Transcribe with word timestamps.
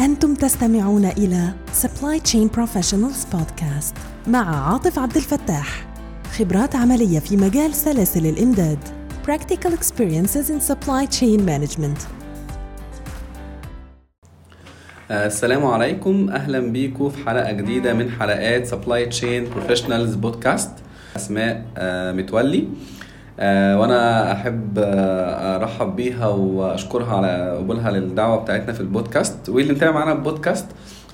أنتم 0.00 0.34
تستمعون 0.34 1.04
إلى 1.04 1.52
Supply 1.82 2.20
Chain 2.30 2.48
Professionals 2.56 3.34
Podcast 3.36 3.94
مع 4.28 4.72
عاطف 4.72 4.98
عبد 4.98 5.16
الفتاح. 5.16 5.86
خبرات 6.38 6.76
عملية 6.76 7.18
في 7.18 7.36
مجال 7.36 7.74
سلاسل 7.74 8.26
الإمداد. 8.26 8.78
Practical 9.26 9.70
Experiences 9.70 10.48
in 10.48 10.72
Supply 10.72 11.06
Chain 11.20 11.40
Management. 11.40 12.00
السلام 15.10 15.66
عليكم. 15.66 16.28
أهلا 16.30 16.60
بيكم 16.60 17.10
في 17.10 17.26
حلقة 17.26 17.52
جديدة 17.52 17.94
من 17.94 18.10
حلقات 18.10 18.66
Supply 18.66 19.06
Chain 19.06 19.50
Professionals 19.50 20.14
Podcast 20.14 20.70
أسماء 21.16 21.66
آه، 21.76 22.12
متولي. 22.12 22.68
وأنا 23.38 24.32
احب 24.32 24.78
آه، 24.78 25.56
ارحب 25.56 25.96
بيها 25.96 26.26
واشكرها 26.26 27.16
على 27.16 27.56
قبولها 27.58 27.90
للدعوة 27.90 28.36
بتاعتنا 28.42 28.72
في 28.72 28.80
البودكاست. 28.80 29.48
واللي 29.48 29.72
متابع 29.72 29.92
معانا 29.92 30.12
البودكاست 30.12 30.66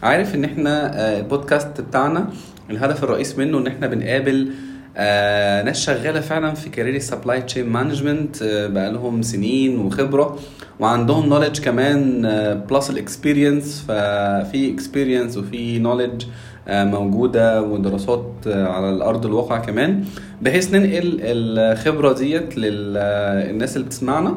عارف 0.03 0.35
ان 0.35 0.45
إحنا 0.45 0.99
آه، 1.01 1.19
البودكاست 1.19 1.81
بتاعنا 1.81 2.27
الهدف 2.71 3.05
الرئيس 3.05 3.39
منه 3.39 3.59
ان 3.59 3.67
إحنا 3.67 3.87
بنقابل 3.87 4.51
آه 4.97 5.63
ناس 5.63 5.81
شغالة 5.81 6.21
فعلا 6.21 6.55
في 6.55 6.71
career 6.71 6.95
ال 6.95 7.02
supply 7.02 7.43
chain 7.43 7.69
management 7.69 8.37
بقالهم 8.43 9.23
سنين 9.23 9.79
وخبرة 9.79 10.39
وعندهم 10.81 11.27
knowledge 11.29 11.61
كمان 11.61 12.23
plus 12.71 12.91
ال 12.91 12.99
experience 12.99 13.85
ففي 13.89 14.75
experience 14.75 15.37
وفي 15.37 15.79
knowledge 15.79 16.25
موجودة 16.69 17.63
ودراسات 17.63 18.33
آه، 18.47 18.69
على 18.69 18.91
الأرض 18.91 19.27
الواقع 19.27 19.59
كمان 19.59 20.05
بحيث 20.43 20.75
ننقل 20.75 21.19
الخبرة 21.23 22.13
ديت 22.13 22.59
للناس 22.59 23.77
اللي 23.77 23.87
بتسمعنا 23.87 24.35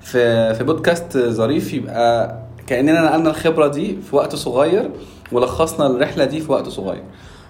في 0.00 0.54
في 0.54 0.64
بودكاست 0.64 1.18
ظريف 1.18 1.74
يبقى 1.74 2.36
كأننا 2.66 3.02
نقلنا 3.02 3.30
الخبرة 3.30 3.66
دي 3.68 3.96
في 4.10 4.16
وقت 4.16 4.34
صغير 4.34 4.90
ولخصنا 5.32 5.86
الرحلة 5.86 6.24
دي 6.24 6.40
في 6.40 6.52
وقت 6.52 6.68
صغير. 6.68 7.02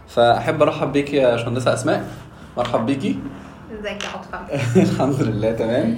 فأحب 0.08 0.62
أرحب 0.62 0.92
بيكي 0.92 1.16
يا 1.16 1.30
باشمهندسه 1.30 1.74
أسماء. 1.74 2.04
مرحب 2.56 2.86
بيكي. 2.86 3.18
ازيك 3.80 4.04
يا 4.04 4.08
عاطف؟ 4.08 4.38
الحمد 4.82 5.22
لله 5.22 5.52
تمام. 5.52 5.94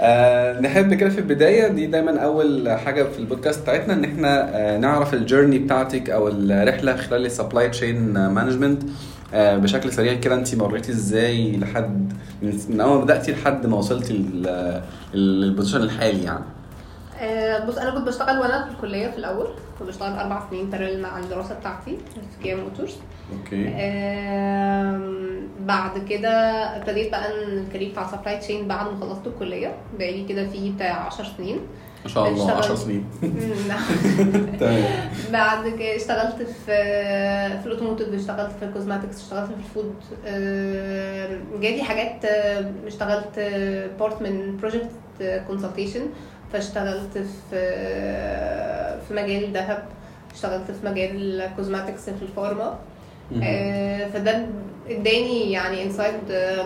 آه 0.00 0.60
نحب 0.60 0.94
كده 0.94 1.10
في 1.10 1.18
البداية 1.18 1.68
دي 1.68 1.86
دايما 1.86 2.20
أول 2.20 2.70
حاجة 2.70 3.02
في 3.02 3.18
البودكاست 3.18 3.62
بتاعتنا 3.62 3.94
إن 3.94 4.04
إحنا 4.04 4.50
آه 4.56 4.78
نعرف 4.78 5.14
ال 5.14 5.20
journey 5.20 5.58
بتاعتك 5.58 6.10
أو 6.10 6.28
الرحلة 6.28 6.96
خلال 6.96 7.26
ال 7.26 7.32
supply 7.32 7.68
chain 7.68 8.26
management 8.28 8.82
بشكل 9.34 9.92
سريع 9.92 10.14
كده. 10.14 10.34
انت 10.34 10.54
مريتي 10.54 10.92
إزاي 10.92 11.56
لحد 11.56 12.12
من, 12.42 12.58
من 12.68 12.80
أول 12.80 12.98
ما 12.98 13.04
بدأتي 13.04 13.32
لحد 13.32 13.66
ما 13.66 13.76
وصلتي 13.76 14.12
لل- 14.12 14.82
لل 15.14 15.27
position 15.27 15.80
الحالي 15.82 16.24
يعني؟ 16.24 16.44
بص 17.68 17.78
أنا 17.78 17.90
كنت 17.90 18.08
بشتغل 18.08 18.38
وأنا 18.38 18.64
في 18.64 18.70
الكلية 18.70 19.08
في 19.10 19.18
الأول. 19.18 19.46
كنت 19.78 19.88
بشتغل 19.88 20.12
أربع 20.18 20.42
سنين 20.50 20.70
parallel 20.70 21.00
مع 21.02 21.18
الدراسة 21.18 21.54
بتاعتي 21.54 21.98
في 22.14 22.42
كيا 22.42 22.54
موتورز 22.56 22.96
okay 23.32 23.64
بعد 25.60 25.98
كده 26.08 26.30
ابتديت 26.76 27.10
بقى 27.10 27.30
ال 27.32 27.40
career 27.40 27.90
بتاع 27.90 28.06
supply 28.06 28.38
chain 28.38 28.68
بعد 28.68 28.86
ما 28.86 29.00
خلصت 29.00 29.26
الكلية 29.26 29.74
بقالي 29.98 30.24
كده 30.24 30.46
فيه 30.48 30.72
بتاع 30.72 31.06
10 31.06 31.24
سنين. 31.36 31.60
ما 32.04 32.08
شاء 32.08 32.28
الله 32.28 32.44
اشتغل- 32.44 32.58
10 32.58 32.74
سنين. 32.74 33.04
تمام. 34.60 34.84
بعد 35.32 35.68
كده 35.68 35.96
اشتغلت 35.96 36.36
في 36.36 36.74
في 37.60 37.66
ال 37.66 37.70
automotive 37.70 38.08
اشتغلت 38.14 38.52
في 38.58 38.64
ال 38.64 38.70
cosmetics 38.70 39.22
اشتغلت 39.22 39.50
في 39.50 39.56
ال 39.58 39.64
food. 39.64 39.94
جالي 41.60 41.82
حاجات 41.82 42.24
اشتغلت 42.86 43.38
part 43.98 44.22
من 44.22 44.56
project 44.56 44.90
consultation 45.46 46.00
فاشتغلت 46.52 47.18
في 47.18 47.26
في 49.08 49.14
مجال 49.14 49.44
الذهب 49.44 49.84
اشتغلت 50.34 50.70
في 50.70 50.86
مجال 50.86 51.40
ال 51.42 51.49
cosmetics 51.49 52.10
في 52.10 52.22
ال 52.22 52.29
pharma. 52.29 52.78
آه، 53.42 54.08
فده 54.08 54.46
اداني 54.90 55.52
يعني 55.52 55.82
insight 55.82 56.14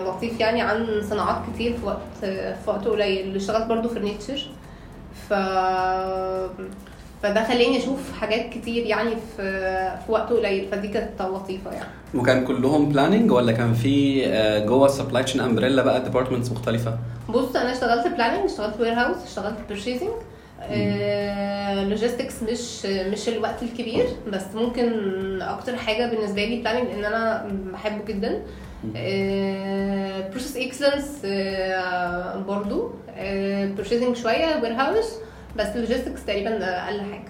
لطيف 0.07 0.39
يعني 0.39 0.61
عن 0.61 1.01
صناعات 1.09 1.41
كتير 1.53 1.77
في 1.77 1.85
وقت 1.85 2.25
في 2.61 2.69
وقت 2.69 2.87
قليل. 2.87 3.35
اشتغلت 3.35 3.65
برضو 3.67 3.89
furniture 3.89 4.47
ف 5.29 5.33
فده 7.23 7.43
خلاني 7.43 7.77
أشوف 7.77 7.99
حاجات 8.19 8.49
كتير 8.49 8.85
يعني 8.85 9.09
في 9.37 9.41
في 10.05 10.11
وقت 10.11 10.29
قليل. 10.29 10.67
فدي 10.71 10.87
كانت 10.87 11.21
لطيفة 11.21 11.71
يعني. 11.71 11.89
وكان 12.15 12.45
كلهم 12.45 12.89
planning 12.89 13.31
ولا 13.31 13.51
كان 13.51 13.73
في 13.73 14.25
آه، 14.27 14.65
جوه 14.65 14.85
ال 14.85 14.90
supply 14.90 15.23
chain 15.23 15.41
umbrella 15.41 15.83
بقى 15.83 16.03
departments 16.03 16.51
مختلفة؟ 16.51 16.97
بص 17.29 17.55
أنا 17.55 17.71
اشتغلت 17.71 18.07
planning 18.07 18.45
اشتغلت 18.45 18.79
warehouse 18.79 19.17
اشتغلت 19.27 19.55
purchasing 19.69 20.09
logistics 21.89 22.43
مش 22.43 22.85
مش 22.85 23.29
الوقت 23.29 23.63
الكبير 23.63 24.05
بس 24.27 24.43
ممكن 24.55 24.91
أكتر 25.41 25.75
حاجة 25.75 26.05
بالنسبة 26.09 26.45
لي 26.45 26.61
planning 26.61 26.87
لأن 26.89 27.05
أنا 27.05 27.47
بحبه 27.73 28.05
جدا. 28.05 28.41
process 30.31 30.57
excellence 30.57 31.25
برضو. 32.47 32.91
purchasing 33.75 34.15
شوية 34.15 34.61
warehouse 34.63 35.13
بس 35.59 35.67
logistics 35.75 36.25
تقريبا 36.25 36.49
أقل 36.85 37.01
حاجة. 37.01 37.27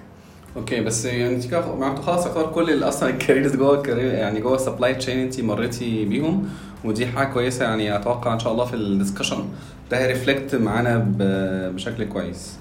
okay 0.57 0.81
بس 0.81 1.05
يعني 1.05 1.35
انت 1.35 1.45
كده 1.47 1.61
خلاص 1.95 2.25
يعتبر 2.25 2.51
كل 2.51 2.83
أصلا 2.83 3.09
ال 3.09 3.15
careers 3.15 3.55
جوه 3.55 3.75
ال 3.77 3.82
career 3.82 4.13
يعني 4.13 4.39
جوه 4.39 4.55
ال 4.55 4.61
supply 4.61 4.95
chain 4.95 5.19
انت 5.19 5.41
مريتي 5.41 6.05
بيهم 6.05 6.49
ودي 6.85 7.07
حاجة 7.07 7.27
كويسة 7.27 7.65
يعني 7.65 7.95
أتوقع 7.95 8.33
إن 8.33 8.39
شاء 8.39 8.53
الله 8.53 8.65
في 8.65 8.73
ال 8.75 8.82
discussion 8.82 9.45
ده 9.91 9.97
هي 9.97 10.10
reflect 10.10 10.55
معانا 10.55 10.97
ب- 10.97 11.75
بشكل 11.75 12.03
كويس. 12.03 12.53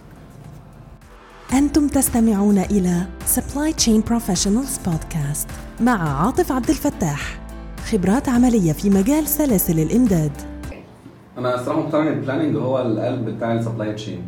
أنتم 1.53 1.89
تستمعون 1.89 2.59
إلى 2.59 3.03
Supply 3.37 3.73
Chain 3.85 4.11
Professionals 4.11 4.89
Podcast 4.89 5.49
مع 5.81 6.23
عاطف 6.27 6.53
عبد 6.53 6.69
الفتاح 6.71 7.39
خبرات 7.91 8.29
عملية 8.29 8.73
في 8.73 8.91
مجال 8.91 9.27
سلاسل 9.29 9.81
الإمداد. 9.81 10.33
أنا 11.39 11.55
الصراحه 11.61 11.81
مقتنع 11.81 12.01
إن 12.03 12.07
ال 12.09 12.14
planning 12.14 12.57
هو 12.57 12.79
القلب 12.83 13.25
بتاع 13.29 13.53
ال 13.55 13.60
supply 13.60 13.93
chain 13.95 14.23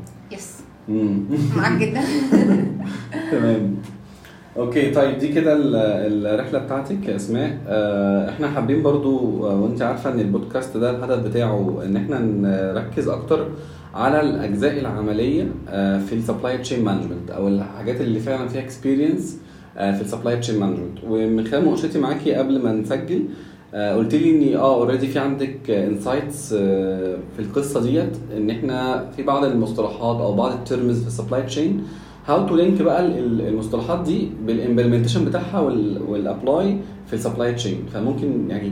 معاك 0.88 1.78
جدا. 1.81 2.00
تمام. 3.32 3.75
okay 4.56 4.91
طيب 4.91 5.19
دي 5.19 5.28
كده 5.28 5.53
ال- 5.53 6.25
الرحلة 6.26 6.59
بتاعتك 6.59 7.06
يا 7.09 7.16
أسماء. 7.16 7.59
آه، 7.66 8.28
إحنا 8.31 8.49
حابين 8.50 8.82
برضو 8.82 9.47
آه، 9.47 9.60
وأنت 9.60 9.82
عارفة 9.82 10.12
إن 10.12 10.21
البودكاست 10.21 10.76
ده 10.76 10.91
الهدف 10.91 11.26
بتاعه 11.26 11.82
إن 11.84 11.97
إحنا 11.97 12.19
نركز 12.19 13.09
أكتر 13.09 13.47
على 13.94 14.21
الأجزاء 14.21 14.78
العملية 14.78 15.47
آه، 15.69 15.99
في 15.99 16.15
ال 16.15 16.21
supply 16.21 16.59
chain 16.59 16.84
management 16.84 17.31
أو 17.31 17.49
الحاجات 17.49 18.00
اللي 18.00 18.20
فعلا 18.20 18.49
فيها 18.49 18.60
experience 18.61 19.39
في 19.75 20.00
ال 20.01 20.06
supply 20.06 20.37
chain 20.37 20.61
management 20.61 20.99
ومن 21.09 21.47
خلال 21.47 21.62
مناقشتي 21.65 21.99
معاكي 21.99 22.34
قبل 22.34 22.62
ما 22.62 22.72
نسجل 22.72 23.25
قلت 23.75 24.15
لي 24.15 24.31
ان 24.53 24.56
آه 24.56 24.75
already 24.75 25.06
في 25.09 25.19
عندك 25.19 25.71
insights 25.71 26.55
في 26.55 27.39
القصة 27.39 27.83
ديت 27.83 28.17
إن 28.37 28.51
إحنا 28.51 29.06
في 29.17 29.23
بعض 29.23 29.45
المصطلحات 29.45 30.17
أو 30.21 30.34
بعض 30.34 30.53
ال 30.53 30.61
terms 30.61 31.01
في 31.03 31.06
ال 31.06 31.12
supply 31.12 31.43
chain 31.43 31.84
how 32.27 32.47
to 32.47 32.56
link 32.56 32.83
بقى 32.83 33.06
ال- 33.06 33.19
ال- 33.19 33.49
المصطلحات 33.49 34.01
دي 34.05 34.31
بال 34.47 34.56
implementation 34.56 35.25
بتاعها 35.25 35.61
وال 36.09 36.29
apply 36.29 36.79
في 37.06 37.12
ال 37.15 37.20
supply 37.20 37.53
chain 37.55 37.87
فممكن 37.95 38.51
يعني 38.51 38.71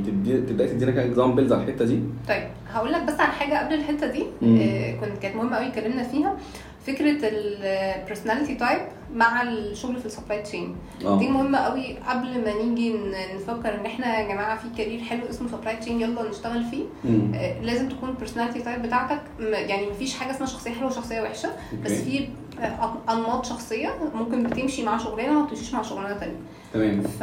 تبداي 0.49 0.67
تدينا 0.69 0.91
كده 0.91 1.05
examples 1.05 1.53
على 1.53 1.63
الحتة 1.65 1.85
دي؟ 1.85 2.01
طيب 2.29 2.43
هقول 2.73 2.93
لك 2.93 3.03
بس 3.03 3.21
على 3.21 3.33
حاجة 3.33 3.65
قبل 3.67 3.75
الحتة 3.75 4.07
دي. 4.07 4.23
آه، 4.43 4.93
كنت 5.01 5.19
كانت 5.23 5.37
مهمة 5.37 5.57
قوي 5.57 5.67
اتكلمنا 5.67 6.03
فيها. 6.03 6.37
فكرة 6.87 7.17
ال 7.29 7.39
personality 7.39 8.55
type 8.55 8.81
مع 9.15 9.43
الشغل 9.43 9.97
في 10.01 10.07
ال 10.07 10.12
supply 10.12 10.43
chain 10.43 10.77
آه. 11.05 11.19
دي 11.19 11.29
مهمة 11.29 11.59
قوي. 11.59 11.97
قبل 12.09 12.45
ما 12.45 12.63
نيجي 12.63 12.95
نفكر 13.35 13.75
إن 13.75 13.87
إحنا 13.87 14.19
يا 14.21 14.29
جماعة 14.29 14.59
في 14.59 14.69
career 14.79 15.01
حلو 15.01 15.21
اسمه 15.31 15.49
supply 15.49 15.77
chain 15.77 16.01
يلا 16.01 16.29
نشتغل 16.31 16.65
فيه. 16.65 16.85
مم. 17.05 17.33
آه، 17.35 17.61
لازم 17.61 17.89
تكون 17.89 18.09
ال 18.09 18.13
personality 18.13 18.63
type 18.63 18.83
بتاعتك. 18.83 19.21
يعني 19.41 19.91
مفيش 19.91 20.19
حاجة 20.19 20.31
اسمها 20.31 20.47
شخصية 20.49 20.71
حلوة 20.71 20.91
وشخصية 20.91 21.21
وحشة. 21.23 21.49
بس 21.85 21.91
okay 21.93 22.05
في 22.05 22.29
آه، 22.63 22.97
أنماط 23.13 23.45
شخصية 23.47 23.89
ممكن 24.15 24.43
بتمشي 24.43 24.85
مع 24.85 24.99
شغلانة 24.99 25.39
وما 25.39 25.47
بتمشيش 25.47 25.75
مع 25.75 25.83
شغلانة 25.83 26.19
تانية. 26.19 26.37
تمام. 26.75 27.03
ف 27.03 27.23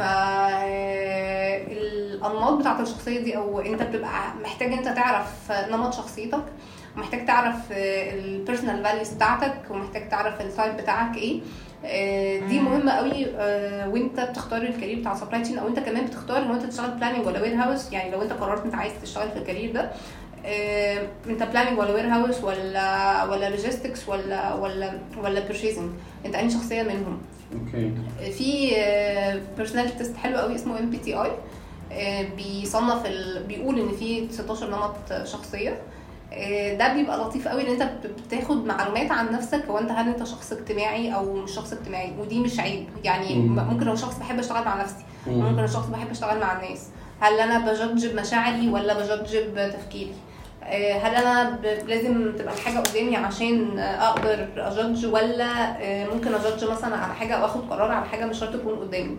الأنماط 1.72 2.52
بتاعت 2.52 2.80
الشخصية 2.80 3.20
دي 3.20 3.36
أو 3.36 3.60
أنت 3.60 3.82
بتبقى 3.82 4.10
محتاج 4.42 4.72
أنت 4.72 4.88
تعرف 4.88 5.52
نمط 5.70 5.94
شخصيتك 5.94 6.44
ومحتاج 6.96 7.26
تعرف 7.26 7.56
ال 7.72 7.84
personal 7.84 8.84
values 8.84 9.08
بتاعتك 9.08 9.54
ومحتاج 9.70 10.08
تعرف 10.08 10.40
ال 10.40 10.47
type 10.47 10.76
بتاعك 10.76 11.16
إيه. 11.16 11.40
آه، 11.40 11.44
دي 12.48 12.60
مهمة 12.60 12.92
قوي 12.92 13.26
آه، 13.38 13.88
وانت 13.88 14.20
بتختار 14.20 14.62
الـ 14.62 14.67
career 14.67 14.98
بتاع 15.00 15.14
supply 15.14 15.42
chain 15.42 15.58
أو 15.58 15.68
انت 15.68 15.78
كمان 15.78 16.06
بتختار 16.06 16.44
لو 16.44 16.54
انت 16.54 16.62
تشتغل 16.66 16.90
planning 16.90 17.26
ولا 17.26 17.42
warehouse 17.42 17.92
يعني 17.92 18.10
لو 18.10 18.22
انت 18.22 18.32
قررت 18.32 18.64
انت 18.64 18.74
عايز 18.74 18.92
تشتغل 19.02 19.30
في 19.30 19.36
الـ 19.38 19.43
career 19.43 19.72
ده 19.72 19.90
آه، 20.46 21.06
انت 21.26 21.42
planning 21.42 21.78
ولا 21.78 21.94
warehouse 21.94 22.44
ولا 22.44 23.24
ولا 23.24 23.50
logistics 23.50 24.08
ولا 24.08 24.54
ولا 24.54 24.92
ولا 25.22 25.40
purchasing 25.40 25.90
انت 26.26 26.34
أنهي 26.34 26.50
شخصية 26.50 26.82
منهم؟ 26.82 27.18
okay. 27.54 27.92
في 28.32 28.70
personality 29.56 29.98
test 29.98 30.16
حلو 30.16 30.38
قوي 30.38 30.54
اسمه 30.54 30.78
MBTI 30.78 31.30
بيصنف 32.36 33.06
ال... 33.06 33.42
بيقول 33.42 33.78
إن 33.80 33.88
في 33.92 34.28
16 34.30 34.70
نمط 34.70 35.26
شخصية. 35.26 35.70
آه، 35.70 35.93
ده 36.78 36.94
بيبقى 36.94 37.18
لطيف 37.18 37.48
قوي 37.48 37.62
ان 37.68 37.72
انت 37.72 37.90
بتاخد 38.26 38.66
معلومات 38.66 39.10
عن 39.10 39.32
نفسك 39.32 39.64
هو 39.70 39.78
انت 39.78 39.90
هل 39.90 40.08
انت 40.08 40.24
شخص 40.24 40.52
اجتماعي 40.52 41.14
أو 41.14 41.32
مش 41.34 41.50
شخص 41.54 41.72
اجتماعي 41.72 42.12
ودي 42.20 42.40
مش 42.40 42.60
عيب 42.60 42.86
يعني 43.04 43.34
مم. 43.34 43.56
ممكن 43.68 43.86
لو 43.86 43.96
شخص 43.96 44.18
بحب 44.18 44.38
اشتغل 44.38 44.64
مع 44.64 44.82
نفسي 44.82 45.04
مم. 45.26 45.40
ممكن 45.40 45.60
لو 45.60 45.66
شخص 45.66 45.86
بحب 45.86 46.10
اشتغل 46.10 46.40
مع 46.40 46.52
الناس 46.62 46.88
هل 47.20 47.40
أنا 47.40 47.58
ب 47.72 47.78
judge 47.78 48.06
بمشاعري 48.06 48.68
ولا 48.68 48.94
ب 48.94 49.01
judge 49.01 49.36
بتفكيري 49.36 50.12
آه، 50.64 50.98
هل 50.98 51.14
أنا 51.14 51.58
لازم 51.86 52.32
تبقى 52.38 52.54
الحاجة 52.54 52.78
قدامي 52.78 53.16
عشان 53.16 53.78
آه، 53.78 54.08
أقدر 54.08 54.48
ا 54.56 54.64
judge 54.64 55.06
ولا 55.06 55.82
آه، 55.82 56.06
ممكن 56.14 56.34
ا 56.34 56.39
judge 56.39 56.64
مثلا 56.70 56.96
على 56.96 57.14
حاجة 57.14 57.34
أو 57.34 57.44
اخد 57.44 57.70
قرار 57.70 57.90
على 57.92 58.06
حاجة 58.06 58.24
مش 58.26 58.38
شرط 58.38 58.52
تكون 58.52 58.74
قدامي 58.78 59.16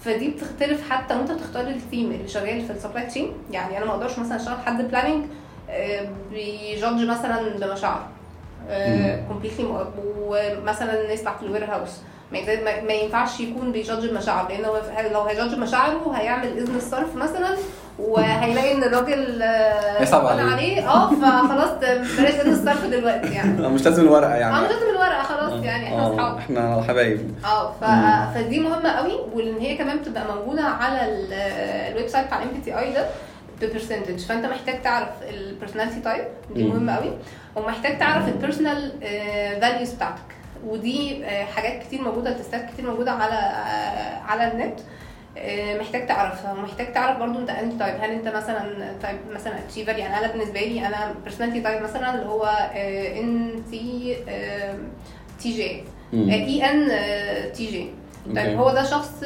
فدي 0.00 0.28
بتختلف 0.28 0.90
حتى 0.90 1.14
وانت 1.14 1.30
بتختار 1.30 1.68
الـ 1.68 1.77
team 1.77 2.12
اللي 2.12 2.28
شغال 2.28 2.64
في 2.66 2.72
الـ 2.72 2.77
supply 2.77 3.06
chain 3.06 3.32
يعني 3.50 3.78
أنا 3.78 3.84
ما 3.84 3.90
أقدرش 3.92 4.18
مثلا 4.18 4.36
اشتغل 4.36 4.56
حد 4.66 4.88
planning 4.88 5.24
بي 6.32 6.53
judge 6.53 7.04
مثلا 7.04 7.40
بمشاعره 7.60 8.08
completely 9.28 9.66
ومثلا 10.28 11.02
الناس 11.04 11.22
تحت 11.24 11.42
الـ 11.42 11.64
warehouse 11.64 11.90
ما 12.86 12.92
ينفعش 12.92 13.40
يكون 13.40 13.72
بي 13.72 13.81
judge 13.81 14.04
المشاعر 14.04 14.48
لأن 14.48 14.64
هو 14.64 14.80
لو 15.12 15.20
هي 15.20 15.30
judge 15.30 15.54
مشاعره 15.58 16.12
هيعمل 16.14 16.58
إذن 16.58 16.76
الصرف 16.76 17.16
مثلا 17.16 17.56
وهيلاقي 17.98 18.72
إن 18.74 18.84
الراجل 18.84 19.42
آه، 19.42 20.04
غضبان 20.04 20.38
عليه. 20.40 20.52
عليه. 20.52 20.88
آه 20.88 21.10
فخلاص 21.10 21.70
بلاش 22.18 22.34
إذن 22.34 22.52
الصرف 22.52 22.84
دلوقتي 22.86 23.28
يعني. 23.34 23.68
مش 23.74 23.84
لازم 23.84 24.02
الورقة 24.02 24.34
يعني. 24.34 24.56
آه 24.56 24.60
مش 24.60 24.70
لازم 24.70 24.90
الورقة 24.90 25.22
خلاص 25.22 25.64
يعني 25.64 25.86
إحنا 25.86 26.02
آه، 26.06 26.14
أصحاب. 26.14 26.36
إحنا 26.38 26.84
حبايب. 26.88 27.34
آه 27.44 27.72
ف... 27.72 27.84
فدي 28.34 28.60
مهمة 28.60 28.90
قوي 28.90 29.12
وإن 29.34 29.58
هي 29.58 29.76
كمان 29.76 29.98
بتبقى 29.98 30.24
موجودة 30.34 30.62
على 30.62 31.04
ال- 31.04 31.32
الـ 31.92 32.08
website 32.08 32.26
بتاع 32.26 32.38
الـ 32.42 32.48
MBTI 32.54 32.92
ده. 32.92 33.06
ب 33.62 33.67
percentage 33.67 34.18
فأنت 34.18 34.46
محتاج 34.46 34.82
تعرف 34.82 35.08
الـ 35.30 35.36
personality 35.36 36.00
type 36.00 36.24
دي. 36.54 36.64
مهمة 36.64 36.96
قوي 36.96 37.12
ومحتاج 37.56 37.98
تعرف 37.98 38.28
الـ 38.28 38.35
personal 38.35 38.92
values 39.60 39.92
بتاعتك. 39.92 40.22
ودي 40.66 41.24
آه، 41.24 41.44
حاجات 41.44 41.82
كتير 41.82 42.02
موجودة 42.02 42.32
test 42.32 42.62
ات 42.62 42.70
كتير 42.70 42.86
موجودة 42.90 43.10
على 43.12 43.34
آه، 43.34 44.20
على 44.20 44.52
النت. 44.52 44.80
آه، 45.38 45.78
محتاج 45.78 46.06
تعرفها. 46.06 46.52
ومحتاج 46.52 46.92
تعرف 46.92 47.18
برضو 47.18 47.38
أنت 47.38 47.50
انت 47.50 47.78
type 47.78 47.94
هل 48.00 48.10
أنت 48.10 48.28
مثلا 48.28 48.92
type 49.02 49.18
مثلا 49.30 49.58
achiever 49.58 49.98
يعني 49.98 50.18
أنا 50.18 50.32
بالنسبة 50.32 50.60
لي 50.60 50.86
أنا 50.86 51.14
personality 51.24 51.60
type 51.60 51.82
مثلا 51.82 52.14
اللي 52.14 52.26
هو 52.26 52.44
ان 53.20 53.62
تي 53.70 54.16
تي 55.40 55.52
جي. 55.52 55.84
اي 56.14 56.64
ان 56.70 56.88
TJ 57.52 57.90
طيب 58.36 58.58
هو 58.58 58.72
ده 58.72 58.82
شخص 58.84 59.24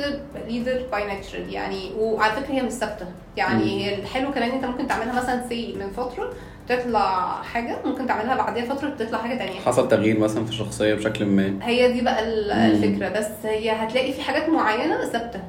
leader 0.48 0.86
by 0.92 1.04
natural 1.06 1.52
يعني 1.52 1.90
وعلى 1.98 2.32
فكرة 2.32 2.52
هي 2.54 2.62
مش 2.62 2.72
ثابته 2.72 3.06
يعني. 3.36 3.84
هي 3.86 3.94
الحلو 3.94 4.32
كمان 4.32 4.50
أنت 4.50 4.64
ممكن 4.64 4.86
تعملها 4.88 5.22
مثلا 5.22 5.48
say 5.48 5.74
من 5.78 5.90
فترة 5.90 6.32
تطلع 6.68 7.42
حاجة 7.42 7.76
ممكن 7.84 8.06
تعملها 8.06 8.36
بعدها 8.36 8.64
فترة 8.64 8.90
تطلع 8.90 9.18
حاجة 9.18 9.38
تانية. 9.38 9.60
حصل 9.60 9.88
تغيير 9.88 10.18
مثلا 10.18 10.44
في 10.44 10.50
الشخصية 10.50 10.94
بشكل 10.94 11.24
ما. 11.24 11.58
هي 11.62 11.92
دي 11.92 12.00
بقى. 12.00 12.24
الفكرة. 12.68 13.08
بس 13.08 13.28
هي 13.44 13.70
هتلاقي 13.70 14.12
في 14.12 14.22
حاجات 14.22 14.48
معينة 14.48 15.04
ثابتة. 15.04 15.40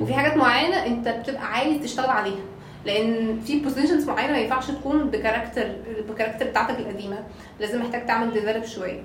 وفي 0.00 0.14
حاجات 0.14 0.36
معينة 0.36 0.86
أنت 0.86 1.08
بتبقى 1.08 1.52
عايز 1.52 1.82
تشتغل 1.82 2.10
عليها. 2.10 2.42
لأن 2.86 3.40
في 3.40 3.60
positions 3.60 4.08
معينة 4.08 4.32
ما 4.32 4.38
ينفعش 4.38 4.70
تكون 4.70 5.10
ب 5.10 5.16
character 5.16 5.66
ب 6.08 6.12
character 6.12 6.46
بتاعتك 6.46 6.78
القديمة. 6.78 7.16
لازم 7.60 7.80
محتاج 7.82 8.06
تعمل 8.06 8.32
develop 8.32 8.64
شوية. 8.64 9.00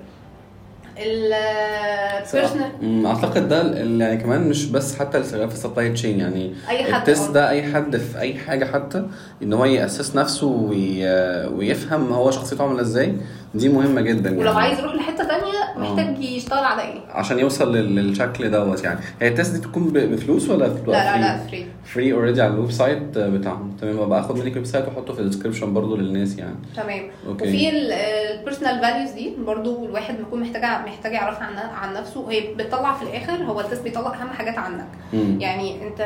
الـ 0.98 1.21
personal 1.21 3.06
أعتقد 3.06 3.48
ده 3.48 3.60
ال- 3.62 4.00
يعني 4.00 4.16
كمان 4.16 4.48
مش 4.48 4.66
بس 4.66 4.98
حتى 4.98 5.22
في 5.22 5.44
الـ 5.44 5.51
supply 5.51 5.92
chain 5.92 6.20
يعني 6.20 6.52
أي 6.68 6.92
حد 6.92 7.08
الـ 7.08 7.12
test. 7.12 7.30
ده 7.30 7.50
أي 7.50 7.62
حد 7.62 7.96
في 7.96 8.18
أي 8.20 8.34
حاجة 8.34 8.64
حتى 8.64 9.06
إن 9.42 9.52
هو 9.52 9.64
يأسس 9.64 10.16
نفسه 10.16 10.46
وي... 10.46 11.04
ويفهم 11.46 12.12
هو 12.12 12.30
شخصيته 12.30 12.64
عاملة 12.64 12.80
إزاي 12.80 13.14
دي 13.54 13.68
مهمة 13.68 14.00
جدا 14.00 14.38
ولو 14.38 14.50
يعني. 14.52 14.58
عايز 14.64 14.78
يروح 14.78 14.94
لحتة 14.94 15.24
تانية 15.24 15.52
محتاج 15.90 16.18
يشتغل 16.24 16.64
على 16.64 16.82
إيه؟ 16.82 17.00
عشان 17.10 17.38
يوصل 17.38 17.76
لل- 17.76 17.94
للشكل 17.96 18.50
دوت 18.50 18.84
يعني. 18.84 19.00
هي 19.20 19.28
الـ 19.28 19.33
test 19.33 19.54
دي 19.54 19.60
تكون 19.60 19.90
بفلوس 19.92 20.48
ولا 20.50 20.64
لا 20.64 20.74
لا 20.86 21.16
لا 21.20 21.36
free 21.46 21.66
free 21.84 22.12
already 22.12 22.42
على 22.42 22.54
الـ 22.54 22.70
website 22.70 23.18
بتاعهم. 23.18 23.76
تمام 23.80 23.98
ابقى 23.98 24.20
آخد 24.20 24.34
منك 24.38 24.46
الـ 24.52 24.66
website 24.66 24.84
وأحطه 24.88 25.14
في 25.14 25.20
الـ 25.20 25.25
description 25.25 25.74
برضو 25.74 25.96
للناس 25.96 26.38
يعني. 26.38 26.54
تمام. 26.76 27.02
okay. 27.28 27.44
وفي 27.48 27.68
الـ 27.68 27.80
personal 27.80 28.80
values 28.80 29.10
دي 29.10 29.32
برضو 29.46 29.86
الواحد 29.86 30.16
بيكون 30.16 30.40
محتاج 30.40 30.62
محتاج 30.86 31.12
يعرفها 31.12 31.44
عن 31.44 31.58
عن 31.58 31.94
نفسه. 31.94 32.30
هي 32.30 32.54
بتطلع 32.54 32.94
في 32.94 33.02
الآخر 33.02 33.44
هو 33.44 33.60
الـ 33.60 33.64
test 33.64 33.82
بيطلع 33.82 34.14
أهم 34.22 34.28
حاجات 34.28 34.58
عنك 34.58 34.86
مم. 35.12 35.40
يعني 35.40 35.86
أنت 35.88 36.00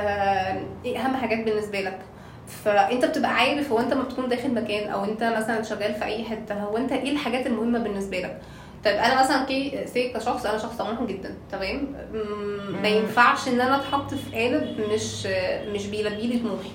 إيه 0.85 0.99
أهم 0.99 1.17
حاجات 1.17 1.45
بالنسبة 1.45 1.81
لك؟ 1.81 1.99
فانت 2.47 3.05
بتبقى 3.05 3.35
عارف 3.35 3.73
هو 3.73 3.79
انت 3.79 3.95
ما 3.95 4.03
بتكون 4.03 4.29
داخل 4.29 4.55
مكان 4.55 4.89
أو 4.91 5.05
انت 5.05 5.23
مثلا 5.25 5.63
شغال 5.63 5.95
في 5.95 6.05
اي 6.05 6.25
حتة 6.25 6.55
هو 6.55 6.77
انت 6.77 6.93
إيه 6.93 7.11
الحاجات 7.13 7.47
المهمة 7.47 7.79
بالنسبة 7.79 8.21
لك؟ 8.21 8.41
طيب 8.85 8.97
أنا 8.97 9.21
مثلا 9.23 9.45
كـ 9.45 9.79
say 9.87 10.09
كشخص 10.09 10.47
أنا 10.47 10.59
شخص 10.59 10.77
طموح 10.77 11.03
جدا 11.03 11.35
تمام؟ 11.53 11.89
ما 12.83 12.89
ينفعش 12.89 13.49
ان 13.49 13.61
أنا 13.61 13.77
اتحط 13.77 14.15
في 14.15 14.37
قالب 14.37 14.81
مش 14.93 15.27
مش 15.73 15.87
بيلبي 15.87 16.27
لي 16.27 16.39
طموحي. 16.39 16.71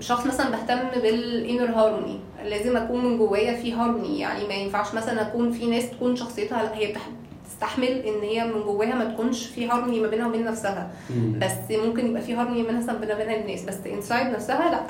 شخص 0.00 0.26
مثلا 0.26 0.50
بهتم 0.50 1.00
بالـ 1.00 1.20
inner 1.20 1.70
harmony 1.70 2.20
لازم 2.44 2.76
اكون 2.76 3.04
من 3.04 3.18
جوايا 3.18 3.54
في 3.54 3.72
هارموني 3.72 4.18
يعني 4.20 4.48
ما 4.48 4.54
ينفعش 4.54 4.94
مثلا 4.94 5.22
اكون 5.22 5.52
في 5.52 5.66
ناس 5.66 5.90
تكون 5.90 6.16
شخصيتها 6.16 6.74
هي 6.74 6.86
بتح- 6.92 7.08
تستحمل 7.64 7.86
إن 7.88 8.20
هي 8.22 8.44
من 8.44 8.62
جواها 8.62 8.94
ما 8.94 9.04
تكونش 9.04 9.46
في 9.46 9.68
هارموني 9.68 10.00
ما 10.00 10.08
بينها 10.08 10.26
وبين 10.28 10.44
نفسها. 10.44 10.90
مم. 11.10 11.38
بس 11.38 11.76
ممكن 11.86 12.06
يبقى 12.06 12.22
في 12.22 12.34
هارموني 12.34 12.62
مثلا 12.62 12.98
بينها 12.98 13.14
وبين 13.14 13.30
الناس. 13.42 13.64
بس 13.64 13.74
inside 13.86 14.26
نفسها 14.26 14.70
لا. 14.70 14.80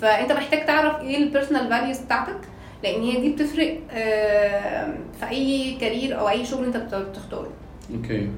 فأنت 0.00 0.32
محتاج 0.32 0.66
تعرف 0.66 1.00
إيه 1.02 1.16
الـ 1.16 1.22
personal 1.22 1.68
values 1.70 1.98
بتاعتك 1.98 2.38
لأن 2.84 3.02
هي 3.02 3.20
دي 3.20 3.28
بتفرق 3.32 3.78
آم، 3.92 4.94
في 5.20 5.28
أي 5.30 5.76
career 5.80 6.18
أو 6.20 6.28
أي 6.28 6.44
شغل 6.44 6.64
أنت 6.64 6.76
بت- 6.76 6.94
بتختاره. 6.94 7.48
okay. 7.96 8.28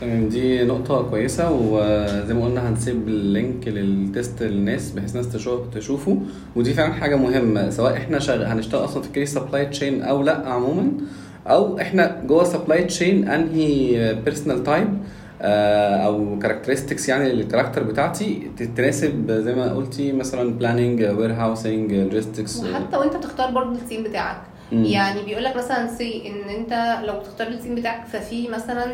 تمام. 0.00 0.28
دي 0.28 0.64
نقطة 0.64 1.02
كويسة 1.10 1.50
وزي 1.52 2.34
ما 2.34 2.44
قلنا 2.44 2.68
هنسيب 2.68 3.08
الـ 3.08 3.20
link 3.20 3.68
للـ 3.68 3.93
test 3.93 4.42
للناس 4.42 4.90
بحيث 4.90 5.10
الناس 5.16 5.32
تشوف 5.32 5.60
تشوفه. 5.74 6.18
ودي 6.56 6.74
فعلا 6.74 6.92
حاجة 6.92 7.16
مهمة 7.16 7.70
سواء 7.70 7.92
إحنا 7.96 8.18
شغ... 8.18 8.42
هنشتغل 8.44 8.84
أصلا 8.84 9.02
في 9.02 9.08
case 9.12 9.34
supply 9.34 9.66
chain 9.66 10.02
أو 10.02 10.22
لأ 10.22 10.48
عموما. 10.48 10.92
أو 11.48 11.80
إحنا 11.80 12.22
جوه 12.26 12.44
supply 12.44 12.84
chain 12.84 13.28
أنهي 13.28 14.14
personal 14.14 14.64
type 14.64 14.98
أو 15.40 16.38
characteristics 16.38 17.08
يعني 17.08 17.32
للـ 17.32 17.41
character 17.41 17.82
بتاعتي 17.82 18.50
تتناسب 18.56 19.30
زي 19.32 19.54
ما 19.54 19.72
قلتي 19.72 20.12
مثلا 20.12 20.50
planning 20.50 21.02
warehousing 21.02 21.92
logistics 21.92 22.64
وحتى 22.64 22.96
وأنت 22.96 23.16
بتختار 23.16 23.50
برضه 23.50 23.72
الـ 23.72 23.78
team 23.78 24.02
بتاعك. 24.02 24.40
مم. 24.72 24.84
يعني 24.84 25.22
بيقول 25.22 25.44
لك 25.44 25.56
مثلا 25.56 25.86
say 25.86 26.22
إن 26.28 26.48
أنت 26.48 26.98
لو 27.04 27.20
بتختار 27.20 27.46
الـ 27.46 27.52
team 27.52 27.74
بتاعك 27.74 28.06
ففي 28.06 28.48
مثلا 28.48 28.84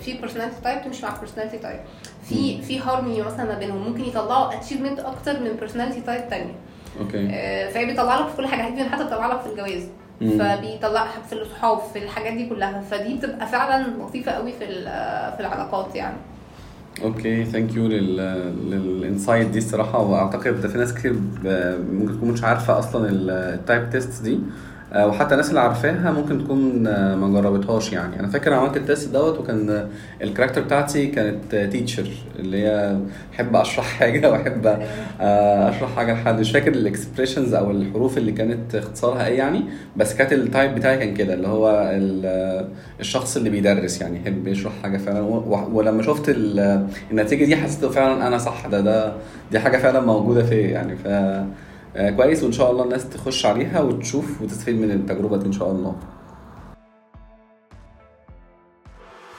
في 0.00 0.12
personality 0.12 0.56
type 0.64 0.82
تمشي 0.82 1.06
مع 1.06 1.16
personality 1.20 1.58
type 1.58 1.80
في 2.28 2.62
في 2.62 2.78
هارموني 2.80 3.22
مثلا 3.22 3.44
ما 3.44 3.58
بينهم. 3.58 3.88
ممكن 3.88 4.04
يطلعوا 4.04 4.54
achievement 4.54 5.00
أكتر 5.00 5.40
من 5.40 5.52
personality 5.60 6.00
type 6.00 6.28
تانية. 6.30 6.54
okay. 7.00 7.28
آه، 7.30 7.70
فهي 7.70 7.86
بيطلع 7.86 8.20
لك 8.20 8.28
في 8.28 8.36
كل 8.36 8.46
حاجة 8.46 8.88
حتى 8.88 9.04
بتطلع 9.04 9.32
لك 9.32 9.40
في 9.40 9.46
الجواز. 9.46 9.88
مم. 10.20 10.30
فبيطلع 10.38 11.06
في 11.28 11.32
الصحاب 11.32 11.78
في 11.92 11.98
الحاجات 11.98 12.32
دي 12.32 12.48
كلها. 12.48 12.80
فدي 12.80 13.14
بتبقى 13.14 13.46
فعلا 13.46 13.86
لطيفة 14.02 14.32
قوي 14.32 14.52
في 14.52 14.66
في 15.36 15.40
العلاقات 15.40 15.94
يعني. 15.96 16.16
okay 17.02 17.44
thank 17.44 17.74
you 17.74 17.86
للـ 17.86 18.22
insight 18.22 19.48
دي 19.48 19.58
الصراحة. 19.58 19.98
وأعتقد 19.98 20.60
ده 20.60 20.68
في 20.68 20.78
ناس 20.78 20.94
كتير 20.94 21.12
ممكن 21.92 22.16
تكون 22.16 22.30
مش 22.30 22.44
عارفة 22.44 22.78
أصلا 22.78 23.08
الـ 23.10 23.26
type 23.26 23.90
test 23.90 24.22
دي. 24.22 24.38
وحتى 24.96 25.32
الناس 25.34 25.48
اللي 25.48 25.60
عارفاها 25.60 26.10
ممكن 26.10 26.44
تكون 26.44 26.86
آه، 26.86 27.14
ما 27.16 27.40
جربتهاش 27.40 27.92
يعني. 27.92 28.20
أنا 28.20 28.28
فاكر 28.28 28.52
عملت 28.52 28.76
الـ 28.76 28.82
test 28.82 29.08
دوت 29.12 29.38
وكان 29.38 29.70
آه، 29.70 29.86
الـ 30.22 30.26
character 30.26 30.60
بتاعتي 30.62 31.06
كانت 31.06 31.54
teacher 31.72 32.08
اللي 32.38 32.62
هي 32.62 32.96
أحب 33.34 33.56
أشرح 33.56 33.84
حاجة 33.84 34.30
وأحب 34.32 34.66
آه، 35.20 35.70
أشرح 35.70 35.96
حاجة 35.96 36.12
لحد. 36.12 36.40
مش 36.40 36.52
فاكر 36.52 36.72
الـ 36.72 36.79
expressions 36.79 37.54
أو 37.54 37.70
الحروف 37.70 38.18
اللي 38.18 38.32
كانت 38.32 38.74
اختصارها 38.74 39.26
إيه 39.26 39.38
يعني 39.38 39.60
بس 39.96 40.14
كانت 40.14 40.32
الـ 40.32 40.40
type 40.40 40.74
بتاعي 40.74 40.98
كان 40.98 41.14
كده 41.14 41.34
اللي 41.34 41.48
هو 41.48 41.90
ال- 41.94 42.68
الشخص 43.00 43.36
اللي 43.36 43.50
بيدرس 43.50 44.00
يعني 44.00 44.16
يحب 44.20 44.46
يشرح 44.46 44.72
حاجة 44.82 44.96
فعلا. 44.98 45.20
ولما 45.72 46.02
شفت 46.02 46.28
ال- 46.28 46.86
النتيجة 47.10 47.44
دي 47.44 47.56
حسيت 47.56 47.84
فعلا 47.84 48.26
أنا 48.26 48.38
صح 48.38 48.66
ده 48.66 48.80
ده 48.80 49.12
دي 49.52 49.58
حاجة 49.58 49.76
فعلا 49.76 50.00
موجودة 50.00 50.42
فيا 50.42 50.68
يعني. 50.68 50.96
ف 50.96 51.06
آه، 51.06 51.46
كويس 52.16 52.42
وإن 52.42 52.52
شاء 52.52 52.70
الله 52.70 52.84
الناس 52.84 53.08
تخش 53.08 53.46
عليها 53.46 53.80
وتشوف 53.80 54.42
وتستفيد 54.42 54.74
من 54.80 54.90
التجربة 54.90 55.36
دي 55.36 55.46
إن 55.46 55.52
شاء 55.52 55.70
الله. 55.70 55.96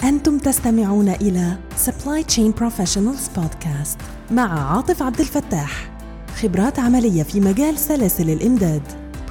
أنتم 0.04 0.38
تستمعون 0.38 1.10
إلى 1.10 1.58
Supply 1.86 2.24
Chain 2.34 2.60
Professionals 2.62 3.38
Podcast 3.40 4.32
مع 4.32 4.76
عاطف 4.76 5.02
عبد 5.04 5.20
الفتاح. 5.20 5.92
خبرات 6.36 6.80
عملية 6.80 7.24
في 7.24 7.40
مجال 7.40 7.78
سلاسل 7.78 8.30
الإمداد. 8.30 8.82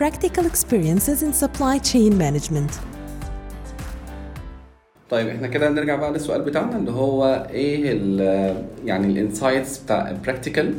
Practical 0.01 0.43
Experiences 0.43 1.21
in 1.23 1.45
Supply 1.45 1.79
Chain 1.93 2.13
Management. 2.13 2.73
طيب 5.11 5.29
إحنا 5.29 5.47
كده 5.47 5.71
نرجع 5.71 5.97
بقى 5.97 6.13
للسؤال 6.13 6.43
بتاعنا 6.43 6.77
اللي 6.77 6.91
هو 6.91 7.47
إيه 7.51 7.93
ال 7.93 8.21
يعني 8.85 9.07
الـ 9.07 9.15
insights 9.15 9.79
بتاع 9.79 10.11
الـ 10.11 10.17
practical 10.17 10.75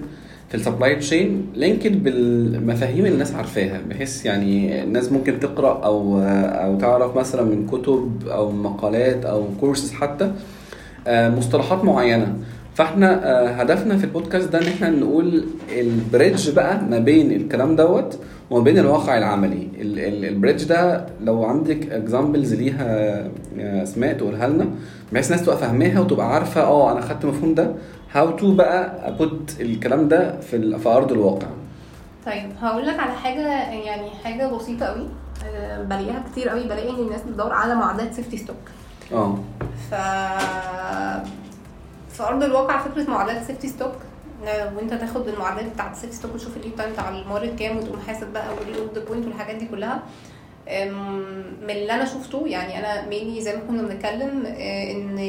في 0.50 0.56
الـ 0.56 0.61
supply 0.61 0.96
chain 0.96 1.48
linked 1.56 2.04
بالمفاهيم 2.04 3.06
الناس 3.06 3.34
عارفاها 3.36 3.82
بحيث 3.90 4.26
يعني 4.26 4.84
الناس 4.84 5.12
ممكن 5.12 5.40
تقرأ 5.40 5.86
أو 5.86 6.20
أو 6.22 6.78
تعرف 6.80 7.18
مثلا 7.18 7.42
من 7.44 7.68
كتب 7.68 8.28
أو 8.28 8.52
مقالات 8.52 9.26
أو 9.26 9.46
كورسز 9.60 9.92
حتى 9.94 10.32
آه، 11.08 11.30
مصطلحات 11.30 11.84
معينة. 11.86 12.34
فإحنا 12.76 13.30
آه، 13.32 13.48
هدفنا 13.48 13.98
في 13.98 14.04
البودكاست 14.04 14.50
ده 14.50 14.60
إن 14.62 14.68
إحنا 14.68 14.90
نقول 14.90 15.46
ال 15.80 15.90
bridge 15.90 16.50
بقى 16.50 16.82
ما 16.84 17.00
بين 17.00 17.32
الكلام 17.32 17.76
دوت 17.76 18.20
وما 18.50 18.64
بين 18.64 18.78
الواقع 18.78 19.18
العملي. 19.18 19.70
ال- 19.82 20.00
ال- 20.00 20.26
ال 20.26 20.31
bridge 20.31 20.64
ده 20.64 21.06
لو 21.22 21.44
عندك 21.46 21.90
examples 21.92 22.54
ليها 22.54 22.86
يا 23.58 23.84
أسماء 23.84 24.14
تقولها 24.14 24.48
لنا 24.48 24.68
بحيث 25.14 25.32
الناس 25.32 25.46
تبقى 25.46 25.58
فاهماها 25.58 26.00
وتبقى 26.00 26.34
عارفة 26.34 26.62
آه 26.62 26.92
أنا 26.92 27.02
خدت 27.02 27.24
المفهوم 27.24 27.54
ده. 27.54 27.72
how 28.14 28.32
to 28.32 28.52
بقى 28.56 29.08
about 29.10 29.56
الكلام 29.60 30.08
ده 30.08 30.40
في 30.40 30.80
في 30.80 30.90
أرض 30.90 31.12
الواقع. 31.12 31.48
طيب 32.26 32.50
هقول 32.62 32.88
لك 32.88 33.00
على 33.00 33.12
حاجة 33.12 33.72
يعني 33.72 34.10
حاجة 34.24 34.48
بسيطة 34.56 34.86
قوي 34.86 35.08
آه، 35.46 35.84
بلاقيها 35.84 36.24
كتير 36.32 36.50
قوي 36.50 36.64
بلاقي 36.64 36.90
إن 36.90 36.96
الناس 36.96 37.22
بتدور 37.22 37.52
على 37.54 37.76
معادلات 37.76 38.14
safety 38.14 38.38
stock 38.38 38.56
آه. 39.14 39.38
ف 39.92 39.94
في 42.14 42.24
أرض 42.24 42.44
الواقع 42.44 42.78
فكرة 42.84 43.10
معادلات 43.10 43.44
safety 43.44 43.68
stock 43.68 43.92
وانت 44.76 44.94
تاخد 44.94 45.28
المعادلات 45.28 45.74
بتاعت 45.74 45.92
ال 45.92 45.95
safety 45.95 46.16
stock 46.16 46.34
وتشوف 46.36 46.58
ال 46.58 46.61
lead 46.61 46.76
time 46.76 46.92
بتاع 46.94 47.10
المورد 47.10 47.56
كام 47.60 47.78
وتقوم 47.78 48.00
حاسب 48.08 48.34
بقى 48.34 48.48
وال 48.54 48.69
order 48.69 49.06
point 49.08 49.26
والحاجات 49.26 49.56
دي 49.56 49.66
كلها. 49.66 50.04
من 51.62 51.70
اللي 51.70 51.94
أنا 51.94 52.06
شفته 52.06 52.48
يعني 52.48 52.80
أنا 52.80 53.10
mainly 53.10 53.42
زي 53.42 53.56
ما 53.56 53.62
كنا 53.68 53.82
بنتكلم 53.82 54.44
آه، 54.46 54.92
إن 54.92 55.20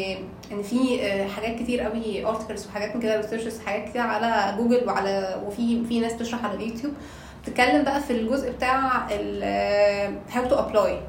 إن 0.52 0.62
في 0.62 1.02
آه، 1.02 1.28
حاجات 1.28 1.58
كتير 1.58 1.80
قوي 1.80 2.26
articles 2.26 2.66
وحاجات 2.66 2.96
من 2.96 3.02
كده 3.02 3.16
researches 3.16 3.61
حاجات 3.60 3.88
كتير 3.88 4.00
على 4.02 4.56
جوجل 4.58 4.86
وعلى 4.86 5.42
وفي 5.46 5.84
في 5.84 6.00
ناس 6.00 6.12
بتشرح 6.12 6.44
على 6.44 6.54
اليوتيوب. 6.54 6.92
بتتكلم 7.42 7.82
بقى 7.84 8.00
في 8.00 8.10
الجزء 8.12 8.50
بتاع 8.52 9.06
how 10.30 10.49
to 10.49 10.54
apply 10.54 11.00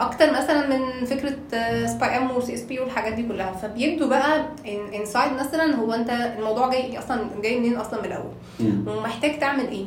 أكتر 0.00 0.32
مثلا 0.32 0.66
من 0.66 1.04
فكرة 1.06 1.36
CPIM 1.86 2.30
و 2.30 2.54
CSCP 2.54 2.80
والحاجات 2.80 3.12
دي 3.12 3.22
كلها. 3.28 3.52
فبيدوا 3.52 4.08
بقى 4.08 4.44
insight 4.94 5.32
مثلا 5.32 5.74
هو 5.76 5.92
أنت 5.92 6.10
الموضوع 6.10 6.70
جاي 6.70 6.98
أصلا 6.98 7.26
جاي 7.42 7.58
منين 7.60 7.76
أصلا 7.76 8.00
من 8.00 8.06
الأول. 8.06 8.32
ومحتاج 8.86 9.38
تعمل 9.38 9.68
إيه؟ 9.68 9.84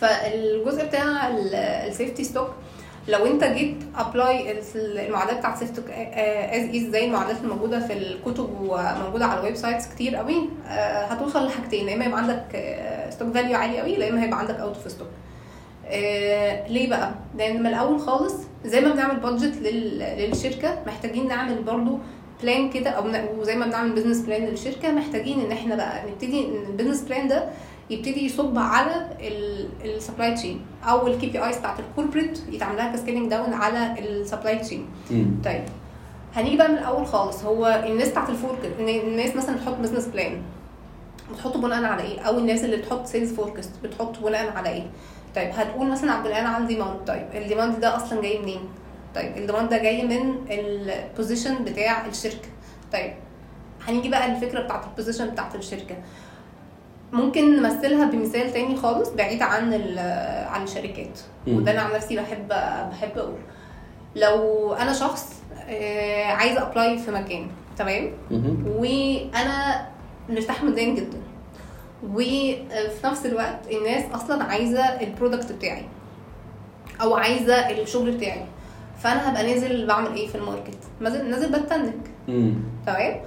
فالجزء 0.00 0.86
بتاع 0.86 1.28
ال 1.88 1.93
safety 1.93 2.24
stock 2.24 2.48
لو 3.08 3.26
أنت 3.26 3.44
جيت 3.44 3.76
apply 3.96 4.60
المعادلات 4.74 5.38
بتاعت 5.38 5.58
safety 5.58 5.80
as 5.80 6.68
as 6.68 6.90
زي 6.90 7.04
المعادلات 7.06 7.40
الموجودة 7.44 7.80
في 7.80 7.92
الكتب 7.92 8.48
وموجودة 8.60 9.26
على 9.26 9.40
ال 9.40 9.54
websites 9.56 9.88
كتير 9.88 10.16
قوي 10.16 10.48
آه، 10.68 11.04
هتوصل 11.04 11.46
لحاجتين. 11.46 11.88
يا 11.88 11.94
إما 11.94 12.04
يبقى 12.04 12.18
عندك 12.20 12.44
stock 13.10 13.34
value 13.34 13.56
عالي 13.58 13.80
قوي 13.80 13.92
يا 13.92 14.08
إما 14.10 14.24
هيبقى 14.24 14.38
عندك 14.38 14.54
out 14.60 14.76
of 14.76 14.90
stock 14.90 15.08
آه، 15.88 16.68
ليه 16.68 16.90
بقى؟ 16.90 17.14
لأن 17.38 17.60
من 17.60 17.66
الأول 17.66 18.00
خالص 18.00 18.34
زي 18.64 18.80
ما 18.80 18.92
بنعمل 18.92 19.20
budget 19.20 19.56
للشركة 19.62 20.82
محتاجين 20.86 21.28
نعمل 21.28 21.62
برضو 21.62 21.98
plan 22.42 22.70
كده 22.70 22.90
أو 22.90 23.04
وزي 23.40 23.56
ما 23.56 23.66
بنعمل 23.66 23.92
business 23.92 24.18
plan 24.20 24.44
للشركة 24.46 24.92
محتاجين 24.92 25.40
إن 25.40 25.52
إحنا 25.52 25.74
بقى 25.76 26.10
نبتدي 26.10 26.46
إن 26.46 26.54
ال 26.70 26.74
business 26.74 27.02
plan 27.02 27.28
ده 27.28 27.48
يبتدي 27.90 28.26
يصب 28.26 28.58
على 28.58 29.06
ال 29.84 29.91
supply 29.91 30.34
chain 30.34 30.60
أو 30.84 31.06
ال 31.06 31.26
KPIs 31.26 31.58
بتاعت 31.58 31.80
ال 31.80 31.86
corporate 31.86 32.40
يتعمل 32.52 32.76
لها 32.76 32.90
cascading 32.92 33.30
down 33.30 33.52
على 33.52 33.94
ال 33.98 34.07
supply 34.07 34.58
chain. 34.58 34.86
طيب 35.44 35.62
هنيجي 36.34 36.56
بقى 36.56 36.68
من 36.68 36.78
الأول 36.78 37.06
خالص 37.06 37.42
هو 37.44 37.82
الناس 37.86 38.08
بتاعت 38.08 38.30
ال 38.30 38.33
forecast 38.33 38.58
الناس 38.78 39.36
مثلا 39.36 39.56
بتحط 39.56 39.74
business 39.74 40.06
plan 40.06 40.42
بتحطه 41.32 41.60
بناء 41.60 41.84
على 41.84 42.02
إيه 42.02 42.20
أو 42.20 42.38
الناس 42.38 42.64
اللي 42.64 42.76
بتحط 42.76 43.06
sales 43.06 43.32
forecast 43.32 43.70
بتحط 43.82 44.18
بناء 44.18 44.56
على 44.56 44.68
إيه 44.68 44.86
طيب 45.36 45.50
هتقول 45.54 45.86
مثلا 45.86 46.12
based 46.12 46.26
on 46.26 46.46
على 46.46 46.66
demand 46.66 46.96
طيب 47.06 47.26
ال 47.34 47.41
demand 47.41 47.80
ده 47.80 47.96
أصلا 47.96 48.22
جاي 48.22 48.38
منين؟ 48.38 48.60
طيب 49.14 49.36
ال 49.36 49.41
demand 49.41 49.70
ده 49.70 49.78
جاي 49.78 50.02
من 50.02 50.34
ال 50.50 50.63
position 50.63 51.64
بتاع 51.64 52.06
الشركة. 52.06 52.48
طيب 52.92 53.12
هنيجي 53.88 54.08
بقى 54.08 54.32
الفكرة 54.32 54.60
بتاعت 54.60 54.84
ال 54.86 54.91
position 54.91 55.30
بتاعت 55.30 55.54
الشركة. 55.54 55.96
ممكن 57.12 57.56
نمثلها 57.56 58.10
بمثال 58.10 58.52
تاني 58.52 58.76
خالص 58.76 59.08
بعيد 59.08 59.42
عن 59.42 59.74
عن 60.48 60.62
الشركات. 60.62 61.20
وده 61.48 61.72
أنا 61.72 61.80
عن 61.82 61.92
نفسي 61.94 62.16
بحب 62.16 62.48
بحب 62.90 63.18
أقول 63.18 63.38
لو 64.16 64.72
أنا 64.72 64.92
شخص 64.92 65.42
آه، 65.68 66.24
عايزه 66.24 66.62
apply 66.62 66.98
في 66.98 67.10
مكان 67.10 67.46
تمام. 67.76 68.10
وأنا 68.66 69.86
مرتاح 70.28 70.62
ماديا 70.64 70.94
جدا. 70.94 71.18
وفي 72.12 72.56
نفس 73.04 73.26
الوقت 73.26 73.58
الناس 73.72 74.04
أصلا 74.14 74.44
عايزة 74.44 74.80
ال 74.84 74.92
product 74.92 75.52
بتاعي 75.52 75.84
أو 77.02 77.14
عايزة 77.14 77.54
الشغل 77.70 78.10
بتاعي. 78.10 78.44
فأنا 78.98 79.30
هبقى 79.30 79.54
نازل 79.54 79.86
بعمل 79.86 80.14
إيه 80.16 80.28
في 80.28 80.34
ال 80.34 80.39
market؟ 80.39 80.78
نازل 81.00 81.52
ب 81.52 81.57
attack. 81.57 81.94
تمام؟ 82.86 83.20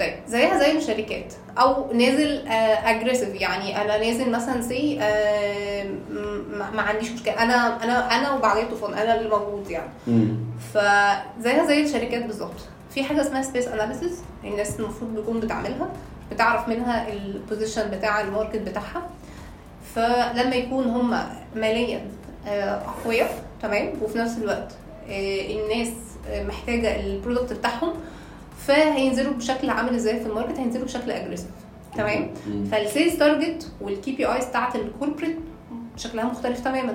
طيب 0.00 0.14
زيها 0.26 0.58
زي 0.58 0.76
الشركات. 0.76 1.34
أو 1.58 1.92
نازل 1.92 2.48
aggressive 2.84 3.40
يعني 3.40 3.82
أنا 3.82 3.98
نازل 3.98 4.30
مثلا 4.30 4.62
see 4.62 4.98
ما 6.50 6.70
ما 6.70 6.82
عنديش 6.82 7.10
مشكلة. 7.10 7.42
أنا 7.42 7.84
أنا 7.84 8.16
أنا 8.16 8.32
وبعدين 8.32 8.68
طوفان. 8.68 8.94
أنا 8.94 9.18
اللي 9.18 9.28
موجود 9.28 9.70
يعني. 9.70 9.90
فزيها 10.72 11.66
زي 11.66 11.82
الشركات 11.82 12.26
بالظبط. 12.26 12.60
في 12.90 13.04
حاجة 13.04 13.20
اسمها 13.20 13.42
SPACE 13.42 13.68
analysis 13.68 14.20
الناس 14.44 14.80
المفروض 14.80 15.16
تكون 15.16 15.40
بتعملها. 15.40 15.88
بتعرف 16.32 16.68
منها 16.68 17.12
ال 17.12 17.21
position 17.21 17.90
بتاع 17.90 18.20
ال 18.20 18.25
market 18.25 18.56
بتاعها. 18.58 19.02
فلما 19.94 20.54
يكون 20.56 20.84
هم 20.84 21.18
ماليا 21.56 22.06
آه، 22.46 22.74
أقوياء 22.74 23.44
تمام؟ 23.62 23.92
وفي 24.02 24.18
نفس 24.18 24.38
الوقت 24.38 24.72
آه، 25.10 25.46
الناس 25.50 25.88
آه، 26.28 26.44
محتاجة 26.44 27.00
ال 27.00 27.06
product 27.06 27.52
بتاعهم 27.52 27.92
فهينزلوا 28.66 29.32
بشكل 29.32 29.70
عامل 29.70 29.94
إزاي 29.94 30.20
في 30.20 30.26
ال 30.26 30.30
market؟ 30.30 30.58
هينزلوا 30.58 30.84
بشكل 30.84 31.10
aggressive 31.10 31.48
تمام. 31.96 32.30
فال 32.72 32.85
sales 32.85 33.16
target 33.18 33.72
وال 33.80 34.12
KPIs 34.12 34.44
بتاعت 34.44 34.76
ال 34.76 34.82
corporate 34.82 35.36
شكلها 35.96 36.24
مختلف 36.24 36.60
تماما. 36.60 36.94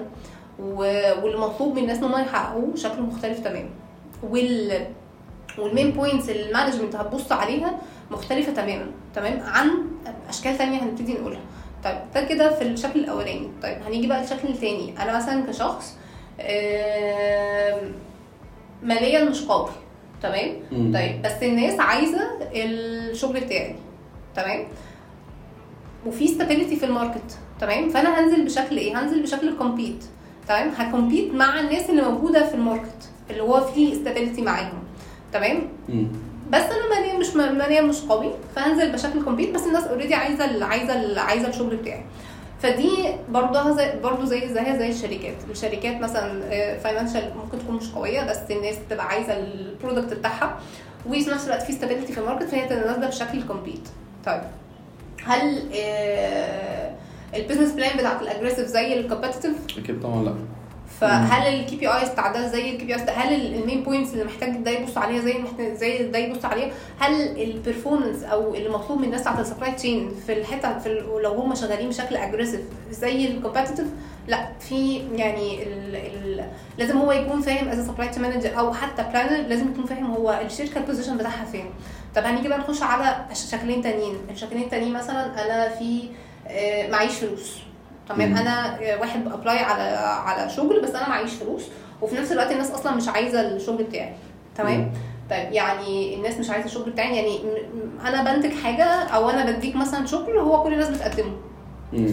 و- 0.60 1.24
والمطلوب 1.25 1.75
من 1.75 1.82
الناس 1.84 1.98
إن 1.98 2.04
هم 2.04 2.22
يحققوه 2.22 2.75
شكله 2.75 3.02
مختلف 3.02 3.40
تماما 3.40 3.70
وال 4.24 4.86
وال 5.58 5.69
main 5.69 5.92
points 5.92 6.30
اللي 6.30 6.50
ال 6.50 6.54
management 6.54 6.96
هتبص 6.96 7.32
عليها 7.32 7.78
مختلفة 8.12 8.52
تماما. 8.54 8.86
تمام 9.15 9.39
عن 9.43 9.70
أشكال 10.29 10.58
تانية 10.58 10.84
هنبتدي 10.84 11.13
نقولها. 11.13 11.41
طيب 11.84 11.98
ده 12.15 12.24
كده 12.24 12.50
في 12.55 12.62
الشكل 12.63 13.00
الأولاني. 13.00 13.50
طيب 13.63 13.77
هنيجي 13.88 14.08
بقى 14.08 14.22
للشكل 14.22 14.48
التاني. 14.48 15.01
أنا 15.03 15.17
مثلا 15.17 15.46
كشخص 15.46 15.98
ماليا 18.84 19.24
مش 19.24 19.41
قوي 19.46 19.70
تمام. 20.22 20.53
طيب 20.93 21.22
بس 21.22 21.43
الناس 21.43 21.79
عايزة 21.79 22.20
الشغل 22.53 23.39
بتاعي. 23.39 23.75
تمام؟ 24.36 24.65
وفي 26.05 26.27
stability 26.27 26.79
في 26.79 26.86
ال 26.86 26.92
market. 26.92 27.38
تمام؟ 27.60 27.89
فأنا 27.89 28.20
هنزل 28.20 28.46
بشكل 28.46 28.77
إيه؟ 28.77 29.00
هنزل 29.01 29.24
بشكل 29.24 29.58
compete 29.58 30.06
تمام؟ 30.48 30.70
ه 30.70 30.77
compete 30.77 31.34
مع 31.34 31.60
الناس 31.60 31.89
اللي 31.89 32.01
موجودة 32.01 32.48
في 32.48 32.55
ال 32.56 32.63
market 32.63 33.10
اللي 33.29 33.43
هو 33.43 33.62
فيه 33.62 33.93
stability 34.03 34.39
معاهم. 34.39 34.84
تمام. 35.34 35.62
بس 36.50 36.62
أنا 36.64 36.90
ماليا 37.00 37.18
مش 37.18 37.36
ماليا 37.36 37.82
مش 37.82 38.02
قوي 38.02 38.32
فهنزل 38.56 38.92
بشكل 38.92 39.24
compete 39.24 39.56
بس 39.56 39.62
الناس 39.68 39.84
already 39.84 40.13
عايزة 40.16 40.66
عايزة 40.66 41.22
عايزة 41.22 41.48
الشغل 41.48 41.76
بتاعي. 41.76 42.04
فدي 42.62 42.90
برضه 43.30 43.72
زي 43.76 44.00
برضه 44.04 44.26
زي 44.26 44.54
زيها 44.54 44.78
زي 44.78 44.90
الشركات. 44.90 45.36
الشركات 45.52 46.02
مثلا 46.02 46.42
financial 46.80 47.32
ممكن 47.44 47.60
تكون 47.60 47.76
مش 47.76 47.90
قوية 47.92 48.22
بس 48.30 48.38
الناس 48.52 48.76
بتبقى 48.88 49.06
عايزة 49.08 49.38
ال 49.38 49.47
product 49.47 50.13
بتاعها. 50.14 50.60
وفي 51.10 51.30
نفس 51.30 51.46
الوقت 51.46 51.62
في 51.62 51.74
stability 51.74 52.12
في 52.12 52.18
ال 52.18 52.21
market 52.21 52.44
فهي 52.44 52.70
نازلة 52.70 53.08
بشكل 53.08 53.44
compete 53.48 53.88
طيب 54.26 54.42
هل 55.26 55.64
ال 57.36 57.39
business 57.39 57.72
plan 57.72 57.98
بتاعت 57.98 58.22
ال 58.22 58.26
aggressive 58.26 58.68
زي 58.68 59.00
ال 59.00 59.04
competitive 59.04 59.56
أكيد 59.78 60.02
طبعا 60.02 60.24
لا. 60.24 60.34
فهل 61.02 61.54
ال 61.53 61.75
KPIs 61.75 62.10
ده 62.10 62.48
زي 62.48 62.70
ال 62.72 62.86
KPIs 62.86 63.01
هل 63.10 63.34
ال 63.56 63.61
main 63.61 63.84
points 63.84 64.13
اللي 64.14 64.24
محتاج 64.24 64.50
ده 64.58 64.72
يبص 64.72 64.98
عليها 64.98 65.22
زي 65.22 65.36
زي 65.76 66.08
ده 66.08 66.20
يبص 66.20 66.46
عليها 66.46 66.72
هل 67.00 67.42
ال 67.42 67.48
performance 67.48 68.24
أو 68.24 68.56
اللي 68.56 68.70
مطلوب 68.70 69.00
من 69.00 69.04
الناس 69.06 69.22
بتاعت 69.22 69.40
ال 69.39 69.44
supply 69.44 69.72
chain 69.72 70.12
في 70.28 70.34
الحتة 70.34 70.80
في 70.80 70.90
لو 71.24 71.32
هم 71.32 71.56
شغالين 71.56 71.90
بشكل 71.90 72.16
aggressive 72.15 72.62
زي 72.92 73.28
ال 73.27 73.33
competitive 73.33 73.88
لا 74.28 74.48
في 74.60 74.98
يعني 75.16 75.64
ال 75.64 75.96
ال 75.96 76.46
لازم 76.78 76.98
هو 76.98 77.12
يكون 77.12 77.42
فاهم 77.42 77.68
as 77.68 77.88
supply 77.88 78.10
chain 78.10 78.22
manager 78.22 78.60
أو 78.60 78.74
حتى 78.74 79.04
planner 79.03 79.48
لازم 79.48 79.72
يكون 79.72 79.86
فاهم 79.86 80.12
هو 80.12 80.40
الشركة 80.46 80.78
ال 80.77 80.82
position 80.82 81.18
بتاعها 81.18 81.46
فين. 81.46 81.66
طب 82.16 82.24
هنيجي 82.24 82.48
بقى 82.48 82.58
نخش 82.60 82.82
على 82.82 83.26
شكلين 83.52 83.82
تانيين. 83.82 84.16
الشكلين 84.32 84.64
التانيين 84.64 84.94
مثلا 84.94 85.46
أنا 85.46 85.70
في 85.76 86.04
آه، 86.48 86.90
معيش 86.92 87.12
فلوس. 87.14 87.58
تمام. 88.10 88.38
أنا 88.38 88.79
واحد 89.01 89.27
apply 89.27 89.60
على 89.60 89.83
على 90.07 90.50
شغل 90.50 90.81
بس 90.81 90.89
أنا 90.89 91.10
معيش 91.10 91.33
فلوس 91.33 91.63
وفي 92.01 92.15
نفس 92.15 92.31
الوقت 92.31 92.51
الناس 92.51 92.72
أصلا 92.72 92.95
مش 92.95 93.07
عايزة 93.07 93.41
الشغل 93.41 93.83
بتاعي. 93.83 94.13
تمام. 94.57 94.91
طيب 95.29 95.51
يعني 95.51 96.15
الناس 96.15 96.38
مش 96.39 96.50
عايزة 96.50 96.65
الشغل 96.65 96.91
بتاعي 96.91 97.15
يعني 97.15 97.39
أنا 98.07 98.33
بنتج 98.33 98.53
حاجة 98.63 98.86
أو 98.86 99.29
أنا 99.29 99.51
بديك 99.51 99.75
مثلا 99.75 100.05
شغل 100.05 100.38
هو 100.38 100.63
كل 100.63 100.74
الناس 100.74 100.89
بتقدمه. 100.89 101.33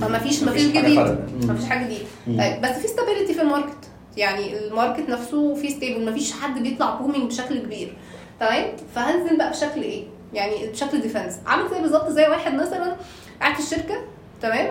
فما 0.00 0.18
فيش 0.18 0.42
ما 0.42 0.52
فيش 0.52 0.66
جديد. 0.66 0.98
ما 1.46 1.54
فيش 1.54 1.68
حاجة 1.68 1.84
جديدة. 1.84 2.04
طيب 2.26 2.60
بس 2.60 2.70
في 2.70 2.88
stability 2.88 3.34
في 3.34 3.42
ال 3.42 3.48
market. 3.48 3.88
يعني 4.16 4.58
ال 4.58 4.65
market 4.65 5.08
نفسه 5.08 5.54
فيه 5.54 5.68
stable 5.68 6.04
ما 6.04 6.12
فيش 6.12 6.32
حد 6.32 6.62
بيطلع 6.62 6.94
booming 6.94 7.26
بشكل 7.30 7.58
كبير. 7.58 7.96
تمام؟ 8.40 8.64
فهنزل 8.94 9.38
بقى 9.38 9.50
بشكل 9.50 9.82
إيه؟ 9.82 10.04
يعني 10.32 10.66
بشكل 10.66 11.00
defense 11.00 11.38
عامل 11.46 11.70
زي 11.70 11.80
بالظبط 11.80 12.08
زي 12.08 12.26
واحد 12.26 12.54
مثلا 12.54 12.96
قاعد 13.40 13.54
في 13.54 13.60
الشركة 13.60 13.94
تمام؟ 14.42 14.68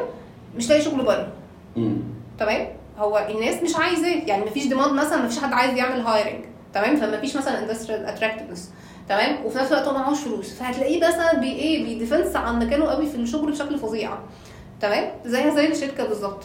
مش 0.56 0.70
لاقي 0.70 0.82
شغل 0.82 1.06
بره. 1.06 1.28
تمام؟ 2.40 2.68
هو 2.98 3.28
الناس 3.30 3.64
مش 3.64 3.76
عايزاه. 3.76 4.16
يعني 4.26 4.46
مفيش 4.46 4.68
demand 4.68 4.94
مثلا 4.94 5.26
مفيش 5.26 5.40
حد 5.40 5.54
عايز 5.54 5.78
يعمل 5.78 6.02
hiring 6.02 6.46
تمام؟ 6.74 6.96
فمفيش 6.96 7.38
مثلا 7.38 7.60
industrial 7.60 8.06
attractiveness 8.06 8.72
تمام؟ 9.10 9.46
وفي 9.46 9.58
نفس 9.58 9.72
الوقت 9.72 9.88
هو 9.88 9.94
معهوش 9.94 10.20
فلوس. 10.20 10.54
فهتلاقيه 10.54 11.08
مثلا 11.08 11.40
بي 11.40 11.52
إيه 11.52 11.84
بي 11.84 11.95
defense 11.95 12.36
عن 12.36 12.60
مكانه 12.66 12.86
قوي 12.86 13.06
في 13.06 13.16
الشغل 13.16 13.52
بشكل 13.52 13.78
فظيع. 13.78 14.12
تمام؟ 14.82 15.12
زيها 15.26 15.56
زي 15.56 15.68
الشركة 15.68 16.08
بالظبط. 16.08 16.44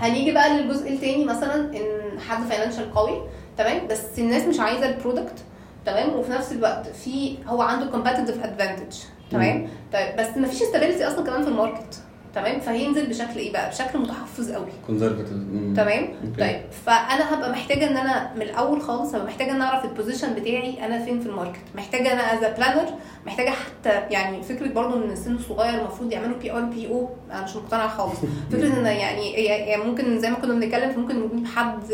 هنيجي 0.00 0.32
بقى 0.32 0.58
للجزء 0.58 0.92
التاني 0.92 1.24
مثلا 1.24 1.54
إن 1.54 2.20
حد 2.28 2.42
financial 2.48 2.94
قوي. 2.94 3.22
تمام؟ 3.58 3.86
بس 3.86 4.18
الناس 4.18 4.42
مش 4.42 4.60
عايزة 4.60 4.88
ال 4.88 4.95
product 4.95 5.44
تمام؟ 5.86 6.14
وفي 6.14 6.32
نفس 6.32 6.52
الوقت 6.52 6.86
في 6.88 7.36
هو 7.46 7.62
عنده 7.62 7.90
competitive 7.90 8.44
advantage 8.44 8.96
تمام؟ 9.30 9.68
طيب 9.92 10.16
بس 10.18 10.36
مفيش 10.36 10.62
stability 10.62 11.06
أصلا 11.08 11.24
كمان 11.24 11.42
في 11.42 11.48
ال 11.48 11.54
market. 11.54 11.98
تمام؟ 12.34 12.60
فهينزل 12.60 13.06
بشكل 13.06 13.36
إيه 13.38 13.52
بقى؟ 13.52 13.70
بشكل 13.70 13.98
متحفظ 13.98 14.52
قوي. 14.52 14.66
Conservative 14.86 15.28
تمام. 15.76 16.08
طيب 16.38 16.60
فأنا 16.86 17.34
هبقى 17.34 17.50
محتاجة 17.52 17.90
إن 17.90 17.96
أنا 17.96 18.34
من 18.36 18.42
الأول 18.42 18.80
خالص 18.82 19.14
هبقى 19.14 19.26
محتاجة 19.26 19.50
إن 19.50 19.62
أعرف 19.62 19.84
ال 19.84 19.90
position 19.90 20.34
بتاعي 20.34 20.86
أنا 20.86 21.04
فين 21.04 21.20
في 21.20 21.26
ال 21.28 21.32
market. 21.32 21.60
محتاجة 21.74 22.12
أنا 22.12 22.22
as 22.22 22.38
planner 22.56 22.88
محتاجة 23.26 23.50
حتى 23.50 23.90
يعني 23.90 24.42
فكرة 24.42 24.68
برضو 24.68 25.04
إن 25.04 25.10
السن 25.10 25.34
الصغير 25.34 25.80
المفروض 25.80 26.12
يعملوا 26.12 26.38
PR 26.38 26.60
PO 26.60 26.88
أو 26.88 27.08
أنا 27.30 27.44
مش 27.44 27.56
مقتنعه 27.56 27.88
خالص. 27.88 28.18
فكرة 28.52 28.78
إن 28.78 28.86
يعني 28.86 29.32
يعني 29.32 29.84
ممكن 29.84 30.18
زي 30.18 30.30
ما 30.30 30.36
كنا 30.36 30.54
بنتكلم 30.54 31.00
ممكن 31.00 31.20
نجيب 31.20 31.46
حد 31.46 31.90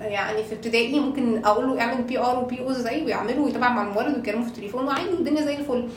يعني 0.00 0.44
في 0.44 0.54
ابتدائي 0.54 1.00
ممكن 1.00 1.44
أقول 1.44 1.68
له 1.68 1.80
اعمل 1.80 2.02
PR 2.02 2.18
و 2.18 2.38
PO 2.38 2.72
زي 2.72 3.04
ويعملوا 3.04 3.44
ويتابع 3.46 3.68
مع 3.68 3.82
المورد 3.88 4.14
ويتكلموا 4.14 4.42
في 4.42 4.48
التليفون 4.48 4.86
وعادي 4.86 5.08
والدنيا 5.10 5.42
زي 5.42 5.56
الفل. 5.56 5.88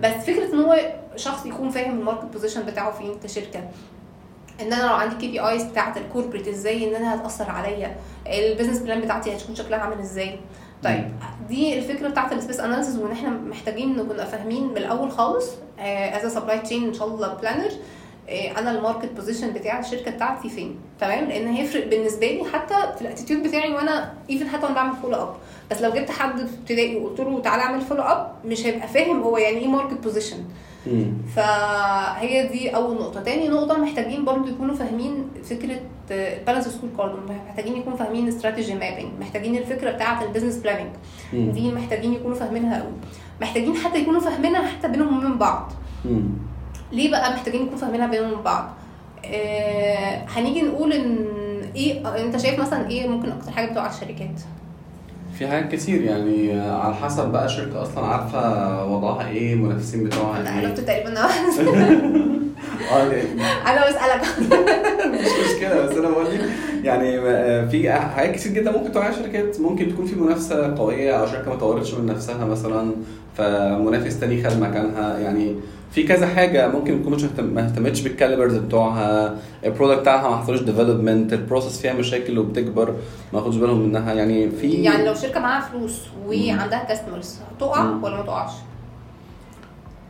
بس 0.00 0.12
فكرة 0.12 0.52
إن 0.54 0.60
هو 0.60 0.76
شخص 1.16 1.46
يكون 1.46 1.70
فاهم 1.70 1.98
ال 1.98 2.02
market 2.02 2.24
position 2.24 2.62
بتاعه 2.62 2.92
فين 2.98 3.14
كشركه 3.24 3.60
إن 4.60 4.72
أنا 4.72 4.82
لو 4.82 4.94
عندي 4.94 5.14
KPIs 5.16 5.62
بتاعت 5.62 5.96
ال 5.96 6.01
corporate 6.01 6.48
إزاي 6.48 6.88
إن 6.88 6.94
أنا 6.94 7.14
هتأثر 7.14 7.50
عليا؟ 7.50 7.96
ال 8.26 8.32
business 8.32 8.78
plan 8.78 9.00
بتاعتي 9.00 9.36
هتكون 9.36 9.54
شكلها 9.54 9.78
عامل 9.78 9.98
إزاي؟ 9.98 10.38
طيب 10.86 11.08
دي 11.48 11.78
الفكرة 11.78 12.08
بتاعت 12.08 12.32
ال 12.32 12.37
SPACE 12.37 12.60
analysis 12.60 12.96
وإن 12.96 13.12
إحنا 13.12 13.30
محتاجين 13.30 13.96
نكون 13.96 14.24
فاهمين 14.24 14.68
من 14.68 14.76
الأول 14.76 15.10
خالص 15.10 15.46
as 15.78 16.34
supply 16.34 16.58
chain 16.58 16.84
إن 16.84 16.94
شاء 16.94 17.08
الله 17.08 17.34
planner 17.34 17.70
أنا 18.58 18.70
ال 18.70 18.76
market 18.76 19.12
position 19.12 19.52
بتاع 19.52 19.78
الشركة 19.80 20.10
بتاعتي 20.10 20.48
فين 20.48 20.76
تمام؟ 21.00 21.24
لأن 21.24 21.46
هيفرق 21.48 21.86
بالنسبة 21.86 22.26
لي 22.26 22.44
حتى 22.52 22.74
في 22.96 23.02
ال 23.02 23.06
attitude 23.06 23.42
بتاعي 23.42 23.72
وأنا 23.74 24.12
even 24.30 24.48
حتى 24.48 24.62
وأنا 24.62 24.74
بعمل 24.74 24.96
follow 25.02 25.22
up 25.22 25.34
بس 25.70 25.82
لو 25.82 25.90
جبت 25.90 26.10
حد 26.10 26.38
في 26.46 26.54
ابتدائي 26.60 26.96
وقلت 26.96 27.20
له 27.20 27.40
تعالى 27.40 27.62
اعمل 27.62 27.80
follow 27.80 28.02
up 28.02 28.32
مش 28.44 28.66
هيبقى 28.66 28.88
فاهم 28.88 29.22
هو 29.22 29.38
يعني 29.38 29.58
إيه 29.58 29.68
market 29.68 29.98
position. 30.04 30.44
فهي 31.34 32.48
دي 32.48 32.76
أول 32.76 32.94
نقطة. 32.96 33.22
تاني 33.22 33.48
نقطة 33.48 33.78
محتاجين 33.78 34.24
برضو 34.24 34.48
يكونوا 34.48 34.74
فاهمين 34.74 35.28
فكرة 35.44 35.80
ال 36.10 36.68
balanced 36.68 36.90
scorecard 36.96 37.30
محتاجين 37.48 37.76
يكونوا 37.76 37.98
فاهمين 37.98 38.28
strategy 38.28 38.74
mapping 38.74 39.08
محتاجين 39.20 39.56
الفكرة 39.56 39.90
بتاعة 39.90 40.24
ال 40.24 40.28
business 40.28 40.56
planning. 40.56 40.90
دي 41.32 41.72
محتاجين 41.72 42.12
يكونوا 42.12 42.36
فاهمينها 42.36 42.82
قوي 42.82 42.92
محتاجين 43.40 43.76
حتى 43.76 43.98
يكونوا 43.98 44.20
فاهمينها 44.20 44.66
حتى 44.66 44.88
بينهم 44.88 45.18
وبين 45.18 45.38
بعض. 45.38 45.72
ليه 46.92 47.10
بقى 47.10 47.32
محتاجين 47.32 47.62
يكونوا 47.62 47.78
فاهمينها 47.78 48.06
بينهم 48.06 48.30
وبين 48.32 48.42
بعض؟ 48.42 48.68
آه 49.24 50.24
هنيجي 50.28 50.62
نقول 50.62 50.92
إن 50.92 51.26
إيه 51.76 52.24
أنت 52.24 52.36
شايف 52.36 52.60
مثلا 52.60 52.90
إيه 52.90 53.08
ممكن 53.08 53.32
أكتر 53.32 53.50
حاجة 53.50 53.70
بتوقع 53.70 53.90
الشركات؟ 53.90 54.40
في 55.38 55.46
حاجات 55.46 55.72
كتير 55.72 56.02
يعني 56.02 56.60
على 56.60 56.94
حسب 56.94 57.28
بقى 57.28 57.44
الشركة 57.46 57.82
أصلا 57.82 58.04
عارفة 58.06 58.84
وضعها 58.86 59.28
إيه 59.28 59.54
المنافسين 59.54 60.04
بتوعها 60.04 60.40
أنا 60.40 60.60
إيه. 60.60 60.66
عرفت 60.66 60.80
تقريبا 60.80 61.20
آه 62.92 62.98
يعني 62.98 63.22
أنا 63.66 63.88
بسألك. 63.88 64.22
مش 65.06 65.46
مشكلة 65.46 65.86
بس 65.86 65.96
أنا 65.96 66.08
بقول 66.10 66.24
لك 66.24 66.40
يعني 66.84 67.18
آه، 67.18 67.66
في 67.66 67.92
حاجات 67.92 68.34
كتير 68.34 68.52
جدا 68.52 68.70
ممكن 68.70 68.92
توقع 68.92 69.10
شركات. 69.10 69.60
ممكن 69.60 69.88
تكون 69.88 70.06
في 70.06 70.16
منافسة 70.16 70.76
قوية 70.76 71.12
أو 71.12 71.26
شركة 71.26 71.50
ما 71.50 71.56
طورتش 71.56 71.94
من 71.94 72.06
نفسها 72.06 72.44
مثلا 72.44 72.92
فمنافس 73.36 74.20
تاني 74.20 74.44
خد 74.44 74.60
مكانها. 74.60 75.18
يعني 75.18 75.56
في 75.90 76.02
كذا 76.02 76.26
حاجة 76.26 76.68
ممكن 76.68 77.00
تكون 77.00 77.12
مش 77.14 77.24
ما 77.38 77.66
اهتمتش 77.66 78.00
بال 78.00 78.11
calibers 78.11 78.54
بتوعها. 78.54 79.38
ال 79.64 79.68
product 79.68 80.00
بتاعها 80.00 80.28
ما 80.30 80.36
حصلوش 80.36 80.60
development 80.60 81.32
ال 81.32 81.38
process 81.38 81.80
فيها 81.80 81.92
مشاكل 81.92 82.38
وبتكبر. 82.38 82.94
ما 83.32 83.40
خدوش 83.40 83.56
بالهم 83.56 83.80
منها. 83.80 84.12
يعني 84.12 84.50
في 84.50 84.70
يعني 84.72 85.04
لو 85.06 85.14
شركة 85.14 85.40
معاها 85.40 85.60
فلوس 85.60 86.00
وعندها 86.26 86.84
customers 86.84 87.38
تقع. 87.60 87.90
ولا 88.02 88.16
ما 88.16 88.22
تقعش؟ 88.22 88.50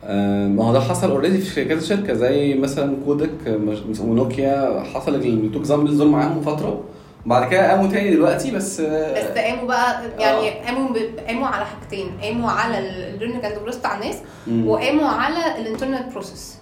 آه، 0.03 0.47
ما 0.47 0.63
هو 0.63 0.73
ده 0.73 0.79
حصل 0.79 1.11
already 1.11 1.37
في 1.37 1.65
كذا 1.65 1.79
شركة 1.79 2.13
زي 2.13 2.53
مثلا 2.55 2.95
كودك 3.05 3.59
ونوكيا 4.01 4.83
حصل 4.93 5.15
ال 5.15 5.26
two 5.26 5.59
examples 5.59 5.97
دول 5.97 6.07
معاهم 6.07 6.41
فترة. 6.41 6.81
بعد 7.25 7.49
كده 7.51 7.69
قاموا 7.71 7.87
تاني 7.91 8.11
دلوقتي 8.11 8.51
بس 8.51 8.81
بس 8.81 9.23
قاموا 9.37 9.65
بقى 9.67 10.01
يعني 10.19 10.49
آه. 10.61 10.65
قاموا 10.65 10.89
قاموا 11.27 11.47
على 11.47 11.65
حاجتين 11.65 12.11
قاموا 12.23 12.51
على 12.51 12.79
ال 12.79 12.86
learning 12.86 13.45
and 13.45 13.59
growth 13.59 13.77
بتاع 13.77 13.95
الناس. 13.95 14.15
وقاموا 14.65 15.07
على 15.09 15.61
ال 15.61 15.66
internal 15.66 16.03
process 16.09 16.57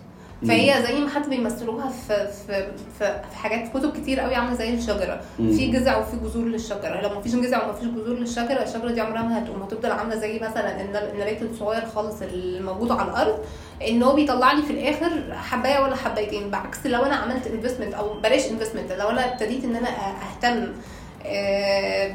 فهي 0.48 0.84
زي 0.88 1.00
ما 1.00 1.10
حد 1.10 1.30
بيمثلوها 1.30 1.90
في 1.90 2.28
في 2.48 2.68
في, 3.00 3.22
في 3.30 3.36
حاجات 3.38 3.68
في 3.68 3.80
كتب 3.80 3.98
كتير 3.98 4.20
قوي 4.20 4.36
عاملة 4.36 4.54
زي 4.54 4.74
الشجرة. 4.74 5.22
في 5.38 5.72
جذع 5.72 5.98
وفي 5.98 6.18
جذور 6.18 6.46
للشجرة. 6.46 7.02
لو 7.02 7.10
ما 7.10 7.22
فيش 7.22 7.36
جذع 7.36 7.64
وما 7.64 7.74
فيش 7.74 7.88
جذور 7.88 8.16
للشجرة 8.20 8.64
الشجرة 8.64 8.92
دي 8.92 9.02
عمرها 9.02 9.22
ما 9.22 9.40
هتقوم. 9.44 9.62
هتفضل 9.62 9.92
عاملة 9.92 10.16
زي 10.16 10.40
مثلا 10.40 10.82
النب- 10.82 11.10
النبات 11.14 11.42
الصغير 11.42 11.86
خالص 11.86 12.16
الموجود 12.22 12.92
على 12.92 13.10
الأرض 13.12 13.40
إن 13.88 14.04
هو 14.04 14.16
بيطلع 14.16 14.52
لي 14.54 14.62
في 14.62 14.72
الآخر 14.74 15.34
حباية 15.34 15.80
ولا 15.84 15.96
حبايتين. 15.96 16.50
بعكس 16.52 16.86
لو 16.86 17.04
أنا 17.04 17.16
عملت 17.16 17.48
investment 17.48 17.94
أو 17.94 18.20
بلاش 18.20 18.52
investment 18.52 18.92
لو 18.92 19.10
أنا 19.10 19.34
ابتديت 19.34 19.64
إن 19.64 19.76
أنا 19.76 19.88
أهتم 19.90 20.68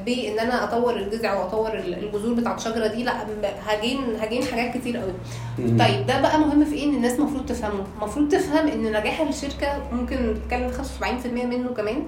بان 0.05 0.38
أنا 0.38 0.64
أطور 0.64 0.96
الجذع 0.96 1.35
وأطور 1.35 1.75
الجذور 1.75 2.35
بتاعت 2.35 2.59
الشجره 2.59 2.87
دي 2.87 3.05
لأ 3.05 3.12
هجين 3.66 3.99
هجين 4.20 4.44
حاجات 4.44 4.77
كتير 4.77 4.96
قوي. 4.96 5.12
طيب 5.59 6.07
ده 6.07 6.20
بقى 6.20 6.38
مهم 6.40 6.64
في 6.64 6.75
إيه 6.75 6.85
إن 6.85 6.94
الناس 6.94 7.18
المفروض 7.18 7.46
تفهمه 7.46 7.85
المفروض 8.03 8.29
تفهم 8.29 8.68
إن 8.68 8.83
نجاح 8.83 9.20
الشركة 9.20 9.79
ممكن 9.92 10.16
نتكلم 10.33 10.73
75% 10.73 11.27
منه 11.27 11.68
كمان 11.75 12.03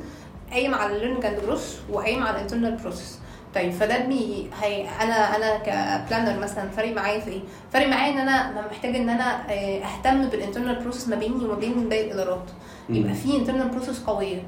قايم 0.52 0.74
على 0.74 0.96
ال 0.96 0.99
learning 0.99 1.24
and 1.26 1.40
growth 1.46 1.78
وقايم 1.90 2.22
على 2.22 2.36
ال 2.36 2.40
internal 2.40 2.76
process 2.76 3.18
طيب 3.54 3.72
فده 3.72 3.98
بي 3.98 4.46
هي 4.62 4.84
أنا 5.00 5.36
أنا 5.36 5.58
ك 5.58 5.68
planner 5.68 6.40
مثلا 6.40 6.68
فارق 6.76 6.94
معايا 6.94 7.20
في 7.20 7.30
إيه؟ 7.30 7.40
فارق 7.72 7.88
معايا 7.88 8.12
إن 8.12 8.18
أنا 8.18 8.62
محتاجة 8.70 8.96
إن 8.96 9.08
أنا 9.08 9.50
آه، 9.52 9.80
أهتم 9.84 10.28
بال 10.28 10.39
internal 10.39 10.82
process 10.82 11.08
ما 11.08 11.16
بيني 11.16 11.44
وما 11.44 11.54
بين 11.54 11.88
باقي 11.88 12.04
الإدارات. 12.06 12.44
يبقى 12.90 13.14
في 13.14 13.36
internal 13.36 13.68
process 13.68 14.00
قوية 14.00 14.42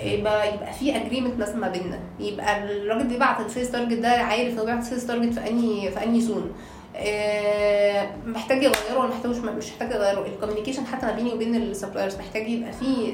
يبقى 0.00 0.54
يبقى 0.54 0.72
في 0.72 0.96
agreement 0.96 1.38
مثلا 1.40 1.56
ما 1.56 1.68
بيننا. 1.68 1.98
يبقى 2.20 2.64
الراجل 2.64 3.04
بيبعت 3.06 3.46
ال 3.46 3.50
sales 3.50 3.68
target 3.68 3.92
ده 3.98 4.08
عارف 4.08 4.58
هو 4.58 4.64
بيبعت 4.64 4.82
ال 4.82 4.86
sales 4.86 5.04
target 5.06 5.38
في 5.38 5.50
انهي 5.50 5.90
في 5.90 6.04
أنهي 6.04 6.20
zone 6.20 6.52
آه، 6.96 8.08
محتاج 8.26 8.62
يغيره 8.62 8.98
ولا 8.98 9.08
محتاج 9.08 9.30
مش 9.30 9.68
محتاج 9.68 9.90
يغيره. 9.90 10.26
ال 10.26 10.30
communication 10.30 10.86
حتى 10.86 11.06
ما 11.06 11.12
بيني 11.12 11.32
وبين 11.32 11.54
ال 11.56 11.62
suppliers 11.62 12.16
محتاج 12.16 12.48
يبقى 12.48 12.72
في 12.72 13.12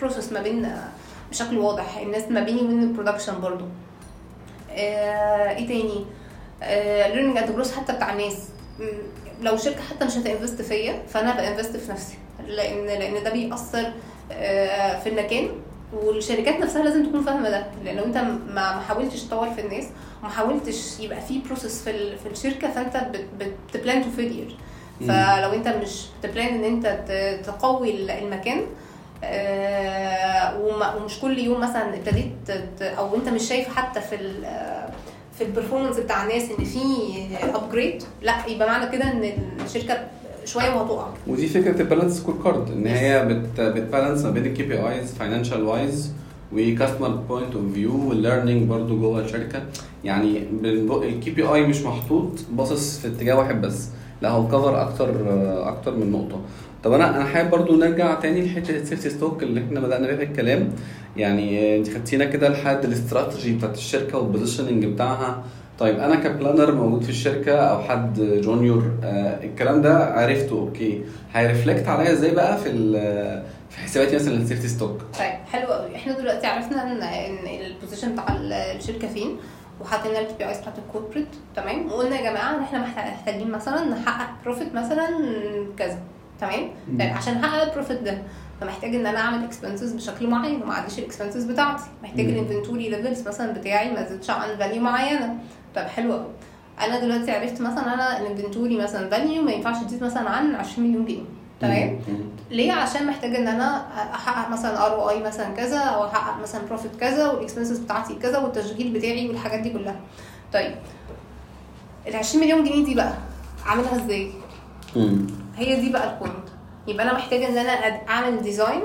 process 0.00 0.32
ما 0.32 0.42
بيننا 0.42 0.88
بشكل 1.30 1.58
واضح. 1.58 1.98
الناس 1.98 2.22
ما 2.30 2.40
بيني 2.40 2.60
وبين 2.62 2.82
ال 2.82 2.87
production 2.87 3.40
برضو. 3.40 3.64
آه، 4.70 5.50
إيه 5.56 5.66
تاني؟ 5.68 6.04
learning 7.14 7.36
and 7.38 7.52
growth 7.52 7.76
حتى 7.76 7.92
بتاع 7.92 8.12
الناس. 8.12 8.48
لو 9.42 9.56
شركة 9.56 9.80
حتى 9.90 10.04
مش 10.04 10.16
هت 10.16 10.27
invest 10.27 10.62
فيا 10.62 11.02
فأنا 11.08 11.36
ب 11.36 11.42
invest 11.42 11.76
في 11.76 11.92
نفسي. 11.92 12.14
لأن 12.48 12.86
لأن 12.86 13.22
ده 13.24 13.30
بيأثر 13.30 13.92
آه، 14.32 14.98
في 15.00 15.08
المكان. 15.08 15.48
والشركات 15.92 16.60
نفسها 16.60 16.82
لازم 16.84 17.06
تكون 17.06 17.22
فاهمة 17.22 17.50
ده 17.50 17.66
لأن 17.84 17.96
لو 17.96 18.04
أنت 18.04 18.16
ما 18.54 18.80
حاولتش 18.80 19.22
تطور 19.22 19.50
في 19.50 19.60
الناس 19.60 19.84
وما 20.22 20.30
حاولتش 20.32 21.00
يبقى 21.00 21.20
في 21.20 21.38
process 21.38 21.82
في 21.84 22.16
في 22.16 22.26
الشركة 22.32 22.70
فأنت 22.70 23.06
بت 23.68 23.79
plan 23.79 24.02
to 24.04 24.10
failure. 24.10 24.56
فلو 25.00 25.52
أنت 25.52 25.68
مش 25.68 26.06
بت 26.20 26.31
plan 26.31 26.54
إن 26.54 26.64
أنت 26.64 26.86
تقوي 27.46 27.90
ال- 27.90 28.10
المكان 28.10 28.60
آه، 29.24 30.58
ومش 30.96 31.20
كل 31.20 31.38
يوم 31.38 31.60
مثلا 31.60 31.94
ابتديت 31.94 32.50
أو 32.82 33.16
أنت 33.16 33.28
مش 33.28 33.42
شايف 33.48 33.76
حتى 33.76 34.00
في 34.00 34.16
في 35.38 35.44
ال 35.44 35.48
performance 35.48 35.96
بتاع 35.96 36.22
الناس 36.22 36.42
إن 36.58 36.64
في 36.64 36.80
upgrade 37.54 38.02
لأ 38.22 38.46
يبقى 38.48 38.68
معنى 38.68 38.90
كده 38.90 39.04
إن 39.12 39.32
الشركة 39.64 40.06
شوية 40.44 40.74
وهتقع 40.74 41.06
ودي 41.26 41.46
فكرة 41.46 41.80
ال 41.80 42.18
balanced 42.18 42.34
scorecard 42.44 42.70
إن 42.70 42.86
هي 42.86 43.24
بت 43.24 43.60
بت 43.60 43.74
balance 43.74 44.24
ما 44.24 44.30
بين 44.30 44.46
ال 44.46 44.62
KPIs 44.62 45.14
financial 45.14 45.62
wise 45.62 46.12
و 46.52 46.58
customer 46.58 47.08
point 47.08 47.54
of 47.54 47.72
view 47.72 48.08
وال 48.08 48.20
learning 48.20 48.68
برضو 48.68 48.98
جوه 49.00 49.20
الشركة. 49.20 49.62
يعني 50.04 50.42
ال 50.94 51.30
KPI 51.30 51.66
مش 51.66 51.82
محطوط 51.82 52.28
باصص 52.52 52.98
في 52.98 53.08
اتجاه 53.08 53.38
واحد 53.38 53.60
بس. 53.60 53.88
لا 54.22 54.30
هو 54.30 54.48
cover 54.48 54.82
أكتر 54.82 55.10
أكتر 55.68 55.96
من 55.96 56.12
نقطة. 56.12 56.40
طب 56.84 56.92
أنا 56.92 57.16
أنا 57.16 57.24
حابب 57.24 57.50
برضو 57.50 57.76
نرجع 57.76 58.14
تاني 58.14 58.46
لحتة 58.46 58.76
ال 58.76 58.81
safety 58.81 59.10
stock 59.10 59.42
اللي 59.42 59.60
إحنا 59.60 59.80
بدأنا 59.80 60.06
بيها 60.06 60.22
الكلام. 60.22 60.68
يعني 61.16 61.76
أنت 61.78 61.90
خدتينا 61.90 62.24
كده 62.24 62.48
لحد 62.48 62.84
الاستراتيجي 62.84 63.52
بتاعت 63.54 63.76
الشركة 63.76 64.18
وال 64.18 64.28
positioning 64.28 64.84
بتاعها. 64.84 65.44
طيب 65.82 65.98
أنا 66.00 66.14
ك 66.14 66.21
planner 66.21 66.74
موجود 66.74 67.02
في 67.02 67.08
الشركة 67.10 67.56
أو 67.58 67.82
حد 67.82 68.20
junior 68.20 68.82
آه 69.04 69.44
الكلام 69.44 69.82
ده 69.82 70.04
عرفته 70.04 70.58
okay. 70.58 71.02
هي 71.34 71.46
reflect 71.46 71.88
عليا 71.88 72.12
إزاي 72.12 72.30
بقى 72.30 72.58
في 72.58 72.70
في 73.70 73.78
حساباتي 73.78 74.16
مثلا 74.16 74.34
ال 74.34 74.39
safety 74.39 74.68
stock 74.68 75.02
طيب 75.18 75.32
حلو 75.52 75.66
قوي 75.66 75.96
إحنا 75.96 76.12
دلوقتي 76.18 76.46
عرفنا 76.46 76.82
إن 76.92 77.02
إن 77.02 77.66
ال 77.66 77.71
position 77.71 78.12
بتاع 78.12 78.24
الشركة 78.76 79.08
فين 79.08 79.36
وحطينا 79.80 80.20
ال 80.20 80.34
KPIs 80.38 80.58
بتاعت 80.58 80.74
ال 80.78 80.83
corporate 80.83 81.28
تمام؟ 81.56 81.86
وقلنا 81.86 82.16
يا 82.20 82.30
جماعة 82.30 82.56
إن 82.56 82.62
إحنا 82.62 82.78
محتاجين 82.80 83.50
مثلا 83.50 83.84
نحقق 83.84 84.28
profit 84.44 84.74
مثلا 84.74 85.08
كذا 85.78 85.98
تمام؟ 86.40 86.68
طيب 86.98 87.10
عشان 87.16 87.36
احقق 87.36 87.62
ال 87.62 87.67
profit 87.67 87.98
ده. 88.02 88.18
فمحتاج 88.60 88.94
إن 88.94 89.06
أنا 89.06 89.18
أعمل 89.18 89.44
expenses 89.44 89.92
بشكل 89.92 90.26
معين 90.26 90.62
وما 90.62 90.72
أعديش 90.72 90.98
ال 90.98 91.03
expenses 91.03 91.44
بتاعتي. 91.44 91.82
محتاج 92.02 92.24
ال 92.24 92.30
inventory 92.30 92.88
levels 92.88 93.28
مثلا 93.28 93.52
بتاعي 93.52 93.90
ما 93.92 94.02
تزيدش 94.02 94.30
عن 94.30 94.56
value 94.58 94.82
معينة. 94.82 95.34
طب 95.76 95.82
حلو 95.82 96.12
قوي 96.12 96.26
أنا 96.80 97.00
دلوقتي 97.00 97.30
عرفت 97.30 97.60
مثلا 97.60 97.94
أنا 97.94 98.20
ال 98.20 98.26
inventory 98.26 98.76
مثلا 98.76 99.08
value 99.10 99.42
ما 99.42 99.52
ينفعش 99.52 99.84
تزيد 99.84 100.04
مثلا 100.04 100.30
عن 100.30 100.54
20 100.54 100.88
مليون 100.88 101.04
جنيه. 101.04 101.22
تمام؟ 101.60 101.98
ليه؟ 102.50 102.72
عشان 102.72 103.06
محتاج 103.06 103.34
إن 103.36 103.48
أنا 103.48 103.86
أحقق 104.14 104.48
مثلا 104.50 104.86
ROI 104.86 105.22
مثلا 105.22 105.48
كذا 105.54 105.78
أو 105.78 106.04
أحقق 106.06 106.42
مثلا 106.42 106.66
profit 106.66 106.96
كذا 106.96 107.30
وال 107.30 107.40
expenses 107.40 107.78
بتاعتي 107.78 108.14
كذا 108.14 108.38
والتشغيل 108.38 108.92
بتاعي 108.92 109.28
والحاجات 109.28 109.60
دي 109.60 109.70
كلها. 109.70 110.00
طيب. 110.52 110.74
ال 112.08 112.16
20 112.16 112.44
مليون 112.44 112.64
جنيه 112.64 112.84
دي 112.84 112.94
بقى 112.94 113.12
أعملها 113.66 114.04
إزاي؟ 114.04 114.30
هي 115.56 115.80
دي 115.80 115.90
بقى 115.92 116.12
ال 116.14 116.20
point 116.20 116.48
يبقى 116.88 117.04
أنا 117.04 117.14
محتاجة 117.14 117.48
إن 117.48 117.58
أنا 117.58 117.70
أعمل 118.08 118.42
design 118.42 118.82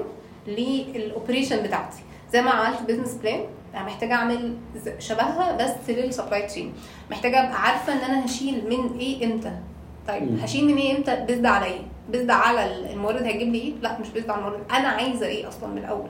لل 0.48 0.69
operation 0.69 1.64
بتاعتي. 1.64 1.98
زي 2.34 2.42
ما 2.42 2.52
عملت 2.52 2.82
business 2.82 3.14
plan 3.14 3.40
محتاجة 3.84 4.14
أعمل 4.14 4.54
شبهها 5.00 5.58
بس 5.58 5.90
لل 5.90 6.03
supply 6.03 6.42
chain 6.42 6.74
محتاجة 7.12 7.40
أبقى 7.40 7.62
عارفة 7.62 7.94
إن 7.94 7.98
أنا 7.98 8.26
هشيل 8.26 8.64
من 8.70 8.98
إيه 9.00 9.26
إمتى. 9.26 9.52
طيب 10.08 10.40
هشيل 10.44 10.66
من 10.68 10.78
إيه 10.78 10.98
إمتى؟ 10.98 11.16
based 11.28 11.46
على 11.46 11.66
إيه 11.66 11.82
based 12.10 12.30
على 12.30 12.92
المورد 12.92 13.24
هيجيب 13.24 13.54
لي 13.54 13.60
إيه؟ 13.60 13.74
لا 13.82 14.00
مش 14.00 14.10
based 14.10 14.30
على 14.30 14.40
المورد. 14.40 14.60
أنا 14.72 14.88
عايزة 14.88 15.26
إيه 15.26 15.48
أصلا 15.48 15.70
من 15.70 15.78
الأول؟ 15.78 16.10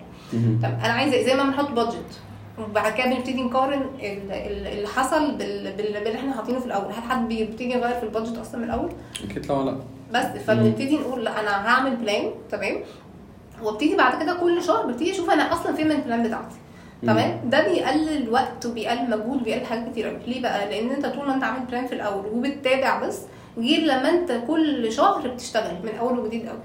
طب 0.63 0.69
أنا 0.83 0.93
عايزة 0.93 1.15
إيه؟ 1.15 1.25
زي 1.25 1.35
ما 1.35 1.43
بنحط 1.43 1.71
budget 1.71 2.19
وبعد 2.59 2.93
كده 2.93 3.05
بنبتدي 3.05 3.43
نقارن 3.43 3.81
اللي 4.03 4.87
حصل 4.87 5.31
باللي 5.37 6.15
إحنا 6.15 6.33
حاطينه 6.35 6.59
في 6.59 6.65
الأول. 6.65 6.85
هل 6.93 7.03
حد 7.09 7.27
بيبتدي 7.27 7.71
يغير 7.71 7.95
في 7.99 8.03
ال 8.03 8.08
budget 8.08 8.37
أصلا 8.37 8.57
من 8.57 8.63
الأول؟ 8.63 8.91
أكيد 9.29 9.45
طبعا 9.47 9.63
لأ. 9.65 9.77
بس. 10.13 10.25
فبنبتدي 10.41 10.97
نقول 10.97 11.25
لأ 11.25 11.39
أنا 11.39 11.67
هعمل 11.67 11.95
plan 11.95 12.31
تمام؟ 12.51 12.77
وابتدي 13.63 13.95
بعد 13.95 14.23
كده 14.23 14.33
كل 14.33 14.63
شهر 14.63 14.85
ببتدي 14.85 15.11
أشوف 15.11 15.29
أنا 15.29 15.53
أصلا 15.53 15.75
فين 15.75 15.85
من 15.87 15.95
ال 15.95 16.01
plan 16.01 16.23
بتاعتي. 16.23 16.55
تمام؟ 17.03 17.39
ده 17.49 17.67
بيقلل 17.67 18.29
وقت 18.29 18.65
وبيقلل 18.65 19.09
مجهود 19.09 19.41
وبيقلل 19.41 19.65
حاجات 19.65 19.89
كتير 19.91 20.07
قوي 20.07 20.17
ليه 20.27 20.41
بقى؟ 20.41 20.69
لأن 20.69 20.89
أنت 20.89 21.05
طول 21.05 21.27
ما 21.27 21.33
أنت 21.35 21.43
عامل 21.43 21.65
plan 21.65 21.87
في 21.87 21.95
الأول 21.95 22.25
وبتتابع 22.25 22.99
بس 23.07 23.19
غير 23.57 23.79
لما 23.81 24.09
أنت 24.09 24.41
كل 24.47 24.91
شهر 24.91 25.27
بتشتغل 25.27 25.75
من 25.83 25.97
أول 25.99 26.19
وجديد 26.19 26.47
قوي 26.47 26.59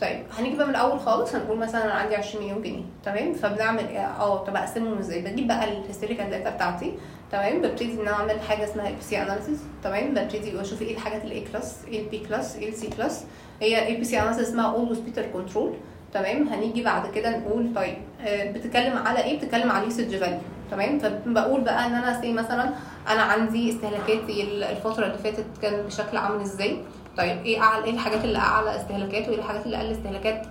طيب 0.00 0.22
هنيجي 0.38 0.56
بقى 0.56 0.66
من 0.66 0.70
الأول 0.70 1.00
خالص. 1.00 1.34
هنقول 1.34 1.58
مثلا 1.58 1.84
أنا 1.84 1.92
عندي 1.92 2.16
20 2.16 2.44
مليون 2.44 2.62
جنيه. 2.62 2.82
تمام؟ 3.04 3.32
فبنعمل 3.32 3.84
آه 3.96 4.44
طب 4.44 4.56
اقسمهم 4.56 4.98
إزاي؟ 4.98 5.20
بجيب 5.22 5.46
بقى 5.46 5.64
ال 5.64 5.70
historical 5.70 6.30
data 6.30 6.50
بتاعتي. 6.50 6.92
تمام؟ 7.32 7.62
ببتدي 7.62 7.92
إن 7.92 7.98
أنا 8.00 8.12
أعمل 8.12 8.40
حاجة 8.40 8.64
اسمها 8.64 8.90
ABC 8.90 9.22
analysis 9.22 9.58
تمام؟ 9.84 10.14
ببتدي 10.14 10.60
أشوف 10.60 10.82
إيه 10.82 10.94
الحاجات 10.94 11.24
ال 11.24 11.40
A 11.52 11.56
class 11.56 11.76
إيه 11.88 12.00
ال 12.02 12.10
B 12.10 12.18
class 12.18 12.56
إيه 12.56 12.68
ال 12.68 12.86
C 12.96 13.01
class 13.01 13.24
هي 13.62 13.86
ABC 13.86 14.20
analysis 14.20 14.48
اسمها 14.48 14.66
always 14.74 14.98
better 14.98 15.26
control 15.32 15.74
تمام؟ 16.14 16.48
هنيجي 16.48 16.82
بعد 16.84 17.10
كده 17.10 17.38
نقول 17.38 17.72
طيب 17.76 17.96
بتتكلم 18.26 18.98
على 18.98 19.24
إيه؟ 19.24 19.38
بتتكلم 19.38 19.70
على 19.70 19.78
ال 19.80 19.86
usage 19.86 20.16
value 20.16 20.38
تمام؟ 20.70 20.98
فبقول 20.98 21.60
بقى 21.60 21.86
إن 21.86 21.94
أنا 21.94 22.20
سي 22.20 22.32
مثلا 22.32 22.70
أنا 23.08 23.22
عندي 23.22 23.70
استهلاكاتي 23.70 24.42
الفترة 24.70 25.06
اللي 25.06 25.18
فاتت 25.18 25.46
كان 25.62 25.82
بشكل 25.86 26.16
عامل 26.16 26.40
إزاي؟ 26.40 26.78
طيب 27.16 27.42
إيه 27.44 27.60
اعلى 27.62 27.84
إيه 27.84 27.90
الحاجات 27.90 28.24
اللي 28.24 28.38
أعلى 28.38 28.76
استهلاكات 28.76 29.28
وإيه 29.28 29.38
الحاجات 29.38 29.66
اللي 29.66 29.76
أقل 29.76 29.90
استهلاكات 29.92 30.46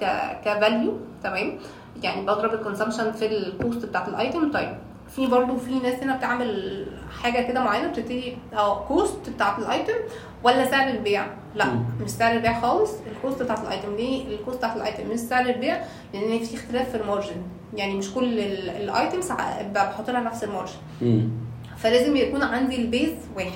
ك 0.46 0.54
value 0.54 0.98
تمام؟ 1.24 1.58
يعني 2.04 2.22
بضرب 2.22 2.54
ال 2.54 2.58
consumption 2.58 3.12
في 3.12 3.26
ال 3.38 3.47
cost 3.47 3.86
بتاعت 3.86 4.08
ال 4.08 4.16
item 4.16 4.52
طيب 4.52 4.78
في 5.16 5.28
برضو 5.28 5.58
في 5.58 5.80
ناس 5.80 6.04
هنا 6.04 6.16
بتعمل 6.18 6.86
حاجة 7.22 7.48
كده 7.48 7.64
معينة 7.64 7.88
بتبتدي 7.88 8.38
آه 8.54 8.86
cost 8.88 9.30
بتاعت 9.36 9.60
ال 9.60 9.66
item 9.66 9.94
ولا 10.44 10.72
سعر 10.72 10.90
البيع؟ 10.90 11.26
لا 11.56 11.66
مش 12.04 12.10
سعر 12.10 12.36
البيع 12.36 12.62
خالص 12.62 12.92
ال 13.12 13.18
cost 13.18 13.42
بتاعت 13.42 13.60
ال 13.60 13.67
item 13.67 13.96
ليه 13.96 14.28
ال 14.36 14.40
cost 14.40 14.58
بتاعت 14.58 14.78
ال 14.78 14.84
item 14.84 15.10
مش 15.14 15.20
سعر 15.20 15.46
البيع 15.50 15.82
لأن 16.14 16.40
في 16.40 16.56
اختلاف 16.56 16.90
في 16.92 16.98
ال 16.98 17.03
margin. 17.03 17.42
يعني 17.76 17.94
مش 17.96 18.14
كل 18.14 18.40
ال 18.40 18.55
items 18.55 19.32
بحط 19.76 20.10
لها 20.10 20.22
نفس 20.22 20.44
ال 20.44 20.54
margin. 20.54 21.30
فلازم 21.78 22.16
يكون 22.16 22.44
عندي 22.44 22.76
ال 22.76 22.83
base 22.83 23.12
واحد. 23.36 23.52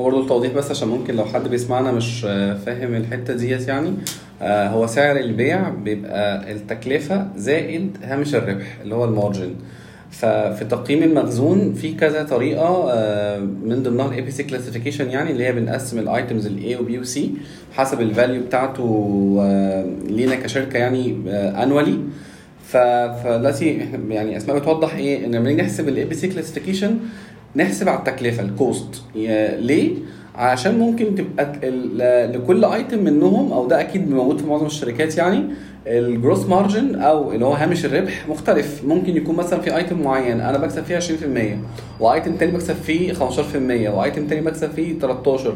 هو 0.00 0.04
برضه 0.04 0.20
التوضيح 0.22 0.52
بس 0.52 0.70
عشان 0.70 0.88
ممكن 0.88 1.16
لو 1.16 1.24
حد 1.24 1.48
بيسمعنا 1.48 1.92
مش 1.92 2.20
فاهم 2.66 2.94
الحتة 2.94 3.34
ديت 3.34 3.68
يعني. 3.68 3.94
آه 4.42 4.68
هو 4.68 4.86
سعر 4.86 5.16
البيع 5.16 5.68
بيبقى 5.68 6.52
التكلفة 6.52 7.28
زائد 7.36 7.98
هامش 8.02 8.34
الربح 8.34 8.66
اللي 8.82 8.94
هو 8.94 9.04
ال 9.04 9.10
margin. 9.10 9.54
ففي 10.10 10.64
تقييم 10.70 11.02
المخزون 11.02 11.72
في 11.74 11.94
كذا 11.94 12.22
طريقة 12.22 12.90
آه 12.92 13.38
من 13.38 13.82
ضمنها 13.82 14.06
ال 14.06 14.20
ABC 14.20 14.42
classification 14.42 15.10
يعني 15.10 15.30
اللي 15.30 15.44
هي 15.44 15.52
بنقسم 15.52 15.98
الايتمز 15.98 16.46
الاي 16.46 16.76
وبي 16.76 16.98
وسي 16.98 17.30
حسب 17.72 18.00
ال 18.00 18.07
value 18.07 18.42
بتاعته 18.42 18.82
آه 19.40 19.86
لينا 20.08 20.34
كشركة 20.34 20.76
يعني 20.78 21.14
annually 21.62 21.98
فدلوقتي 22.64 23.78
يعني 24.10 24.36
أسماء 24.36 24.58
بتوضح 24.58 24.94
إيه 24.94 25.26
إن 25.26 25.34
لما 25.34 25.52
نحسب 25.52 25.88
ال 25.88 26.04
ABC 26.04 26.28
classification 26.28 26.96
نحسب 27.56 27.88
على 27.88 27.98
التكلفة 27.98 28.42
ال 28.42 28.54
cost 28.54 29.02
ليه؟ 29.58 29.90
عشان 30.34 30.78
ممكن 30.78 31.14
تبقى 31.14 31.52
لكل 32.32 32.64
item 32.64 33.04
منهم 33.04 33.52
أو 33.52 33.66
ده 33.68 33.80
أكيد 33.80 34.10
موجود 34.10 34.38
في 34.40 34.46
معظم 34.46 34.66
الشركات 34.66 35.16
يعني 35.16 35.42
ال 35.86 35.96
gross 35.96 36.46
margin 36.46 36.94
أو 37.00 37.32
اللي 37.32 37.44
هو 37.44 37.52
هامش 37.52 37.84
الربح 37.84 38.28
مختلف. 38.28 38.84
ممكن 38.84 39.16
يكون 39.16 39.36
مثلا 39.36 39.60
في 39.60 39.76
item 39.76 40.02
معين 40.02 40.40
أنا 40.40 40.58
بكسب 40.58 40.84
فيه 40.84 40.98
20% 40.98 42.02
و 42.02 42.09
item 42.09 42.36
تاني 42.36 42.52
بكسب 42.52 42.74
فيه 42.74 43.12
15% 43.12 43.90
و 43.94 44.00
item 44.00 44.26
تاني 44.26 44.40
بكسب 44.40 44.70
فيه 44.70 44.98
13 44.98 45.54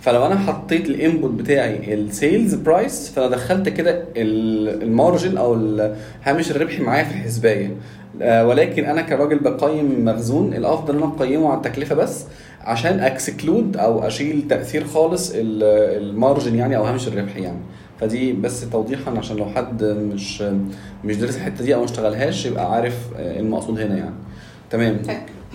فلو 0.00 0.26
أنا 0.26 0.38
حطيت 0.38 0.86
ال 0.86 0.93
input 0.93 1.30
بتاعي 1.30 1.94
ال 1.94 2.04
sales 2.04 2.54
price 2.54 3.10
فأنا 3.10 3.28
دخلت 3.28 3.68
كده 3.68 4.04
ال 4.16 4.33
margin 4.33 5.36
أو 5.38 5.54
هامش 6.24 6.50
الربح 6.50 6.80
معايا 6.80 7.04
في 7.04 7.10
الحسباية. 7.10 7.70
ولكن 8.20 8.84
أنا 8.84 9.02
كراجل 9.02 9.38
بقيم 9.38 10.04
مخزون 10.04 10.54
الأفضل 10.54 10.96
إن 10.96 11.02
أنا 11.02 11.12
أقيمه 11.12 11.48
على 11.48 11.56
التكلفة 11.56 11.94
بس 11.94 12.24
عشان 12.60 13.00
exclude 13.00 13.76
أو 13.76 14.06
أشيل 14.06 14.42
تأثير 14.48 14.84
خالص 14.84 15.32
ال 15.36 15.53
margin 15.53 16.54
يعني 16.54 16.76
أو 16.76 16.84
هامش 16.84 17.08
الربح 17.08 17.36
يعني. 17.36 17.58
فدي 18.00 18.32
بس 18.32 18.70
توضيحا 18.70 19.18
عشان 19.18 19.36
لو 19.36 19.46
حد 19.46 19.84
مش 19.84 20.42
مش 21.04 21.16
دارس 21.16 21.36
الحتة 21.36 21.64
دي 21.64 21.74
أو 21.74 21.78
ما 21.78 21.84
اشتغلهاش 21.84 22.46
يبقى 22.46 22.72
عارف 22.72 22.94
المقصود 23.18 23.80
هنا 23.80 23.96
يعني. 23.96 24.14
تمام. 24.70 25.02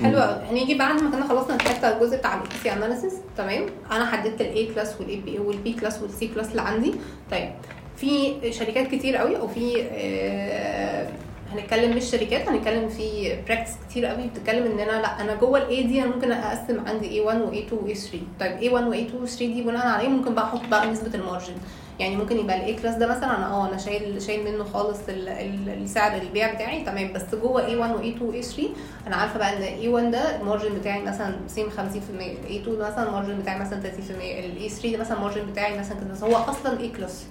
حلو 0.03 0.19
قوي 0.19 0.43
هنيجي 0.51 0.77
بعد 0.77 1.01
ما 1.01 1.11
كنا 1.11 1.27
خلصنا 1.27 1.55
الحتة 1.55 1.97
الجزء 1.97 2.17
بتاع 2.17 2.33
ال 2.35 2.47
ABC 2.63 2.73
analysis 2.73 3.13
تمام؟ 3.37 3.65
أنا 3.91 4.05
حددت 4.05 4.41
الاي 4.41 4.65
كلاس 4.65 4.95
والاي 4.99 5.15
بي 5.15 5.39
والبي 5.39 5.73
كلاس 5.73 6.01
والسي 6.01 6.27
كلاس 6.27 6.51
اللي 6.51 6.61
عندي. 6.61 6.93
طيب 7.31 7.49
في 7.97 8.33
شركات 8.51 8.87
كتير 8.87 9.15
قوي 9.15 9.37
أو 9.37 9.47
في 9.47 9.81
آه 9.91 11.07
هنتكلم 11.53 11.97
مش 11.97 12.03
شركات 12.03 12.49
هنتكلم 12.49 12.89
في 12.89 13.35
practice 13.47 13.71
كتير 13.89 14.05
قوي. 14.05 14.27
بتتكلم 14.27 14.65
ان 14.71 14.79
أنا 14.79 15.01
لأ 15.01 15.21
أنا 15.21 15.35
جوه 15.35 15.57
ال 15.59 15.71
A 15.71 15.83
دي 15.83 16.01
أنا 16.03 16.15
ممكن 16.15 16.31
أقسم 16.31 16.87
عندي 16.87 17.23
A1 17.23 17.35
و 17.35 17.51
A2 17.51 17.73
و 17.73 17.87
A3 17.93 18.15
طيب 18.39 18.59
A1 18.59 18.83
و 18.87 18.93
A2 18.93 19.13
و 19.21 19.25
A3 19.27 19.37
دي 19.39 19.61
بناء 19.61 19.87
على 19.87 20.01
إيه 20.03 20.09
ممكن 20.09 20.33
بقى 20.35 20.43
أحط 20.45 20.61
بقى 20.71 20.87
نسبة 20.91 21.15
ال 21.15 21.20
margin؟ 21.20 21.53
يعني 21.99 22.15
ممكن 22.15 22.37
يبقى 22.39 22.57
ال 22.57 22.73
A 22.73 22.77
class 22.77 22.95
ده 22.95 23.07
مثلا 23.07 23.37
أنا 23.37 23.47
آه 23.53 23.67
أنا 23.69 23.77
شايل 23.77 24.21
شايل 24.21 24.43
منه 24.51 24.63
خالص 24.63 24.97
السعر 25.09 26.21
البيع 26.21 26.53
بتاعي 26.53 26.83
تمام. 26.83 27.13
بس 27.13 27.35
جوه 27.41 27.61
A1 27.67 27.91
و 27.95 28.01
A2 28.01 28.21
و 28.21 28.41
A3 28.41 28.61
أنا 29.07 29.15
عارفة 29.15 29.37
بقى 29.39 29.57
إن 29.57 29.81
A1 29.81 30.11
ده 30.11 30.41
ال 30.41 30.46
margin 30.46 30.75
بتاعي 30.79 31.01
مثلا 31.01 31.35
same 31.47 31.69
50% 31.69 31.73
ال 32.19 32.63
A2 32.65 32.69
ده 32.69 32.87
مثلا 32.91 33.07
ال 33.07 33.12
margin 33.12 33.39
بتاعي 33.39 33.59
مثلا 33.59 33.81
30% 33.81 33.85
ال 34.21 34.69
A3 34.69 34.87
ده 34.91 34.97
مثلا 34.97 35.17
ال 35.17 35.21
margin 35.21 35.41
بتاعي 35.51 35.79
مثلا 35.79 35.97
كده 35.99 36.27
هو 36.27 36.35
أصلا 36.35 36.79
A 36.79 36.87
class 36.89 37.23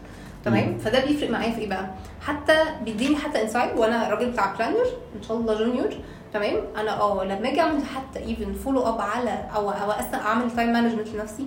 تمام؟ 0.45 0.79
فده 0.79 1.05
بيفرق 1.05 1.31
معايا 1.31 1.53
في 1.53 1.59
إيه 1.61 1.69
بقى؟ 1.69 1.87
حتى 2.27 2.65
بيديني 2.85 3.17
حتى 3.17 3.43
insight 3.43 3.77
وأنا 3.77 4.09
راجل 4.09 4.31
بتاع 4.31 4.55
planner 4.55 4.87
إن 5.17 5.23
شاء 5.29 5.37
الله 5.37 5.59
junior 5.59 5.89
تمام؟ 6.35 6.57
أنا 6.77 7.01
آه 7.01 7.25
لما 7.25 7.49
أجي 7.49 7.61
أعمل 7.61 7.81
حتى 7.85 8.19
even 8.19 8.53
follow 8.53 8.83
up 8.89 9.01
على 9.01 9.45
أو 9.57 9.71
أو 9.71 9.91
أعمل 10.15 10.51
time 10.57 10.73
management 10.73 11.09
لنفسي 11.09 11.47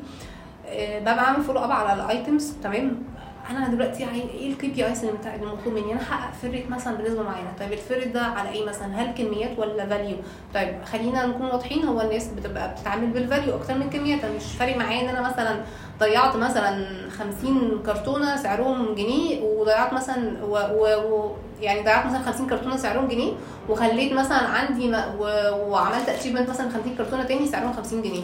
ببقى 0.76 1.20
اعمل 1.20 1.44
follow 1.44 1.60
up 1.60 1.72
على 1.72 2.04
ال 2.04 2.12
items 2.12 2.54
تمام؟ 2.64 3.04
أنا 3.50 3.68
دلوقتي 3.68 4.04
إيه 4.10 4.52
ال 4.52 4.68
KPIs 4.68 5.00
اللي 5.00 5.12
متع- 5.18 5.36
اللي 5.36 5.46
مطلوب 5.46 5.74
مني؟ 5.76 5.94
أنا 5.94 6.02
احقق 6.02 6.34
فرق 6.42 6.70
مثلا 6.70 6.96
بنسبة 6.98 7.24
معينة. 7.24 7.48
طيب 7.60 7.72
الفرق 7.74 8.08
ده 8.14 8.22
على 8.22 8.50
إيه 8.50 8.66
مثلا؟ 8.66 8.88
هل 8.88 9.14
كميات 9.18 9.60
ولا 9.60 9.86
value 9.86 10.18
طيب 10.54 10.76
خلينا 10.86 11.26
نكون 11.26 11.46
واضحين 11.46 11.84
هو 11.84 12.02
الناس 12.02 12.28
بتبقى 12.28 12.72
بتتعامل 12.72 13.08
بال 13.08 13.22
value 13.22 13.56
أكتر 13.56 13.74
من 13.78 13.90
كميات 13.90 14.24
أنا 14.24 14.34
مش 14.36 14.44
فارق 14.60 14.78
معايا 14.78 15.02
إن 15.02 15.16
أنا 15.16 15.22
مثلا 15.30 15.62
ضيعت 16.04 16.36
مثلا 16.36 16.86
50 17.20 17.82
كرتونة 17.86 18.36
سعرهم 18.36 18.96
جنيه 18.96 19.42
وضيعت 19.42 19.94
مثلا 19.94 20.44
و, 20.44 20.56
و, 20.56 20.86
و 21.14 21.32
يعني 21.62 21.82
ضيعت 21.84 22.06
مثلا 22.06 22.20
50 22.24 22.48
كرتونة 22.48 22.78
سعرهم 22.78 23.08
جنيه 23.08 23.32
وخليت 23.70 24.14
مثلا 24.14 24.38
عندي 24.38 24.88
م... 24.88 24.96
و... 25.20 25.24
وعملت 25.70 26.10
achievement 26.10 26.50
مثلا 26.50 26.70
50 26.70 26.96
كرتونة 26.98 27.24
تاني 27.24 27.48
سعرهم 27.48 27.74
50 27.74 28.02
جنيه 28.02 28.22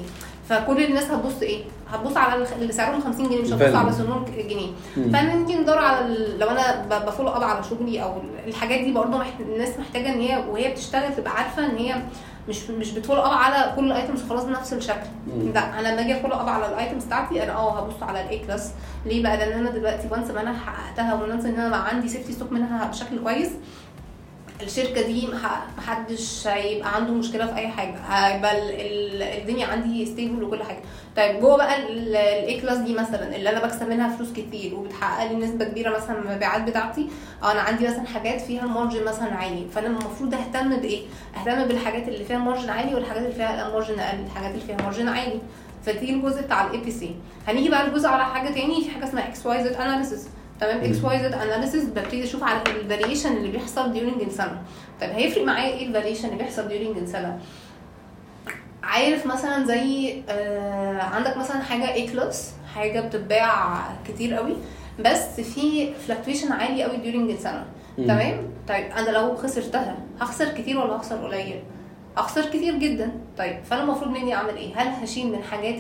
فكل 0.50 0.84
الناس 0.84 1.12
هتبص 1.12 1.42
إيه؟ 1.42 1.64
هتبص 1.92 2.18
على 2.18 2.46
اللي 2.62 2.74
سعرهم 2.74 3.02
50 3.02 3.30
جنيه 3.30 3.42
مش 3.42 3.48
هتبص. 3.54 3.76
على 3.76 3.92
سعرهم 3.92 4.26
جنيه 4.50 4.68
مم. 4.98 5.12
فنيجي 5.12 5.56
ندور 5.60 5.78
على 5.78 6.06
ال- 6.06 6.40
لو 6.40 6.48
أنا 6.50 6.86
ب 7.08 7.11
follow 7.11 7.30
up 7.30 7.44
على 7.44 7.64
شغلي 7.70 8.04
أو 8.04 8.14
الحاجات 8.48 8.80
دي 8.82 8.92
برضه 8.94 9.18
محت... 9.18 9.34
الناس 9.40 9.70
محتاجة 9.80 10.14
إن 10.14 10.20
هي 10.22 10.44
وهي 10.50 10.72
بتشتغل 10.72 11.16
تبقى 11.16 11.32
عارفة 11.32 11.66
إن 11.66 11.78
هي 11.78 11.96
مش 12.50 12.70
مش 12.70 12.92
بت 12.92 12.99
follow 12.99 13.22
up 13.22 13.32
على 13.34 13.74
كل 13.76 13.92
ال 13.92 13.98
items 13.98 14.30
خلاص 14.30 14.44
بنفس 14.44 14.74
الشكل. 14.74 15.08
لا 15.54 15.80
أنا 15.80 15.88
لما 15.88 16.02
أجي 16.02 16.18
ا 16.20 16.22
follow 16.22 16.34
up 16.36 16.50
على 16.50 16.66
ال 16.68 16.74
items 16.74 17.04
بتاعتي 17.06 17.44
أنا 17.44 17.54
آه 17.56 17.80
هبص 17.80 18.04
على 18.04 18.22
ال 18.22 18.40
A 18.40 18.45
class 18.45 18.72
ليه 19.06 19.24
بقى؟ 19.24 19.38
لأن 19.38 19.60
أنا 19.60 19.70
دلوقتي 19.72 20.08
once 20.12 20.32
ما 20.32 20.42
أنا 20.42 20.54
حققتها 20.54 21.14
once 21.14 21.46
إن 21.46 21.54
أنا 21.60 21.70
بقى 21.70 21.88
عندي 21.88 22.10
safety 22.10 22.34
stock 22.34 22.52
منها 22.52 22.88
بشكل 22.88 23.20
كويس 23.24 23.50
الشركة 24.62 25.02
دي 25.02 25.28
مح- 25.28 25.64
محدش 25.78 26.48
هيبقى 26.48 26.96
عنده 26.96 27.14
مشكلة 27.14 27.46
في 27.46 27.56
أي 27.56 27.68
حاجة. 27.68 27.96
هيبقى 28.10 28.58
ال- 28.58 28.76
ال- 28.82 29.22
الدنيا 29.42 29.68
عندي 29.68 30.06
stable 30.06 30.44
وكل 30.44 30.64
حاجة. 30.64 30.80
طيب 31.18 31.40
جوه 31.42 31.58
بقى 31.58 31.90
ال 31.90 32.62
A 32.62 32.64
class 32.64 32.78
دي 32.78 32.94
مثلا 32.94 33.36
اللي 33.36 33.50
أنا 33.50 33.66
بكسب 33.66 33.90
منها 33.90 34.16
فلوس 34.18 34.32
كتير 34.32 34.76
وبتحقق 34.76 35.32
لي 35.32 35.36
نسبة 35.36 35.66
كبيرة 35.66 35.98
مثلا 35.98 36.20
من 36.20 36.28
المبيعات 36.32 36.62
بتاعتي 36.62 37.08
آه 37.44 37.52
أنا 37.52 37.62
عندي 37.62 37.88
مثلا 37.88 38.06
حاجات 38.08 38.42
فيها 38.42 38.64
ال 38.64 38.69
margin 38.69 39.04
مثلا 39.06 39.36
عالي. 39.36 39.68
فأنا 39.76 39.88
المفروض 39.88 40.34
أهتم 40.34 40.78
بإيه؟ 40.78 41.02
أهتم 41.38 41.66
بالحاجات 41.68 42.08
اللي 42.08 42.24
فيها 42.24 42.38
margin 42.38 42.70
عالي 42.70 42.96
والحاجات 42.96 43.24
اللي 43.24 43.36
فيها 43.36 43.70
margin 43.70 44.00
أقل. 44.00 44.20
الحاجات 44.26 44.52
اللي 44.52 44.66
فيها 44.66 44.78
margin 44.84 45.08
عالي. 45.08 45.40
فدي 45.86 46.14
الجزء 46.14 46.42
بتاع 46.42 46.68
ال 46.68 46.78
ABC 46.78 47.16
هنيجي 47.48 47.70
بقى 47.70 47.88
الجزء 47.88 48.08
على 48.10 48.26
حاجة 48.26 48.50
تاني. 48.54 48.82
في 48.84 48.90
حاجة 48.92 49.04
اسمها 49.04 49.28
XYZ 49.28 49.74
analysis 49.74 50.28
تمام؟ 50.60 50.78
XYZ 50.84 51.34
analysis 51.34 51.84
ببتدي 51.84 52.24
أشوف 52.24 52.44
على 52.44 52.62
ال 52.68 52.75
variation 52.75 53.38
اللي 53.38 53.52
بيحصل 53.52 53.94
during 53.94 54.22
السنة 54.22 54.62
طيب 55.02 55.10
هيفرق 55.10 55.44
معايا 55.44 55.74
إيه 55.74 55.88
ال 55.88 55.91
variation 55.91 56.26
اللي 56.26 56.38
بيحصل 56.38 56.68
during 56.68 56.98
السنة 56.98 57.40
عارف 58.84 59.26
مثلا 59.26 59.66
زي 59.66 60.16
آه 60.30 61.02
عندك 61.02 61.38
مثلا 61.38 61.62
حاجة 61.62 61.94
A 61.94 62.08
class 62.08 62.52
حاجة 62.76 63.00
بتتباع 63.02 63.84
كتير 64.08 64.34
قوي 64.34 64.56
بس 65.00 65.42
في 65.42 65.94
fluctuation 65.94 66.52
عالي 66.52 66.84
قوي 66.84 66.98
during 66.98 67.32
السنة. 67.32 67.66
تمام؟ 67.98 68.42
طيب 68.68 68.92
أنا 68.92 69.10
لو 69.10 69.36
خسرتها 69.36 69.96
هخسر 70.22 70.48
كتير 70.50 70.78
ولا 70.80 70.96
هخسر 70.96 71.28
قليل؟ 71.28 71.60
هخسر 72.18 72.46
كتير 72.46 72.76
جدا. 72.76 73.12
طيب 73.38 73.64
فأنا 73.64 73.84
المفروض 73.84 74.12
مني 74.12 74.36
أعمل 74.36 74.56
إيه؟ 74.56 74.74
هل 74.76 74.88
هشيل 74.88 75.28
من 75.32 75.44
حاجات 75.44 75.76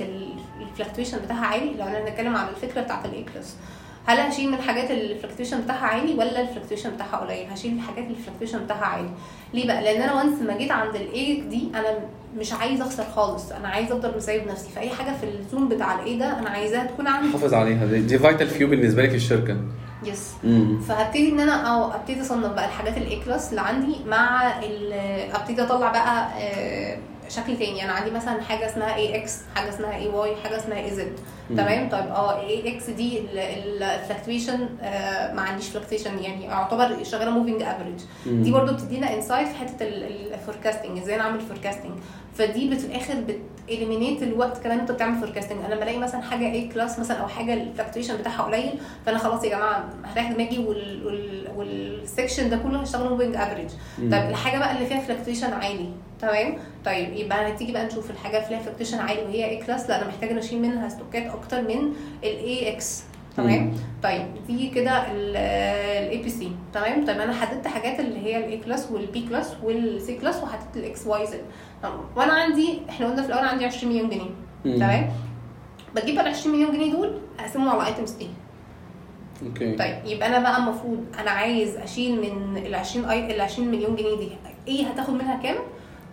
ال 0.62 0.66
fluctuation 0.66 1.17
بتاعها 1.19 1.45
عالي؟ 1.45 1.73
لو 1.73 1.87
أنا 1.87 1.99
بنتكلم 1.99 2.35
على 2.35 2.49
الفكرة 2.49 2.81
بتاعت 2.81 3.05
ال 3.05 3.25
A 3.33 3.37
class 3.37 3.55
هل 4.05 4.19
هشيل 4.19 4.47
من 4.47 4.53
الحاجات 4.53 4.91
اللي 4.91 5.13
ال 5.13 5.17
fluctuation 5.17 5.62
بتاعها 5.62 5.85
عالي 5.85 6.13
ولا 6.13 6.41
ال 6.41 6.45
fluctuation 6.45 6.89
بتاعها 6.91 7.17
قليل؟ 7.17 7.47
هشيل 7.49 7.73
الحاجات 7.75 8.05
اللي 8.05 8.17
ال 8.17 8.21
fluctuation 8.21 8.59
بتاعها 8.65 8.85
عالي. 8.85 9.09
ليه 9.53 9.67
بقى؟ 9.67 9.83
لأن 9.83 10.01
أنا 10.01 10.13
once 10.13 10.41
ما 10.41 10.57
جيت 10.57 10.71
عند 10.71 10.95
ال 10.95 11.18
A 11.18 11.41
دي 11.41 11.67
أنا 11.75 11.85
مش 12.38 12.53
عايزة 12.53 12.85
أخسر 12.85 13.03
خالص. 13.15 13.51
أنا 13.51 13.67
عايزة 13.67 13.95
أفضل 13.97 14.17
مسايب 14.17 14.47
نفسي. 14.47 14.69
فأي 14.69 14.89
حاجة 14.89 15.12
في 15.17 15.25
ال 15.25 15.34
zone 15.34 15.69
بتاع 15.69 15.99
ال 15.99 16.08
A 16.08 16.17
ده 16.17 16.39
أنا 16.39 16.49
عايزاها 16.49 16.85
تكون 16.85 17.07
عندي. 17.07 17.31
حافظ 17.31 17.53
عليها. 17.53 17.85
دي, 17.85 17.99
دي 18.01 18.19
vital 18.19 18.47
few 18.47 18.67
بالنسبة 18.67 19.01
لي 19.01 19.09
في 19.09 19.15
الشركة 19.15 19.57
yes 20.03 20.33
فهبتدي 20.88 21.29
إن 21.31 21.39
أنا 21.39 21.53
أو 21.53 21.91
أبتدي 21.91 22.21
اصنف 22.21 22.51
بقى 22.53 22.65
الحاجات 22.65 22.97
ال 22.97 23.19
A 23.25 23.29
class 23.29 23.49
اللي 23.49 23.62
عندي 23.62 23.95
مع 24.07 24.53
ال- 24.59 25.31
أبتدي 25.35 25.62
أطلع 25.63 25.91
بقى 25.91 26.27
آه، 26.39 26.97
شكل 27.29 27.57
تاني. 27.57 27.83
أنا 27.85 27.91
عندي 27.93 28.11
مثلا 28.11 28.41
حاجة 28.41 28.65
اسمها 28.65 28.95
AX 28.95 29.38
حاجة 29.55 29.69
اسمها 29.69 29.95
AY 29.95 30.35
حاجة 30.43 30.57
اسمها 30.57 30.77
AZ. 30.79 31.13
تمام؟ 31.57 31.89
طيب 31.89 32.07
آه 32.07 32.39
AX 32.41 32.89
دي 32.89 33.19
ال 33.33 33.44
fluctuation 33.44 34.59
ما 35.35 35.41
عنديش 35.41 35.69
fluctuation 35.69 36.19
يعني 36.19 36.45
يعتبر 36.45 37.03
شغالة 37.03 37.31
moving 37.31 37.62
average 37.62 37.99
دي 38.25 38.51
برضو 38.51 38.73
بتدينا 38.73 39.13
insight 39.13 39.47
في 39.47 39.55
حتة 39.55 39.75
ال 39.81 39.91
forecasting 39.91 40.97
إزاي 40.97 41.17
نعمل 41.17 41.41
forecasting 41.41 41.91
فدي 42.35 42.75
في 42.77 42.85
الآخر 42.85 43.13
بت 43.67 43.78
eliminate 43.78 44.23
الوقت 44.23 44.57
كمان 44.63 44.79
أنت 44.79 44.91
بتعمل 44.91 45.19
forecasting 45.19 45.59
أنا 45.65 45.73
لما 45.73 45.83
الاقي 45.83 45.97
مثلا 45.97 46.21
حاجة 46.21 46.45
A 46.45 46.67
class 46.67 46.99
مثلا 46.99 47.17
أو 47.17 47.27
حاجة 47.27 47.53
ال 47.53 47.59
fluctuation 47.59 48.17
بتاعها 48.17 48.43
قليل 48.43 48.73
فأنا 49.05 49.17
خلاص 49.17 49.43
يا 49.43 49.49
جماعة 49.49 49.89
هريح 50.03 50.31
دماغي 50.31 50.57
وال 50.59 51.05
وال 51.07 51.47
وال 51.55 51.76
section 51.76 52.49
ده 52.49 52.57
كله 52.57 52.81
هشتغل 52.81 53.09
moving 53.09 53.35
average. 53.35 53.69
طيب 53.97 54.29
الحاجة 54.29 54.57
بقى 54.59 54.75
اللي 54.75 54.85
فيها 54.85 54.99
fluctuation 54.99 55.53
عالي. 55.53 55.89
تمام؟ 56.21 56.58
طيب 56.86 57.13
يبقى 57.13 57.49
هتيجي 57.53 57.71
بقى 57.71 57.86
نشوف 57.86 58.12
الحاجة 58.12 58.39
فيها 58.39 58.60
fluctuation 58.59 58.99
عالي 58.99 59.21
وهي 59.21 59.45
A 59.49 59.57
class 59.57 59.89
لا 59.89 59.97
أنا 60.01 60.08
محتاجة 60.08 60.39
أشيل 60.39 60.62
منها 60.62 60.89
stock 60.89 61.19
ات 61.19 61.25
أكتر 61.25 61.62
من 61.62 61.93
ال 62.23 62.73
AX 62.73 63.03
تمام. 63.38 63.73
طيب 64.03 64.25
دي 64.47 64.69
كده 64.69 65.12
ال 65.12 66.17
ABC 66.17 66.51
تمام؟ 66.73 67.05
طيب 67.05 67.19
أنا 67.19 67.34
حددت 67.34 67.67
حاجات 67.67 67.99
اللي 67.99 68.19
هي 68.25 68.38
ال 68.38 68.57
A 68.57 68.63
class 68.63 68.91
وال 68.91 69.14
B 69.14 69.25
class 69.29 69.53
وال 69.63 70.17
C 70.17 70.22
class 70.22 70.43
وحددت 70.43 70.77
ال 70.77 71.07
XYZ 71.07 71.41
وأنا 72.15 72.34
عندي 72.34 72.79
إحنا 72.89 73.08
قلنا 73.08 73.21
في 73.21 73.27
الأول 73.27 73.47
عندي 73.47 73.65
20 73.65 73.93
مليون 73.93 74.10
جنيه. 74.10 74.77
تمام؟ 74.77 75.10
بجيب 75.95 76.19
ال 76.19 76.27
20 76.27 76.55
مليون 76.55 76.71
جنيه 76.71 76.91
دول 76.91 77.19
أقسمهم 77.39 77.69
على 77.69 77.88
items 77.88 78.15
A 78.21 78.27
okay. 79.45 79.75
طيب 79.75 79.95
يبقى 80.05 80.27
أنا 80.27 80.39
بقى 80.39 80.58
المفروض 80.58 81.05
أنا 81.19 81.32
عايز 81.32 81.75
أشيل 81.77 82.21
من 82.21 82.58
ال 82.58 82.75
20 82.75 83.05
اي 83.10 83.36
ال 83.36 83.41
20 83.41 83.67
مليون 83.67 83.95
جنيه 83.95 84.17
دي. 84.17 84.29
A 84.67 84.85
هتاخد 84.88 85.13
منها 85.13 85.43
كام؟ 85.43 85.55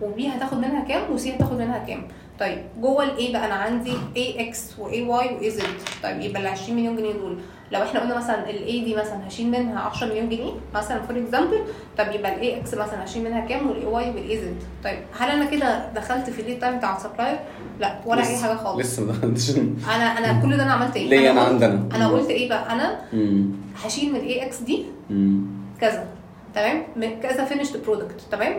و 0.00 0.14
B 0.14 0.28
هتاخد 0.28 0.58
منها 0.58 0.84
كام 0.84 1.12
و 1.12 1.24
C 1.24 1.36
هتاخد 1.36 1.58
منها 1.58 1.78
كام. 1.78 2.08
طيب 2.40 2.58
جوه 2.80 3.04
ال 3.04 3.18
A 3.18 3.32
بقى 3.32 3.46
أنا 3.46 3.54
عندي 3.54 3.92
اي 4.16 4.48
إكس 4.48 4.78
واي 4.78 5.02
واي 5.02 5.34
واي 5.34 5.50
زد 5.50 5.62
طيب 6.02 6.20
يبقى 6.20 6.42
ال 6.42 6.46
20 6.46 6.76
مليون 6.78 6.96
جنيه 6.96 7.12
دول. 7.12 7.38
لو 7.72 7.82
إحنا 7.82 8.00
قلنا 8.00 8.16
مثلا 8.16 8.50
ال 8.50 8.67
A 8.67 8.84
دي 8.84 8.94
مثلا 8.94 9.28
هشيل 9.28 9.46
منها 9.50 9.80
10 9.80 10.06
مليون 10.06 10.28
جنيه 10.28 10.52
مثلا 10.74 11.02
for 11.02 11.18
example 11.18 11.58
طب 11.98 12.06
يبقى 12.14 12.34
ال 12.34 12.60
AX 12.60 12.74
مثلا 12.74 13.04
هشيل 13.04 13.24
منها 13.24 13.46
كام 13.46 13.70
وال 13.70 13.86
AY 13.86 14.10
وال 14.10 14.38
AZ 14.38 14.56
طيب 14.84 14.98
هل 15.18 15.30
أنا 15.30 15.44
كده 15.44 15.92
دخلت 15.92 16.30
في 16.30 16.42
ال 16.42 16.46
lead 16.46 16.58
time 16.58 16.78
بتاع 16.78 16.96
ال 16.96 17.01
supplier 17.01 17.38
لا 17.80 17.98
ولا 18.06 18.26
أي 18.28 18.36
حاجة 18.36 18.54
خالص. 18.56 18.78
لسه 18.80 19.02
ما 19.04 19.12
دخلتش 19.12 19.50
أنا 19.96 20.04
أنا 20.18 20.42
كل 20.42 20.56
ده 20.56 20.62
أنا 20.62 20.72
عملت 20.72 20.96
إيه؟ 20.96 21.08
ليه 21.08 21.30
أنا 21.30 21.40
عندنا 21.40 21.88
أنا؟ 21.94 22.08
قلت 22.08 22.30
إيه 22.30 22.48
بقى؟ 22.48 22.72
أنا 22.72 23.00
هشيل 23.84 24.12
من 24.12 24.16
ال 24.20 24.46
AX 24.46 24.58
دي 24.60 24.84
كذا. 25.80 26.06
تمام؟ 26.54 26.82
كذا 27.22 27.44
finished 27.44 27.84
product 27.84 28.20
تمام؟ 28.32 28.56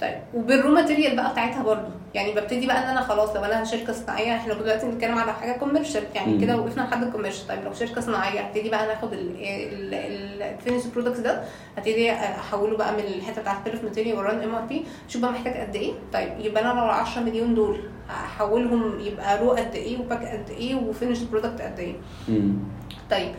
طيب. 0.00 0.14
وبال 0.34 0.52
raw 0.52 0.70
material 0.74 1.16
بقى 1.16 1.32
بتاعتها 1.32 1.62
برضو. 1.62 1.88
يعني 2.14 2.32
ببتدي 2.34 2.66
بقى 2.66 2.78
ان 2.84 2.88
أنا 2.88 3.00
خلاص 3.00 3.36
لو 3.36 3.44
أنا 3.44 3.64
شركه 3.64 3.92
صناعيه 3.92 4.36
إحنا 4.36 4.54
دلوقتي 4.54 4.86
بنتكلم 4.86 5.18
على 5.18 5.32
حاجة 5.32 5.52
commercial 5.58 6.02
يعني. 6.14 6.40
كده 6.40 6.56
وقفنا 6.58 6.82
لحد 6.82 7.02
ال 7.02 7.06
commercial 7.06 7.46
طيب 7.48 7.64
لو 7.64 7.72
شركه 7.72 8.00
صناعيه 8.00 8.40
هبتدي 8.40 8.68
بقى 8.70 8.86
ناخد 8.86 9.08
ال 9.12 9.32
finished 9.32 10.92
product 10.94 11.20
ده 11.20 11.42
هبتدي 11.76 12.12
احوله 12.12 12.76
بقى 12.76 12.92
من 12.92 12.98
الحتة 12.98 13.40
بتاعت 13.42 13.64
ب 13.64 13.84
raw 13.84 14.18
material 14.18 14.40
و 14.42 14.54
run 14.54 14.62
MRP 14.62 14.84
شوف 15.08 15.22
بقى 15.22 15.32
محتاج 15.32 15.56
قد 15.56 15.76
إيه. 15.76 15.92
طيب 16.12 16.32
يبقى 16.40 16.62
أنا 16.62 16.80
لو 16.80 16.86
10 16.86 17.22
مليون 17.22 17.54
دول 17.54 17.80
احولهم 18.10 19.00
يبقى 19.00 19.38
raw 19.40 19.50
قد 19.50 19.74
إيه 19.74 19.98
و 19.98 20.03
pack 20.03 20.24
قد 20.24 20.50
إيه 20.50 20.74
و 20.74 20.80
finished 20.80 21.30
product 21.30 21.60
قد 21.60 21.78
إيه. 21.78 21.94
طيب. 23.10 23.34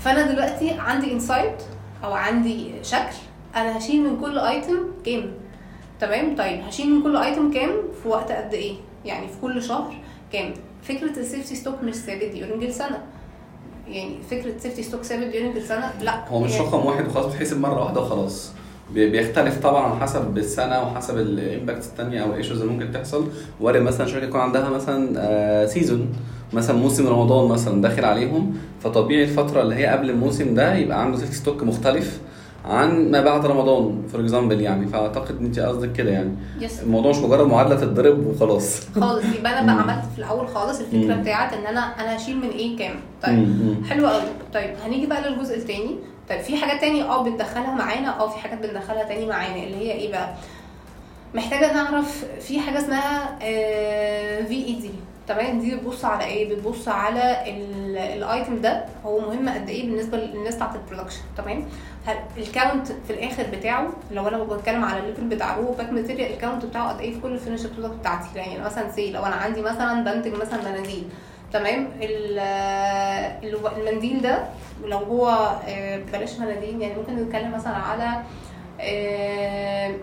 فأنا 0.00 0.32
دلوقتي 0.32 0.70
عندي 0.78 1.12
insight 1.12 1.62
أو 2.04 2.12
عندي 2.12 2.72
شكل 2.82 3.14
أنا 3.56 3.78
هشيل 3.78 4.02
من 4.02 4.20
كل 4.20 4.38
item 4.38 4.78
كام 5.06 5.30
تمام؟ 6.00 6.36
طيب 6.36 6.60
هشيل 6.60 6.90
من 6.90 7.02
كل 7.02 7.16
item 7.16 7.52
كام؟ 7.52 7.70
في 8.02 8.08
وقت 8.08 8.32
قد 8.32 8.54
إيه؟ 8.54 8.72
يعني 9.04 9.28
في 9.28 9.34
كل 9.42 9.62
شهر 9.62 9.94
كام؟ 10.32 10.54
فكرة 10.82 11.18
ال 11.18 11.23
safety 11.23 11.54
stock 11.54 11.74
مش 11.82 11.94
ثابت 11.94 12.24
during 12.24 12.64
السنة. 12.64 12.98
يعني 13.88 14.14
فكرة 14.30 14.52
safety 14.58 14.82
stock 14.82 15.02
ثابت 15.02 15.26
during 15.26 15.56
السنة؟ 15.56 15.92
لا. 16.02 16.28
هو 16.28 16.40
مش 16.40 16.50
يعني 16.52 16.64
رقم 16.66 16.86
واحد 16.86 17.06
وخلاص 17.06 17.26
بتحسب 17.26 17.60
مرة 17.60 17.82
واحدة 17.84 18.00
وخلاص. 18.00 18.52
بي- 18.94 19.10
بيختلف 19.10 19.58
طبعا 19.62 20.00
حسب 20.00 20.38
السنة 20.38 20.82
وحسب 20.82 21.18
ال 21.18 21.26
impacts 21.26 21.86
الثانية 21.86 22.22
أو 22.22 22.30
ال 22.30 22.34
issues 22.34 22.60
اللي 22.60 22.72
ممكن 22.72 22.92
تحصل. 22.92 23.28
وارد 23.60 23.82
مثلا 23.82 24.06
شركة 24.06 24.24
يكون 24.24 24.40
عندها 24.40 24.70
مثلا 24.70 25.66
season 25.66 26.12
مثلا 26.52 26.76
موسم 26.76 27.06
رمضان 27.06 27.48
مثلا 27.48 27.82
داخل 27.82 28.04
عليهم. 28.04 28.56
فطبيعي 28.82 29.24
الفترة 29.24 29.62
اللي 29.62 29.74
هي 29.74 29.86
قبل 29.86 30.10
الموسم 30.10 30.54
ده 30.54 30.74
يبقى 30.74 31.02
عنده 31.02 31.18
safety 31.18 31.34
stock 31.36 31.62
مختلف. 31.62 32.20
عن 32.64 33.10
ما 33.10 33.20
بعد 33.20 33.46
رمضان 33.46 34.02
for 34.12 34.20
example 34.20 34.60
يعني. 34.60 34.86
فأعتقد 34.86 35.40
أنت 35.40 35.58
قصدك 35.58 35.92
كده 35.92 36.10
يعني. 36.10 36.30
yes 36.60 36.82
الموضوع 36.82 37.10
مش 37.10 37.16
مجرد 37.16 37.46
معادلة 37.46 37.76
تتضرب 37.76 38.26
وخلاص. 38.26 38.80
خالص. 39.00 39.24
يبقى 39.38 39.60
أنا 39.60 39.74
بقى. 39.74 39.82
عملت 39.94 40.04
في 40.12 40.18
الأول 40.18 40.48
خالص 40.48 40.80
الفكرة. 40.80 41.14
بتاعت 41.14 41.52
إن 41.52 41.66
أنا 41.66 41.80
أنا 41.80 42.16
هشيل 42.16 42.36
من 42.36 42.48
إيه 42.50 42.76
كام؟ 42.78 42.94
طيب. 43.22 43.76
حلو 43.90 44.06
قوي 44.08 44.22
طيب 44.54 44.70
هنيجي 44.86 45.06
بقى 45.06 45.30
للجزء 45.30 45.56
التاني. 45.56 45.96
طيب 46.28 46.40
في 46.40 46.56
حاجات 46.56 46.80
تاني 46.80 47.02
آه 47.02 47.22
بندخلها 47.24 47.74
معانا 47.74 48.20
آه 48.20 48.28
في 48.28 48.38
حاجات 48.38 48.58
بندخلها 48.66 49.04
تاني 49.04 49.26
معانا. 49.26 49.62
اللي 49.64 49.76
هي 49.76 49.92
إيه 49.92 50.10
بقى؟ 50.10 50.34
محتاجة 51.34 51.72
نعرف 51.74 52.24
في 52.40 52.60
حاجة 52.60 52.78
اسمها 52.78 53.38
VED 54.48 54.90
تمام 55.28 55.58
دي 55.60 55.74
بتبص 55.76 56.04
على 56.04 56.24
إيه؟ 56.24 56.54
بتبص 56.54 56.88
على 56.88 57.50
ال- 57.50 57.96
ال 57.96 58.09
item 58.09 58.60
ده 58.60 58.84
هو 59.06 59.20
مهم 59.20 59.48
قد 59.48 59.68
إيه 59.68 59.86
بالنسبة 59.90 60.18
للناس 60.18 60.54
بتاعت 60.56 60.74
ال 60.74 60.78
production 60.78 61.20
تمام؟ 61.36 61.64
ال 62.38 62.46
count 62.46 62.86
في 63.06 63.12
الآخر 63.12 63.42
بتاعه 63.52 63.88
لو 64.12 64.28
أنا 64.28 64.38
بتكلم 64.44 64.84
على 64.84 64.98
ال 65.00 65.04
level 65.04 65.24
بتاع 65.24 65.56
raw 65.56 65.72
pack 65.72 65.92
material 65.92 66.32
ال 66.32 66.37
count 66.37 66.64
بتاعه 66.64 66.88
قد 66.88 67.00
إيه 67.00 67.14
في 67.14 67.20
كل 67.20 67.38
finished 67.38 67.66
product 67.66 67.98
بتاعتي؟ 68.00 68.28
يعني 68.36 68.58
مثلا 68.64 68.90
say 68.92 69.10
لو 69.12 69.26
أنا 69.26 69.34
عندي 69.34 69.62
مثلا 69.62 70.04
بنتج 70.04 70.34
مثلا 70.40 70.70
مناديل 70.70 71.04
تمام؟ 71.52 71.88
ال- 72.02 72.38
ال- 73.44 73.66
المنديل 73.88 74.22
ده 74.22 74.44
لو 74.84 74.98
هو 74.98 75.28
آه، 75.68 76.00
بلاش 76.12 76.38
مناديل 76.38 76.82
يعني 76.82 76.94
ممكن 76.94 77.16
نتكلم 77.16 77.52
مثلا 77.52 77.76
على 77.76 78.22
آه، 78.80 79.94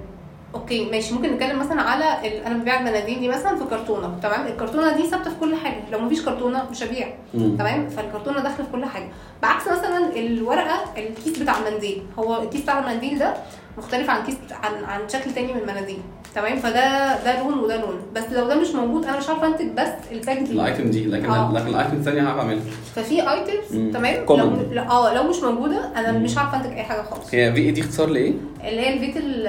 okay 0.55 0.85
ماشي. 0.91 1.13
ممكن 1.13 1.33
نتكلم 1.33 1.59
مثلا 1.59 1.81
على 1.81 2.27
ال... 2.27 2.43
أنا 2.43 2.57
ببيع 2.57 2.79
المناديل 2.79 3.19
دي 3.19 3.27
مثلا 3.27 3.55
في 3.57 3.63
كرتونة 3.63 4.19
تمام؟ 4.23 4.47
الكرتونة 4.47 4.95
دي 4.97 5.03
ثابتة 5.07 5.29
في 5.29 5.35
كل 5.39 5.55
حاجة. 5.55 5.83
لو 5.91 5.99
مفيش 5.99 6.25
كرتونة 6.25 6.69
مش 6.71 6.83
هبيع. 6.83 7.13
تمام؟ 7.33 7.89
فالكرتونة 7.89 8.39
داخلة 8.39 8.65
في 8.65 8.71
كل 8.71 8.85
حاجة. 8.85 9.07
بعكس 9.41 9.67
مثلا 9.67 10.15
الورقة 10.15 10.83
الكيس 10.97 11.39
بتاع 11.39 11.53
المنديل 11.57 12.03
هو 12.19 12.41
الكيس 12.41 12.61
بتاع 12.61 12.79
المنديل 12.79 13.19
ده 13.19 13.33
مختلف 13.77 14.09
عن 14.09 14.23
كيس 14.23 14.35
عن 14.63 14.83
عن 14.83 15.09
شكل 15.09 15.33
تاني 15.33 15.53
من 15.53 15.59
المناديل 15.59 15.97
تمام 16.35 16.57
فده 16.59 17.23
ده 17.23 17.39
لون 17.39 17.59
وده 17.59 17.81
لون 17.81 18.01
بس 18.15 18.23
لو 18.31 18.47
ده 18.47 18.55
مش 18.55 18.67
موجود 18.67 19.05
أنا 19.05 19.17
مش 19.17 19.29
عارفة 19.29 19.47
أنتج 19.47 19.65
بس 19.67 19.89
ال 20.11 20.17
pack 20.17 20.37
دي 20.37 20.51
ال 20.51 20.59
item 20.59 20.89
دي 20.89 21.05
لكن 21.05 21.29
آه. 21.29 21.51
لكن 21.53 21.67
ال 21.67 21.73
item 21.73 21.97
الثانية 21.97 22.21
هعرف 22.27 22.37
اعملها 22.39 22.63
ففي 22.95 23.29
items. 23.31 23.93
تمام. 23.93 24.25
لو 24.71 24.81
آه 24.83 25.13
لو 25.13 25.23
مش 25.23 25.35
موجودة 25.39 25.91
أنا 25.99 26.11
مم. 26.11 26.23
مش 26.23 26.37
عارفة 26.37 26.57
أنتج 26.57 26.71
أي 26.71 26.83
حاجة 26.83 27.01
خالص 27.01 27.35
هي 27.35 27.53
VED 27.53 27.81
اختصار 27.81 28.09
لإيه؟ 28.09 28.33
اللي 28.63 28.81
هي 28.81 28.93
ال 28.93 29.02
vital 29.02 29.43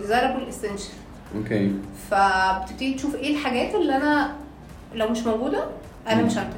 desirable 0.00 0.48
essential 0.48 0.86
okay 1.36 1.72
فبتبتدي 2.10 2.94
تشوف 2.94 3.14
إيه 3.14 3.32
الحاجات 3.36 3.74
اللي 3.74 3.96
أنا 3.96 4.32
لو 4.94 5.08
مش 5.08 5.18
موجودة 5.26 5.64
أنا 6.08 6.20
مم. 6.20 6.26
مش 6.26 6.38
هنتج 6.38 6.56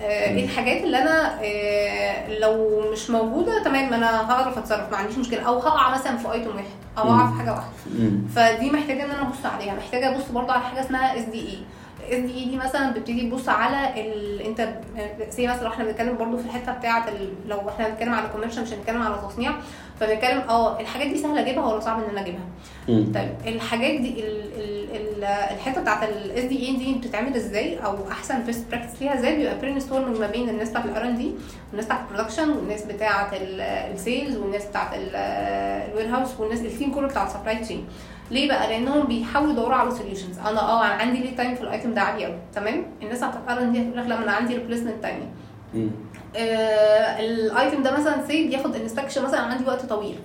إيه 0.00 0.44
الحاجات 0.44 0.82
اللي 0.82 0.98
أنا 0.98 1.38
آه، 1.44 2.38
لو 2.38 2.82
مش 2.92 3.10
موجودة 3.10 3.62
تمام 3.62 3.94
أنا 3.94 4.30
هعرف 4.32 4.58
أتصرف 4.58 4.90
ما 4.90 4.96
عنديش 4.96 5.18
مشكلة. 5.18 5.42
أو 5.42 5.58
هقع 5.58 5.94
مثلا 5.94 6.16
في 6.16 6.32
item 6.32 6.50
واحد 6.56 6.64
أو. 6.98 7.08
هقع 7.08 7.30
في 7.32 7.38
حاجة 7.38 7.50
واحدة. 7.50 7.68
فدي 8.34 8.70
محتاجة 8.70 9.04
إن 9.04 9.10
أنا 9.10 9.22
أبص 9.22 9.46
عليها. 9.54 9.74
محتاجة 9.74 10.16
أبص 10.16 10.24
برضه 10.28 10.52
على 10.52 10.62
حاجة 10.62 10.80
اسمها 10.80 11.18
اس 11.18 11.22
دي 11.24 11.40
اي 11.48 11.58
اس 12.12 12.18
دي 12.18 12.38
اي 12.38 12.44
دي 12.44 12.56
مثلا 12.56 12.90
بتبتدي 12.90 13.30
تبص 13.30 13.48
على 13.48 14.00
ال... 14.02 14.40
انت 14.42 14.68
say 15.30 15.46
مثلا 15.46 15.68
إحنا 15.68 15.84
بنتكلم 15.84 16.16
برضه 16.16 16.36
في 16.36 16.44
الحتة 16.44 16.72
بتاعة 16.72 17.08
ال... 17.08 17.28
لو 17.48 17.68
إحنا 17.68 17.88
بنتكلم 17.88 18.14
على 18.14 18.28
commercial 18.28 18.62
مش 18.62 18.72
هنتكلم 18.72 19.02
على 19.02 19.14
تصنيع 19.28 19.52
فبنتكلم 20.00 20.38
آه 20.48 20.80
الحاجات 20.80 21.06
دي 21.06 21.18
سهلة 21.18 21.40
أجيبها 21.40 21.66
ولا 21.72 21.80
صعب 21.80 22.02
إن 22.02 22.10
أنا 22.10 22.20
أجيبها. 22.20 22.40
طيب 22.88 23.54
الحاجات 23.54 24.00
دي 24.00 24.20
ال 24.20 24.42
ال 24.56 24.88
ال 24.96 25.24
الحتة 25.24 25.80
بتاعت 25.80 26.08
ال 26.08 26.17
SDE 26.17 26.44
دي 26.44 26.94
بتتعمل 26.94 27.36
إزاي؟ 27.36 27.78
أو 27.78 27.96
أحسن 28.10 28.42
best 28.42 28.70
practice 28.70 29.02
ليها 29.02 29.14
إزاي؟ 29.18 29.36
بيبقى 29.36 29.58
brainstorming 29.58 30.18
ما 30.20 30.26
بين 30.26 30.48
الناس 30.48 30.70
بتاعت 30.70 30.84
ال 30.84 31.02
R&D 31.04 31.30
والناس 31.70 31.84
بتاعت 31.86 32.00
ال 32.10 32.13
production 32.13 32.48
والناس 32.50 32.82
بتاعت 32.82 33.28
ال 33.32 33.49
sales 33.49 34.36
والناس 34.36 34.66
بتاعت 34.66 34.88
ال 34.94 36.06
warehouse 36.16 36.40
والناس 36.40 36.60
ال 36.60 36.67
team 36.67 36.94
كله 36.94 37.06
بتاع 37.08 37.26
ال 37.26 37.30
supply 37.30 37.56
chain 37.56 37.84
ليه 38.30 38.48
بقى؟ 38.48 38.68
لأنهم 38.68 39.06
بيحاولوا 39.06 39.52
يدوروا 39.52 39.74
على 39.76 39.90
solutions 39.90 40.38
أنا 40.38 40.60
آه 40.60 40.84
أنا 40.84 40.94
عندي 40.94 41.20
lead 41.20 41.36
time 41.36 41.54
في 41.54 41.60
ال 41.60 41.67
item 41.67 41.94
ده 41.94 42.00
عالي 42.00 42.24
قوي 42.24 42.34
تمام؟ 42.54 42.86
الناس 43.02 43.22
ال 43.22 43.60
R&D 43.62 43.80
هتقول 43.82 43.98
لك 43.98 44.06
لا 44.06 44.22
أنا 44.22 44.32
عندي 44.32 44.56
replacement 44.56 45.02
تانية. 45.02 45.26
آه، 46.36 47.20
ال 47.20 47.32
item 47.32 47.82
ده 47.82 47.96
مثلا 47.98 48.26
C 48.26 48.48
بياخد 48.48 48.76
inspection 48.76 49.22
مثلا 49.24 49.40
عندي 49.40 49.64
وقت 49.64 49.86
طويل. 49.86 50.18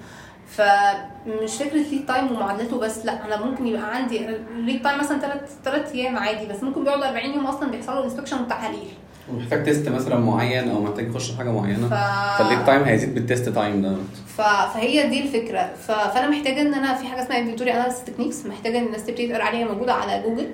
فمش 0.47 1.55
فكرة 1.59 1.77
lead 1.77 2.05
time 2.05 2.31
ومعادلته 2.31 2.79
بس 2.79 3.05
لا 3.05 3.25
أنا 3.25 3.45
ممكن 3.45 3.67
يبقى 3.67 3.95
عندي 3.95 4.27
lead 4.55 4.81
time 4.81 4.99
مثلا 4.99 5.19
3 5.19 5.45
3 5.63 5.93
أيام 5.93 6.17
عادي 6.17 6.45
بس 6.45 6.63
ممكن 6.63 6.83
بيقعد 6.83 7.03
40 7.03 7.25
يوم 7.33 7.45
أصلا 7.45 7.71
بيحصل 7.71 7.93
له 7.93 8.03
inspection 8.03 8.37
والتحاليل 8.39 8.87
ومحتاج 9.31 9.63
test 9.63 9.89
مثلا 9.89 10.19
معين 10.19 10.69
أو 10.69 10.81
محتاج 10.83 11.07
يخش 11.09 11.35
حاجة 11.35 11.51
معينة 11.51 11.87
ف... 11.87 11.93
فال 12.39 12.48
lead 12.48 12.65
time 12.65 12.83
هيزيد 12.83 13.13
بال 13.15 13.26
test 13.26 13.49
time 13.49 13.81
ده 13.81 13.95
ف... 14.37 14.41
فهي 14.41 15.09
دي 15.09 15.23
الفكرة 15.23 15.73
ف... 15.87 15.91
فأنا 15.91 16.29
محتاجة 16.29 16.61
إن 16.61 16.73
أنا 16.73 16.93
في 16.93 17.07
حاجة 17.07 17.23
اسمها 17.23 17.39
inventory 17.39 17.71
analysis 17.73 18.03
techniques 18.03 18.45
محتاجة 18.45 18.77
إن 18.77 18.85
الناس 18.85 19.05
تبتدي 19.05 19.27
تقرأ 19.27 19.43
عليها 19.43 19.65
موجودة 19.67 19.93
على 19.93 20.23
جوجل. 20.23 20.47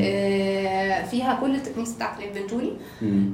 آه، 0.00 1.04
فيها 1.04 1.38
كل 1.40 1.54
ال 1.54 1.57
techniques 1.57 1.90
بتاعت 1.92 2.18
ال 2.18 2.23
inventory. 2.23 2.76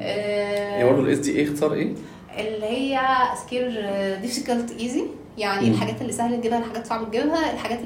آه، 0.03 0.79
هي 0.79 0.85
برضه 0.85 1.03
الاس 1.03 1.19
دي 1.19 1.31
إيه 1.31 1.49
اختصار 1.49 1.73
إيه؟ 1.73 1.95
اللي 2.39 2.67
هي 2.67 3.01
scarce 3.47 3.87
difficult 4.23 4.81
easy 4.81 5.05
يعني 5.39 5.67
مم. 5.67 5.73
الحاجات 5.75 6.01
اللي 6.01 6.13
سهل 6.13 6.41
تجيبها 6.41 6.59
الحاجات 6.59 6.87
صعب 6.87 7.11
تجيبها 7.11 7.53
الحاجات 7.53 7.79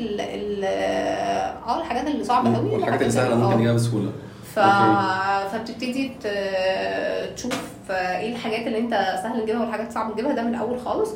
آه 0.65 1.81
الحاجات 1.81 2.07
اللي 2.07 2.25
صعبة 2.25 2.57
قوي 2.57 2.71
والحاجات 2.71 3.01
اللي 3.01 3.13
سهلة 3.13 3.35
ممكن 3.35 3.53
آه. 3.53 3.55
تجيبها 3.55 3.73
بسهولة 3.73 4.13
ف... 4.61 5.53
فبتبتدي 5.53 6.13
تشوف 7.37 7.71
إيه 7.91 8.33
الحاجات 8.33 8.67
اللي 8.67 8.79
أنت 8.79 8.93
سهل 9.23 9.43
تجيبها 9.43 9.61
والحاجات 9.61 9.93
صعب 9.93 10.13
تجيبها 10.13 10.33
ده 10.33 10.43
من 10.43 10.55
الأول 10.55 10.81
خالص. 10.81 11.11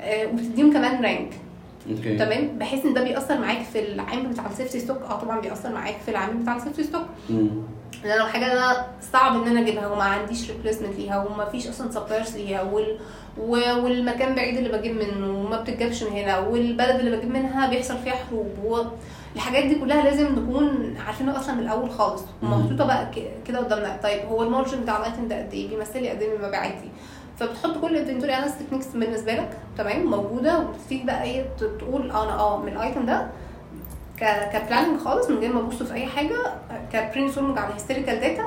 آه، 0.00 0.26
وبتديهم 0.26 0.72
كمان 0.72 1.04
rank 1.04 1.30
okay. 1.90 2.16
تمام؟ 2.16 2.58
بحيث 2.58 2.86
إن 2.86 2.94
ده 2.94 3.02
بيأثر 3.04 3.38
معاك 3.38 3.62
في 3.72 3.78
العامل 3.92 4.26
بتاع 4.26 4.46
ال 4.46 4.51
safety 4.51 4.80
stock 4.80 5.02
آه 5.02 5.20
طبعا 5.20 5.40
بيأثر 5.40 5.72
معاك 5.72 5.96
في 6.04 6.10
العامل 6.10 6.34
بتاع 6.34 6.56
ال 6.56 6.60
safety 6.60 6.82
stock. 6.84 7.02
لأن 8.04 8.18
لو 8.18 8.26
حاجة 8.26 8.52
أنا 8.52 8.86
صعب 9.12 9.42
إن 9.42 9.48
أنا 9.48 9.60
أجيبها 9.60 9.86
وما 9.86 10.02
عنديش 10.02 10.50
replacement 10.50 10.96
ليها 10.96 11.24
وما 11.24 11.44
فيش 11.44 11.68
أصلا 11.68 11.90
suppliers 11.90 12.36
ليها 12.36 12.62
وال... 12.62 12.98
والمكان 13.38 14.34
بعيد 14.34 14.56
اللي 14.56 14.78
بجيب 14.78 14.96
منه 14.96 15.38
وما 15.38 15.60
بتتجابش 15.60 16.02
من 16.02 16.12
هنا 16.12 16.38
والبلد 16.38 16.96
اللي 17.00 17.16
بجيب 17.16 17.30
منها 17.30 17.68
بيحصل 17.70 17.98
فيها 17.98 18.14
حروب 18.30 18.50
و... 18.64 18.78
الحاجات 19.36 19.64
دي 19.64 19.74
كلها 19.74 20.02
لازم 20.04 20.26
نكون 20.32 20.94
عارفينها 21.06 21.38
أصلا 21.38 21.54
من 21.54 21.62
الأول 21.62 21.90
خالص. 21.90 22.22
ومحطوطه 22.42 22.84
بقى 22.86 23.08
كده 23.46 23.58
قدامنا. 23.58 23.96
طيب 24.02 24.20
هو 24.28 24.42
ال 24.42 24.47
margin 24.47 24.80
بتاع 24.80 24.96
ال 24.96 25.02
item 25.02 25.28
ده 25.28 25.38
قد 25.38 25.52
إيه؟ 25.52 25.68
بيمثل 25.68 26.02
لي 26.02 26.10
قد 26.10 26.22
إيه 26.22 26.38
من 26.38 26.44
مبيعاتي؟ 26.48 26.90
فبتحط 27.38 27.78
كل 27.78 27.96
ال 27.96 28.00
inventory 28.00 28.34
analysis 28.34 28.58
techniques 28.58 28.86
بالنسبة 28.86 29.32
لك 29.34 29.58
تمام؟ 29.78 30.06
موجودة 30.06 30.58
وبتبتدي 30.58 31.02
بقى 31.04 31.22
إيه؟ 31.22 31.44
تقول 31.78 32.10
آه 32.10 32.24
أنا 32.24 32.32
آه 32.40 32.62
من 32.62 32.72
ال 32.72 32.79
item 32.79 33.06
ده 33.06 33.26
كبلاننج 34.52 35.00
خالص 35.00 35.30
من 35.30 35.38
غير 35.38 35.52
ما 35.52 35.60
أبص 35.60 35.82
في 35.82 35.94
أي 35.94 36.06
حاجة 36.06 36.36
كبرين 36.92 37.32
سورمج 37.32 37.58
على 37.58 37.74
هيستوريكال 37.74 38.20
داتا 38.20 38.44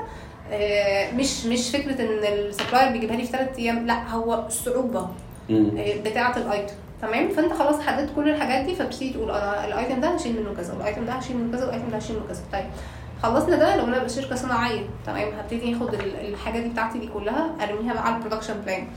مش 1.16 1.46
مش 1.46 1.70
فكرة 1.70 2.02
إن 2.02 2.24
السبلاير 2.34 2.92
بيجيبها 2.92 3.16
لي 3.16 3.24
في 3.24 3.32
ثلاث 3.32 3.58
أيام 3.58 3.86
لا 3.86 4.10
هو 4.10 4.46
الصعوبة. 4.48 5.08
آه، 5.52 6.02
بتاعة 6.06 6.38
الأيتم. 6.38 6.74
تمام؟ 7.02 7.30
فأنت 7.30 7.54
خلاص 7.54 7.80
حددت 7.82 8.10
كل 8.16 8.30
الحاجات 8.30 8.66
دي 8.66 8.76
فبتبتدي 8.76 9.10
تقول 9.14 9.32
أنا 9.32 9.66
الايتم 9.66 10.00
ده 10.02 10.08
هشيل 10.10 10.40
منه 10.42 10.54
كذا 10.58 10.74
والايتم 10.74 11.06
ده 11.06 11.12
هشيل 11.14 11.38
منه 11.38 11.52
كذا 11.58 11.66
والايتم 11.66 11.90
ده 11.90 11.98
هشيل 11.98 12.16
منه 12.16 12.26
كذا. 12.28 12.42
طيب 12.54 12.66
خلصنا 13.24 13.56
ده 13.56 13.76
لو 13.76 13.84
أنا 13.86 14.08
شركه 14.08 14.36
صناعية 14.36 14.82
تمام؟ 15.06 15.28
هبتدي 15.40 15.76
آخد 15.76 15.94
ال- 15.94 16.28
الحاجة 16.34 16.60
دي 16.60 16.70
بتاعتي 16.70 17.00
دي 17.00 17.08
كلها 17.08 17.50
أرميها 17.64 17.94
بقى 17.94 18.06
على 18.08 18.16
البرودكشن 18.16 18.54
بلان. 18.66 18.88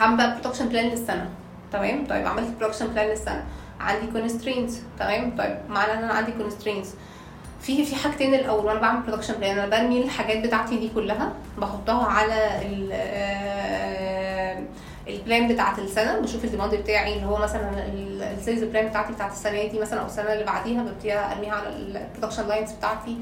هعمل 0.00 0.16
بقى 0.16 0.38
برودكشن 0.40 0.68
بلان 0.68 0.88
للسنة 0.88 1.28
تمام؟ 1.72 2.06
طيب 2.06 2.26
عملت 2.26 2.48
production 2.60 2.86
plan 2.86 3.08
للسنة. 3.08 3.44
عندي 3.80 4.06
constraints 4.12 4.78
تمام؟ 4.98 5.36
طيب 5.38 5.56
معنى 5.68 5.92
إن 5.92 5.98
أنا 5.98 6.12
عندي 6.12 6.32
constraints 6.32 6.90
في 7.60 7.84
في 7.84 7.96
حاجتين 7.96 8.34
الأول 8.34 8.64
وأنا 8.66 8.80
بعمل 8.80 9.02
production 9.02 9.34
plan 9.34 9.58
أنا 9.58 9.68
برمي 9.82 10.02
الحاجات 10.02 10.46
بتاعتي 10.46 10.76
دي 10.76 10.88
كلها 10.94 11.32
بحطها 11.58 12.06
على 12.06 12.60
ال 12.62 12.88
آه، 12.92 14.05
ال 15.08 15.16
plan 15.16 15.48
بتاعت 15.48 15.78
السنة 15.78 16.18
بشوف 16.18 16.44
ال 16.44 16.48
demand 16.48 16.74
بتاعي 16.74 17.14
اللي 17.14 17.26
هو 17.26 17.36
مثلا 17.36 17.86
ال- 17.86 18.22
ال 18.22 18.29
sales 18.29 18.62
plan 18.64 18.88
بتاعتي 18.88 19.12
بتاعت 19.12 19.32
السنة 19.32 19.64
دي 19.64 19.78
مثلا 19.78 20.00
أو 20.00 20.06
السنة 20.06 20.32
اللي 20.32 20.44
بعديها 20.44 20.82
ببتدي 20.82 21.14
أرميها 21.14 21.52
على 21.54 21.68
ال 21.68 21.75
production 21.75 22.48
lines 22.48 22.72
بتاعتي. 22.72 23.16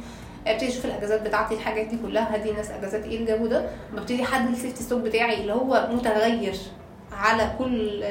ابتدي 0.46 0.68
أشوف 0.68 0.84
الأجازات 0.84 1.22
بتاعتي 1.22 1.54
الحاجات 1.54 1.86
دي 1.86 1.96
كلها 1.96 2.36
هدي 2.36 2.50
الناس 2.50 2.70
أجازات 2.70 3.04
إيه 3.04 3.18
الجو 3.20 3.46
ده؟ 3.46 3.66
ببتدي 3.92 4.22
أحدد 4.22 4.50
ال 4.52 4.57
safety 4.57 4.82
stock 4.82 5.00
بتاعي 5.02 5.40
اللي 5.40 5.52
هو 5.52 5.88
متغير 5.92 6.54
على 7.12 7.50
كل 7.58 8.04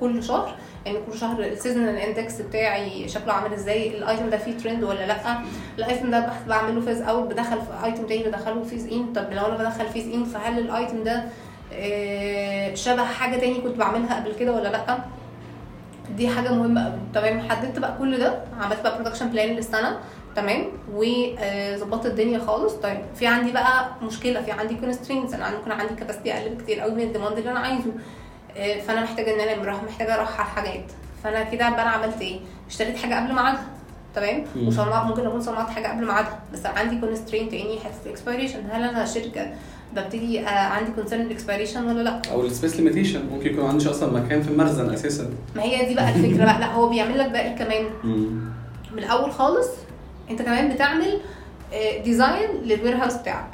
كل 0.00 0.22
شهر. 0.24 0.54
يعني 0.86 0.98
كل 1.10 1.18
شهر 1.18 1.40
ال 1.42 1.48
seasonal 1.48 1.96
index 1.96 2.40
بتاعي 2.40 3.08
شكله 3.08 3.32
عامل 3.32 3.52
إزاي 3.52 3.98
ال 3.98 4.04
item 4.04 4.30
ده 4.30 4.38
فيه 4.38 4.58
ترند 4.58 4.84
ولا 4.84 5.06
لأ؟ 5.06 5.38
ال 5.78 5.84
item 5.84 6.10
ده 6.10 6.20
بح- 6.20 6.42
بعمل 6.48 6.74
له 6.74 6.80
phase 6.80 7.02
out 7.02 7.30
بدخل 7.30 7.56
في 7.62 7.84
item 7.86 8.06
تاني 8.06 8.22
بدخله 8.24 8.62
phase 8.62 8.86
in 8.92 9.12
طب 9.12 9.32
لو 9.32 9.46
أنا 9.46 9.56
بدخل 9.56 9.88
phase 9.88 10.08
in 10.14 10.24
فهل 10.24 10.58
ال 10.58 10.67
item 10.67 11.04
ده 11.04 11.24
شبه 12.74 13.04
حاجة 13.04 13.36
تاني 13.36 13.60
كنت 13.60 13.76
بعملها 13.76 14.14
قبل 14.20 14.34
كده 14.34 14.52
ولا 14.52 14.68
لأ؟ 14.68 14.98
دي 16.16 16.28
حاجة 16.28 16.52
مهمة 16.52 16.84
قوي. 16.84 16.98
تمام. 17.14 17.50
حددت 17.50 17.78
بقى 17.78 17.96
كل 17.98 18.18
ده. 18.18 18.44
عملت 18.60 18.80
بقى 18.80 18.94
production 18.94 19.28
plan 19.28 19.48
للسنة. 19.48 19.98
تمام. 20.36 20.64
وظبطت 20.94 22.06
الدنيا 22.06 22.38
خالص. 22.38 22.72
طيب 22.72 23.00
في 23.14 23.26
عندي 23.26 23.52
بقى 23.52 23.88
مشكلة. 24.02 24.42
في 24.42 24.52
عندي 24.52 24.74
constraints 24.74 25.34
أنا 25.34 25.58
ممكن 25.58 25.72
عندي 25.72 25.94
capacity 25.94 26.32
أقل 26.34 26.48
بكتير 26.54 26.80
قوي 26.80 26.94
من 26.94 27.02
ال 27.02 27.07
demand 27.07 27.38
اللي 27.38 27.50
أنا 27.50 27.60
عايزه. 27.60 27.92
آه، 28.56 28.80
فأنا 28.80 29.00
محتاجة 29.02 29.34
إن 29.34 29.40
أنا 29.48 29.82
محتاجة 29.82 30.14
ارحل 30.20 30.44
حاجات 30.44 30.92
فأنا 31.24 31.42
كده 31.42 31.70
بقى 31.70 31.82
أنا 31.82 31.90
عملت 31.90 32.20
إيه؟ 32.20 32.40
اشتريت 32.68 32.96
حاجة 32.96 33.14
قبل 33.14 33.34
ميعادها 33.34 33.64
تمام. 34.14 34.44
وصنعت 34.66 35.06
ممكن 35.06 35.26
أكون 35.26 35.40
صنعت 35.40 35.70
حاجة 35.70 35.88
قبل 35.88 36.04
ميعادها 36.06 36.40
بس 36.52 36.66
عندي 36.66 37.00
constraint 37.00 37.48
تاني 37.48 37.78
حتة 37.80 38.06
ال 38.06 38.11
expiration 38.11 38.58
هل 38.70 38.82
أنا 38.84 39.04
شركة 39.04 39.46
ببتدي 39.96 40.40
آه، 40.40 40.48
عندي 40.50 40.92
concern 40.92 41.20
ال 41.20 41.26
expiration 41.26 41.84
ولا 41.86 42.02
لأ؟ 42.02 42.22
أو 42.32 42.46
ال 42.46 42.51
space 42.51 42.76
limitation 42.76 43.26
ممكن 43.32 43.46
يكون 43.50 43.62
ما 43.64 43.68
عنديش 43.68 43.86
أصلا 43.88 44.12
مكان 44.22 44.42
في 44.42 44.50
المخزن 44.50 44.90
أساسا. 44.92 45.30
ما 45.56 45.62
هي 45.62 45.86
دي 45.88 45.94
بقى 45.94 46.08
الفكرة 46.08 46.44
بقى. 46.44 46.60
لأ 46.60 46.72
هو 46.72 46.88
بيعمل 46.88 47.18
لك 47.18 47.30
بقى 47.30 47.54
كمان. 47.54 47.84
من 48.92 48.98
الأول 48.98 49.32
خالص 49.32 49.68
أنت 50.30 50.42
كمان 50.42 50.74
بتعمل 50.74 51.18
design 52.04 52.50
لل 52.64 52.96
warehouse 52.96 53.14
بتاعك. 53.14 53.50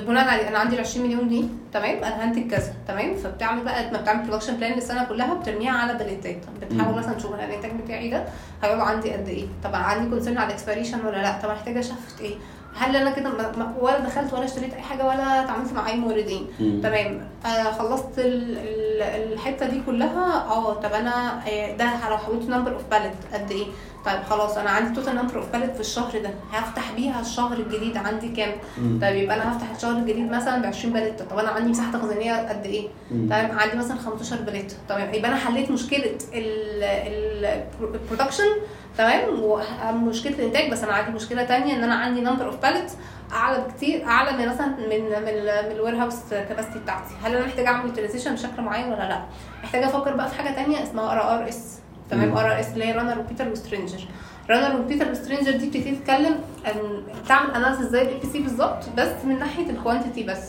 بناء 0.00 0.28
على 0.28 0.48
أنا 0.48 0.58
عندي 0.58 0.74
ال 0.76 0.80
20 0.80 1.06
مليون 1.06 1.28
دي 1.28 1.44
تمام؟ 1.72 1.96
أنا 2.04 2.24
هنتج 2.24 2.50
كذا 2.50 2.72
تمام؟ 2.88 3.14
فبتعمل 3.16 3.64
بقى 3.64 3.90
ما 3.92 4.00
بتعمل 4.00 4.26
production 4.26 4.56
plan 4.56 4.72
للسنة 4.72 5.04
كلها 5.04 5.34
بترميها 5.34 5.72
على 5.72 5.94
بليتات 5.94 6.36
بتحاول. 6.62 6.94
مثلا 6.98 7.14
تشوف 7.14 7.34
أنا 7.34 7.44
الانتاج 7.44 7.72
بتاعي 7.84 8.10
ده 8.10 8.24
هيقعد 8.62 8.80
عندي 8.80 9.10
قد 9.12 9.28
إيه؟ 9.28 9.44
طبعا 9.64 9.82
عندي 9.82 10.10
concern 10.10 10.38
على 10.38 10.46
ال 10.46 10.51
expiration 10.51 11.06
ولا 11.06 11.16
لأ؟ 11.16 11.38
طب 11.42 11.50
محتاجه 11.50 11.80
shift 11.80 12.20
إيه؟ 12.20 12.34
هل 12.78 12.96
أنا 12.96 13.10
كده 13.10 13.30
ولا 13.80 13.98
دخلت 13.98 14.32
ولا 14.32 14.44
اشتريت 14.44 14.74
أي 14.74 14.80
حاجة 14.82 15.04
ولا 15.06 15.44
اتعاملت 15.44 15.72
مع 15.72 15.88
أي 15.88 15.96
موردين. 15.96 16.46
تمام؟ 16.82 17.28
آه 17.46 17.62
خلصت 17.72 18.18
ال- 18.18 18.58
ال- 18.58 19.32
الحتة 19.32 19.66
دي 19.68 19.82
كلها 19.86 20.44
آه 20.50 20.74
طب 20.74 20.92
أنا 20.92 21.40
آه، 21.48 21.76
ده 21.76 22.08
لو 22.10 22.18
حولت 22.18 22.48
number 22.48 22.72
of 22.74 22.82
pallet 22.90 23.12
قد 23.34 23.50
إيه؟ 23.50 23.66
طيب 24.06 24.22
خلاص 24.30 24.56
أنا 24.56 24.70
عندي 24.70 24.94
total 24.94 25.16
number 25.16 25.36
of 25.36 25.52
pallet 25.52 25.74
في 25.74 25.80
الشهر 25.80 26.18
ده. 26.22 26.30
هفتح 26.52 26.92
بيها 26.92 27.20
الشهر 27.20 27.56
الجديد 27.58 27.96
عندي 27.96 28.28
كام. 28.28 28.52
طيب 29.02 29.16
يبقى 29.16 29.36
أنا 29.36 29.52
هفتح 29.56 29.70
الشهر 29.76 29.96
الجديد 29.96 30.30
مثلا 30.30 30.62
ب 30.62 30.66
20 30.66 30.92
pallet 30.94 31.22
طب 31.22 31.38
أنا 31.38 31.48
عندي 31.50 31.70
مساحة 31.70 31.92
تخزينية 31.92 32.48
قد 32.48 32.66
إيه. 32.66 32.88
تمام 33.10 33.58
عندي 33.58 33.76
مثلا 33.76 33.98
15 33.98 34.36
pallet 34.36 34.72
تمام 34.88 35.14
يبقى 35.14 35.30
أنا 35.30 35.36
حليت 35.38 35.70
مشكلة 35.70 36.18
ال 37.82 37.88
production 37.88 38.44
تمام؟ 38.98 39.22
ومشكله 39.42 40.34
الإنتاج 40.34 40.70
بس 40.72 40.82
أنا 40.82 40.92
عندي 40.92 41.10
مشكلة 41.10 41.44
تانية 41.44 41.74
إن 41.74 41.82
أنا 41.84 41.94
عندي 41.94 42.20
number 42.20 42.46
of 42.46 42.62
pallet 42.62 42.92
أعلى 43.32 43.64
بكتير 43.68 44.04
أعلى 44.04 44.32
من 44.38 44.48
مثلا 44.48 44.66
من 44.66 44.88
من 44.88 45.22
من 45.22 45.72
ال 45.72 45.96
warehouse 46.02 46.14
capacity 46.30 46.78
بتاعتي. 46.78 47.14
هل 47.24 47.36
أنا 47.36 47.46
محتاجة 47.46 47.68
أعمل 47.68 47.88
utilization 47.88 48.34
بشكل 48.34 48.62
معين 48.62 48.86
ولا 48.88 49.08
لأ؟ 49.08 49.20
محتاجة 49.62 49.86
أفكر 49.86 50.14
بقى 50.16 50.28
في 50.28 50.34
حاجة 50.34 50.54
تانية 50.54 50.82
اسمها 50.82 51.12
RRS 51.12 51.75
تمام. 52.10 52.36
RRS 52.36 52.72
اللي 52.72 52.84
هي 52.84 52.92
runner 52.92 53.18
repeater 53.18 53.48
و 53.48 53.54
stranger 53.54 53.98
runner 54.50 54.80
repeater 54.80 55.10
و 55.10 55.14
stranger 55.14 55.50
دي 55.50 55.66
بتبتدي 55.70 55.90
تتكلم 55.96 56.34
عن 56.64 57.02
تعمل 57.28 57.50
analysis 57.50 57.86
زي 57.86 58.02
ال 58.02 58.18
ABC 58.20 58.38
بالظبط 58.42 58.84
بس 58.96 59.24
من 59.24 59.38
ناحية 59.38 59.70
ال 59.70 59.76
quantity 59.76 60.22
بس. 60.22 60.48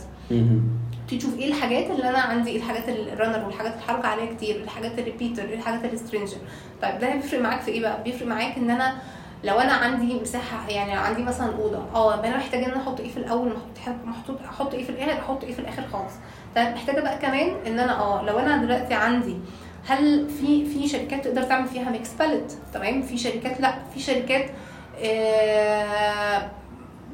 تشوف 1.07 1.39
إيه 1.39 1.47
الحاجات 1.47 1.91
اللي 1.91 2.09
أنا 2.09 2.17
عندي 2.19 2.49
إيه 2.49 2.57
الحاجات 2.57 2.89
ال 2.89 2.97
runner 2.97 3.45
والحاجات 3.45 3.71
اللي 3.73 3.83
الحركه 3.83 4.07
عليها 4.07 4.33
كتير 4.33 4.55
الحاجات 4.55 4.99
ال 4.99 5.04
repeater 5.04 5.43
إيه 5.43 5.55
الحاجات 5.55 5.93
ال 5.93 5.98
stranger 5.98 6.37
طيب 6.81 6.99
ده 6.99 7.15
بيفرق 7.15 7.41
معاك 7.41 7.61
في 7.61 7.71
إيه 7.71 7.81
بقى؟ 7.81 8.03
بيفرق 8.03 8.27
معاك 8.27 8.57
إن 8.57 8.69
أنا 8.69 8.95
لو 9.43 9.59
أنا 9.59 9.73
عندي 9.73 10.19
مساحة 10.21 10.69
يعني 10.69 10.91
عندي 10.91 11.23
مثلا 11.23 11.55
أوضة 11.55 11.79
آه 11.95 12.25
أنا 12.25 12.37
محتاجة 12.37 12.65
إن 12.65 12.71
أنا 12.71 12.81
أحط 12.81 12.99
إيه 12.99 13.09
في 13.11 13.17
الأول 13.17 13.47
محط 13.47 13.95
محطوط 14.05 14.37
أحط 14.41 14.73
إيه 14.73 14.83
في 14.83 14.89
الآخر 14.89 15.19
أحط 15.19 15.43
إيه 15.43 15.53
في 15.53 15.59
الآخر 15.59 15.83
خالص. 15.93 16.13
طيب 16.55 16.67
محتاجة 16.67 17.01
بقى 17.01 17.17
كمان 17.17 17.49
إن 17.67 17.79
أنا 17.79 17.99
آه 17.99 18.23
لو 18.23 18.39
أنا 18.39 18.57
دلوقتي 18.57 18.93
عندي 18.93 19.35
هل 19.87 20.27
في 20.29 20.65
في 20.65 20.87
شركات 20.87 21.25
تقدر 21.25 21.43
تعمل 21.43 21.67
فيها 21.67 21.89
mix 21.91 22.09
pallet 22.19 22.53
تمام؟ 22.73 23.01
في 23.01 23.17
شركات 23.17 23.61
لا. 23.61 23.73
في 23.93 23.99
شركات 23.99 24.45
آه 25.03 26.51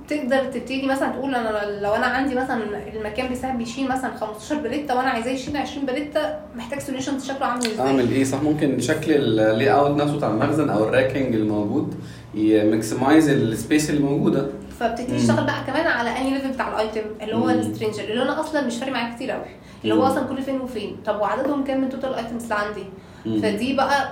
تقدر 0.08 0.44
تبتدي 0.46 0.88
مثلا 0.88 1.10
تقول 1.10 1.36
أنا 1.36 1.80
لو 1.82 1.94
أنا 1.96 2.06
عندي 2.06 2.36
مثلا 2.36 2.64
المكان 2.94 3.28
بيساعد 3.28 3.58
بيشيل 3.58 3.90
مثلا 3.90 4.16
15 4.16 4.56
بليته 4.56 4.96
وأنا 4.96 5.10
عايزاه 5.10 5.32
يشيل 5.32 5.58
20 5.58 5.86
بليته 5.86 6.20
محتاج 6.56 6.80
solution 6.80 7.20
شكله 7.20 7.46
عامل 7.46 7.66
إزاي؟ 7.66 7.88
أعمل 7.88 8.12
إيه؟ 8.12 8.24
صح 8.24 8.42
ممكن 8.42 8.80
شكل 8.80 9.12
ال 9.12 9.74
layout 9.74 10.02
نفسه 10.02 10.18
بتاع 10.18 10.30
المخزن 10.30 10.70
أو 10.70 10.84
ال 10.84 10.90
racking 10.90 11.36
الموجود 11.36 11.96
ي 12.34 12.45
maximize 12.45 13.30
ال 13.30 13.40
space 13.40 13.90
اللي 13.90 14.02
موجودة. 14.02 14.48
فبتبتدي. 14.80 15.18
تشتغل 15.18 15.44
بقى 15.46 15.64
كمان 15.68 15.88
على 15.88 16.18
any 16.18 16.30
level 16.30 16.52
بتاع 16.52 16.68
ال 16.68 16.75
item 16.75 17.02
اللي 17.22 17.36
هو. 17.36 17.50
ال 17.50 17.56
stranger 17.56 18.04
اللي 18.04 18.24
أنا 18.24 18.40
أصلا 18.40 18.62
مش 18.62 18.78
فارق 18.78 18.92
معايا 18.94 19.16
كتير 19.16 19.32
قوي 19.32 19.46
اللي 19.84 19.96
هو. 19.96 20.04
أصلا 20.08 20.28
كل 20.28 20.42
فين 20.42 20.62
وفين 20.62 20.98
طب 21.06 21.20
وعددهم 21.22 21.64
كام 21.64 21.82
من 21.82 21.90
total 21.90 22.10
ال 22.10 22.16
items 22.16 22.44
اللي 22.44 22.56
عندي. 22.56 22.84
فدي 23.42 23.74
بقى 23.74 24.10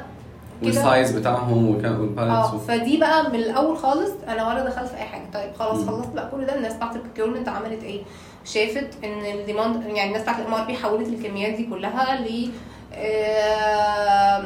وال 0.64 0.80
size 0.80 1.12
بتاعهم 1.12 1.68
وال 1.70 1.87
balance 1.87 2.46
آه 2.46 2.58
فدي 2.58 2.98
بقى 2.98 3.30
من 3.30 3.36
الأول 3.36 3.78
خالص 3.78 4.12
أنا 4.28 4.48
ولا 4.48 4.66
دخلت 4.66 4.88
في 4.90 4.98
أي 4.98 5.04
حاجة 5.04 5.24
طيب 5.34 5.54
خلاص. 5.60 5.86
خلصت 5.86 6.10
بقى 6.14 6.30
كل 6.32 6.46
ده 6.46 6.56
الناس 6.56 6.74
بتاعت 6.74 6.96
ال 6.96 7.00
procurement 7.00 7.50
عملت 7.50 7.84
إيه 7.84 8.02
شافت 8.46 8.88
إن 9.04 9.40
ال 9.40 9.46
demand 9.46 9.84
يعني 9.86 10.08
الناس 10.08 10.22
بتاعت 10.22 10.40
ال 10.40 10.54
MRP 10.54 10.74
حولت 10.74 11.08
الكميات 11.08 11.54
دي 11.54 11.64
كلها 11.66 12.22
ل 12.22 12.50
آه، 12.94 14.44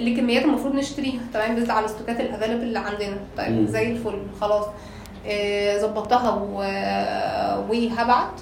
لكميات 0.00 0.44
المفروض 0.44 0.74
نشتريها 0.74 1.20
تمام 1.34 1.62
بس 1.62 1.70
على 1.70 1.84
ال 1.84 1.89
stock 1.89 2.15
ات 2.15 2.20
ال 2.20 2.24
available 2.24 2.62
اللي 2.62 2.78
عندنا 2.78 3.16
طيب. 3.36 3.66
زي 3.66 3.90
الفل 3.92 4.18
خلاص 4.40 4.64
ظبطتها 5.80 6.30
و- 6.30 7.70
وهبعت. 7.70 8.40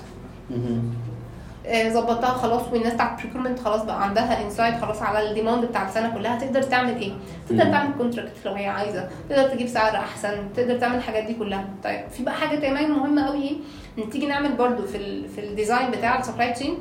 آه، 1.66 1.88
ظبطتها 1.88 2.28
خلاص 2.30 2.62
والناس 2.72 2.94
بتاعت 2.94 3.20
procurement 3.22 3.58
خلاص 3.60 3.82
بقى 3.82 4.02
عندها 4.04 4.42
insight 4.44 4.74
خلاص 4.80 5.02
على 5.02 5.28
ال 5.30 5.35
demand 5.35 5.64
بتاع 5.64 5.88
السنة 5.88 6.14
كلها 6.14 6.38
تقدر 6.38 6.62
تعمل 6.62 6.96
إيه؟ 6.96 7.12
تقدر. 7.48 7.64
تعمل 7.64 7.90
contract 7.98 8.32
لو 8.44 8.52
هي 8.52 8.66
عايزة 8.66 9.08
تقدر 9.30 9.48
تجيب 9.48 9.66
سعر 9.66 9.96
أحسن 9.96 10.30
تقدر 10.56 10.78
تعمل 10.78 10.96
الحاجات 10.96 11.24
دي 11.24 11.34
كلها 11.34 11.64
طيب 11.84 12.00
في 12.08 12.22
بقى 12.22 12.34
حاجة 12.34 12.58
كمان 12.58 12.90
مهمة 12.90 13.26
قوي 13.26 13.42
إيه؟ 13.42 13.56
إن 13.98 14.10
تيجي 14.10 14.26
نعمل 14.26 14.52
برضو 14.52 14.86
في 14.86 14.96
ال 14.96 15.28
في 15.28 15.40
ال 15.40 15.47
design 15.47 15.90
بتاع 15.90 16.18
ال 16.18 16.23
supply 16.23 16.52
chain 16.52 16.78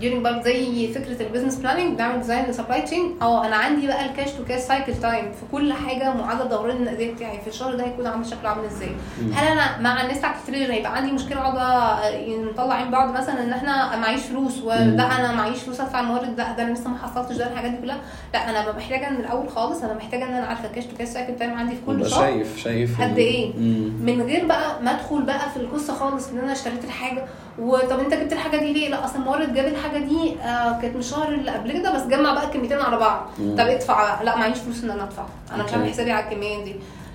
during 0.00 0.22
برضه 0.24 0.42
زي 0.42 0.88
فكرة 0.92 1.22
ال 1.26 1.29
business 1.29 1.56
planning 1.56 1.94
بنعمل 1.96 2.18
design 2.20 2.44
لل 2.44 2.53
supply 2.53 2.82
chain 2.82 3.16
آه 3.22 3.46
أنا 3.46 3.56
عندي 3.56 3.86
بقى 3.86 4.06
ال 4.06 4.11
cash 4.11 4.30
to 4.30 4.44
cash 4.44 4.60
cycle 4.60 4.94
time 4.94 5.24
في 5.24 5.42
كل 5.52 5.72
حاجة 5.72 6.14
معدل 6.14 6.48
دوران 6.48 6.76
النقديه 6.76 7.14
بتاعي 7.14 7.40
في 7.40 7.48
الشهر 7.48 7.74
ده 7.74 7.84
هيكون 7.84 8.06
عامل 8.06 8.26
شكله 8.26 8.48
عامل 8.48 8.64
إزاي. 8.64 8.90
هل 9.34 9.46
أنا 9.48 9.78
مع 9.80 10.02
الناس 10.02 10.18
بتاعت 10.18 10.34
ال 10.40 10.44
treasury 10.44 10.72
هيبقى 10.72 10.96
عندي 10.96 11.12
مشكلة 11.12 11.40
اقعد 11.40 11.56
نطلع 12.52 12.74
عين 12.74 12.90
بعض 12.90 13.14
مثلا 13.14 13.42
إن 13.44 13.52
إحنا 13.52 13.96
معيش 13.96 14.20
فلوس 14.22 14.62
ولا. 14.62 15.18
أنا 15.18 15.32
معيش 15.32 15.58
فلوس 15.58 15.80
أدفع 15.80 16.00
المورد 16.00 16.36
ده 16.36 16.56
ده 16.56 16.62
أنا 16.62 16.72
لسه 16.72 16.90
ما 16.90 16.98
حصلتش 16.98 17.36
ده 17.36 17.52
الحاجات 17.52 17.70
دي 17.70 17.76
كلها 17.76 17.98
لا 18.34 18.50
أنا 18.50 18.62
ببقى 18.62 18.76
محتاجة 18.76 19.10
من 19.10 19.16
الأول 19.20 19.48
خالص 19.48 19.82
أنا 19.82 19.94
محتاجة 19.94 20.24
إن 20.24 20.34
أنا 20.34 20.46
عارفة 20.46 20.68
ال 20.68 20.71
cash 20.71 20.84
to 20.84 20.96
cash 20.96 21.08
cycle 21.08 21.36
time 21.36 21.54
عندي 21.54 21.74
في 21.76 21.80
كل 21.86 22.10
شهر 22.10 22.20
شايف 22.20 22.56
شايف 22.58 23.00
قد؟ 23.00 23.52
مم. 23.58 23.92
من 24.06 24.22
غير 24.22 24.46
بقى 24.46 24.82
ما 24.82 24.90
أدخل 24.90 25.22
بقى 25.22 25.50
في 25.50 25.56
القصة 25.56 25.94
خالص 25.94 26.28
إن 26.28 26.38
أنا 26.38 26.52
اشتريت 26.52 26.84
الحاجة 26.84 27.24
وطب 27.58 27.98
انت 28.00 28.14
جبت 28.14 28.32
الحاجة 28.32 28.56
دي 28.56 28.72
ليه؟ 28.72 28.88
لا 28.88 29.04
أصل 29.04 29.16
المورد 29.18 29.54
جاب 29.54 29.64
الحاجة 29.66 29.98
دي 30.04 30.32
آه 30.42 30.80
كانت 30.80 30.94
من 30.94 31.00
الشهر 31.00 31.28
اللي 31.34 31.50
قبل 31.50 31.72
كده 31.72 31.94
بس 31.94 32.02
جمع 32.02 32.34
بقى 32.34 32.46
الكميتين 32.46 32.78
على 32.78 32.96
بعض. 32.96 33.26
طب 33.38 33.60
ادفع 33.66 34.22
لا 34.22 34.36
معيش 34.36 34.58
فلوس 34.58 34.84
إن 34.84 34.90
أنا 34.90 35.04
أدفع. 35.04 35.24
أنا 35.54 35.64
مش 35.64 35.72
عامل. 35.72 35.88
حسابي 35.90 36.12
على 36.12 36.24
الكميه 36.28 36.64
دي. 36.64 36.74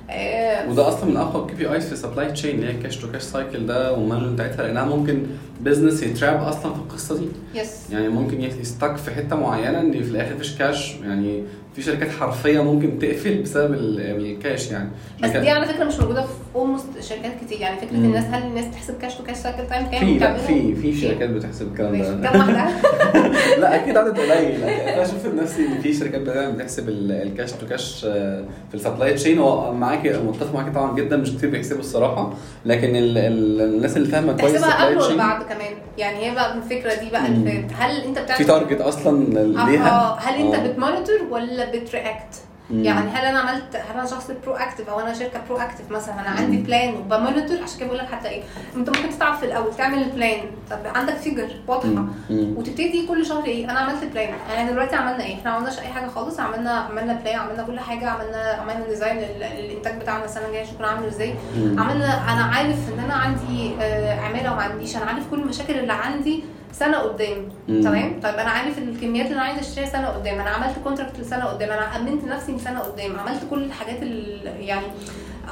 آه 0.09 0.69
وده 0.69 0.87
أصلا 0.87 1.05
من 1.05 1.17
أقوى 1.17 1.43
ال 1.43 1.55
KPIs 1.55 1.85
في 1.85 1.91
ال 1.93 1.99
supply 1.99 2.31
chain 2.31 2.55
اللي 2.55 2.67
هي 2.67 2.71
ال 2.71 2.76
cash 2.76 2.97
to 2.97 3.11
cash 3.11 3.21
cycle 3.21 3.65
ده 3.65 3.93
وال 3.93 4.00
management 4.00 4.33
بتاعتها 4.33 4.63
لأنها 4.63 4.85
ممكن 4.85 5.23
business 5.61 6.03
ي 6.03 6.11
trap 6.11 6.43
أصلا 6.43 6.73
في 6.73 6.79
القصة 6.79 7.17
دي. 7.17 7.27
yes 7.55 7.89
يعني 7.91 8.09
ممكن 8.09 8.41
ي 8.41 8.50
stuck 8.50 8.97
في 8.97 9.11
حتة 9.11 9.35
معينة 9.35 9.79
إن 9.79 9.91
في 9.91 10.09
الآخر 10.09 10.35
مفيش 10.35 10.57
كاش 10.57 10.95
يعني 11.03 11.43
في 11.75 11.81
شركات 11.81 12.09
حرفيا 12.11 12.61
ممكن 12.61 12.99
تقفل 12.99 13.41
بسبب 13.41 13.73
ال- 13.73 13.99
الكاش 14.25 14.71
يعني. 14.71 14.89
بس 15.23 15.29
دي 15.29 15.49
على 15.49 15.65
فكرة 15.65 15.83
مش 15.83 15.99
موجودة 15.99 16.21
في 16.21 16.29
almost 16.55 16.85
شركات 17.01 17.31
كتير. 17.45 17.61
يعني 17.61 17.79
فكرة 17.79 17.97
مم. 17.97 18.05
الناس 18.05 18.23
هل 18.31 18.43
الناس 18.43 18.65
تحسب 18.71 18.97
cash 19.01 19.15
to 19.15 19.23
cash 19.23 19.37
cycle 19.37 19.67
time 19.69 19.87
كام 20.19 20.37
في؟ 20.37 20.75
في 20.75 20.75
في 20.91 21.01
شركات 21.01 21.29
بتحسب 21.29 21.67
الكلام 21.71 22.01
ده. 22.21 22.29
كام 22.29 22.39
واحدة؟ 22.39 22.69
لا 23.61 23.75
أكيد 23.75 23.97
عدد 23.97 24.19
قليل. 24.19 24.63
أنا 24.63 25.03
شفت 25.03 25.27
بنفسي 25.27 25.65
إن 25.65 25.81
في 25.81 25.93
شركات 25.93 26.21
بتحسب 26.21 26.89
ال- 26.89 27.11
ال 27.11 27.19
cash 27.19 27.51
to 27.51 27.67
cash 27.67 28.05
آه، 28.09 28.43
في 28.69 28.75
ال 28.75 28.81
supply 28.81 29.13
chain 29.13 29.39
هو 29.39 29.73
معاك 29.73 30.07
متفق 30.07 30.53
معاك 30.53 30.73
طبعا 30.73 30.95
جدا 30.95 31.17
مش 31.17 31.31
كتير 31.31 31.49
بيحسبوا 31.49 31.79
الصراحة. 31.79 32.33
لكن 32.65 32.95
ال 32.95 33.17
ال 33.17 33.61
الناس 33.61 33.97
اللي 33.97 34.07
فاهمة 34.07 34.33
كويس 34.33 34.53
تحسبها 34.53 34.85
قبل 34.85 34.97
ولا 34.97 35.15
بعد 35.17 35.43
كمان؟ 35.43 35.73
يعني 35.97 36.25
هي 36.25 36.35
بقى 36.35 36.57
الفكرة 36.57 36.93
دي 36.93 37.09
بقى 37.11 37.21
هل 37.21 38.01
أنت 38.01 38.19
بتعمل 38.19 38.37
في 38.37 38.43
target 38.43 38.81
أصلا 38.81 39.25
ليها؟ 39.69 39.89
آه 39.89 40.17
هل 40.19 40.41
أنت 40.45 40.55
آه. 40.55 40.67
بت 40.67 40.78
monitor 40.78 41.15
ولا 41.31 41.60
بت 41.65 41.85
react 41.85 42.35
مم. 42.69 42.83
يعني 42.83 43.09
هل 43.09 43.25
أنا 43.25 43.39
عملت 43.39 43.75
هل 43.75 43.97
أنا 43.97 44.05
شخص 44.05 44.31
proactive 44.45 44.89
أو 44.89 44.99
أنا 44.99 45.13
شركة 45.13 45.39
proactive 45.49 45.91
مثلا؟ 45.91 46.13
أنا 46.19 46.29
عندي 46.29 46.57
plan 46.57 46.93
وب 46.95 47.09
monitor؟ 47.09 47.63
عشان 47.63 47.77
كده 47.79 47.87
بقول 47.87 47.99
لك 47.99 48.07
حتى 48.11 48.29
إيه 48.29 48.41
أنت 48.75 48.89
ممكن 48.89 49.09
تتعب 49.09 49.33
في 49.37 49.45
الأول 49.45 49.73
تعمل 49.75 50.03
ال 50.03 50.10
plan 50.10 50.39
طب 50.71 50.77
عندك 50.95 51.13
figure 51.15 51.49
واضحة. 51.67 52.05
وتبتدي 52.29 53.07
كل 53.07 53.25
شهر 53.25 53.45
إيه 53.45 53.65
أنا 53.71 53.79
عملت 53.79 54.03
plan 54.03 54.33
أنا 54.57 54.71
دلوقتي 54.71 54.95
عملنا 54.95 55.23
إيه؟ 55.23 55.35
إحنا 55.35 55.49
ما 55.51 55.55
عملناش 55.57 55.79
أي 55.79 55.87
حاجة 55.87 56.07
خالص 56.07 56.39
عملنا 56.39 56.71
عملنا 56.71 57.13
plan 57.13 57.39
عملنا 57.39 57.63
كل 57.63 57.79
حاجة 57.79 58.09
عملنا 58.09 58.37
عملنا 58.61 58.87
design 58.87 59.17
للانتاج 59.17 60.01
بتاعنا 60.01 60.25
السنة 60.25 60.45
الجاية 60.47 60.63
شكله 60.65 60.87
عامل 60.87 61.07
إزاي. 61.07 61.33
عملنا 61.57 62.33
أنا 62.33 62.43
عارف 62.43 62.77
إن 62.93 62.99
أنا 62.99 63.13
عندي 63.13 63.71
آه، 63.81 64.19
عمالة 64.19 64.53
وما 64.53 64.61
عنديش. 64.61 64.95
أنا 64.95 65.05
عارف 65.05 65.23
كل 65.31 65.39
المشاكل 65.39 65.73
اللي 65.79 65.93
عندي 65.93 66.43
سنة 66.73 66.97
قدام. 66.97 67.49
تمام؟ 67.67 68.19
طيب 68.23 68.35
أنا 68.35 68.49
عارف 68.49 68.77
الكميات 68.77 69.25
اللي 69.25 69.35
أنا 69.35 69.43
عايزة 69.43 69.61
أشتريها 69.61 69.89
سنة 69.89 70.07
قدام. 70.07 70.39
أنا 70.39 70.49
عملت 70.49 70.75
contract 70.83 71.19
لسنة 71.19 71.45
قدام. 71.45 71.69
أنا 71.69 71.95
أمنت 71.97 72.23
نفسي 72.25 72.51
لسنة 72.51 72.79
قدام. 72.79 73.19
عملت 73.19 73.41
كل 73.49 73.63
الحاجات 73.63 74.01
اللي 74.03 74.65
يعني 74.65 74.85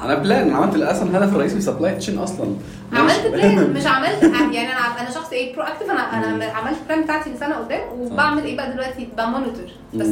أنا 0.04 0.16
plan 0.16 0.54
عملت 0.54 0.82
أصلا 0.82 1.18
هدف 1.18 1.34
الرئيسي 1.34 1.56
في 1.56 1.62
supply 1.62 1.96
chain 1.96 2.18
أصلا. 2.20 2.56
عملت 2.94 3.28
plan 3.28 3.74
مش 3.74 3.86
عملت 3.86 4.24
يعني 4.56 4.72
أنا 4.72 5.02
أنا 5.02 5.10
شخص 5.12 5.32
إيه 5.32 5.56
proactive 5.56 5.90
أنا 5.90 6.00
أنا 6.36 6.46
عملت 6.46 6.78
plan 6.90 7.04
بتاعتي 7.04 7.30
لسنة 7.30 7.56
قدام. 7.56 7.82
وبعمل 8.00 8.44
إيه 8.44 8.58
بقى 8.58 8.72
دلوقتي؟ 8.72 9.10
ب 9.18 9.23
monitor. 9.23 9.68
بس. 9.94 10.08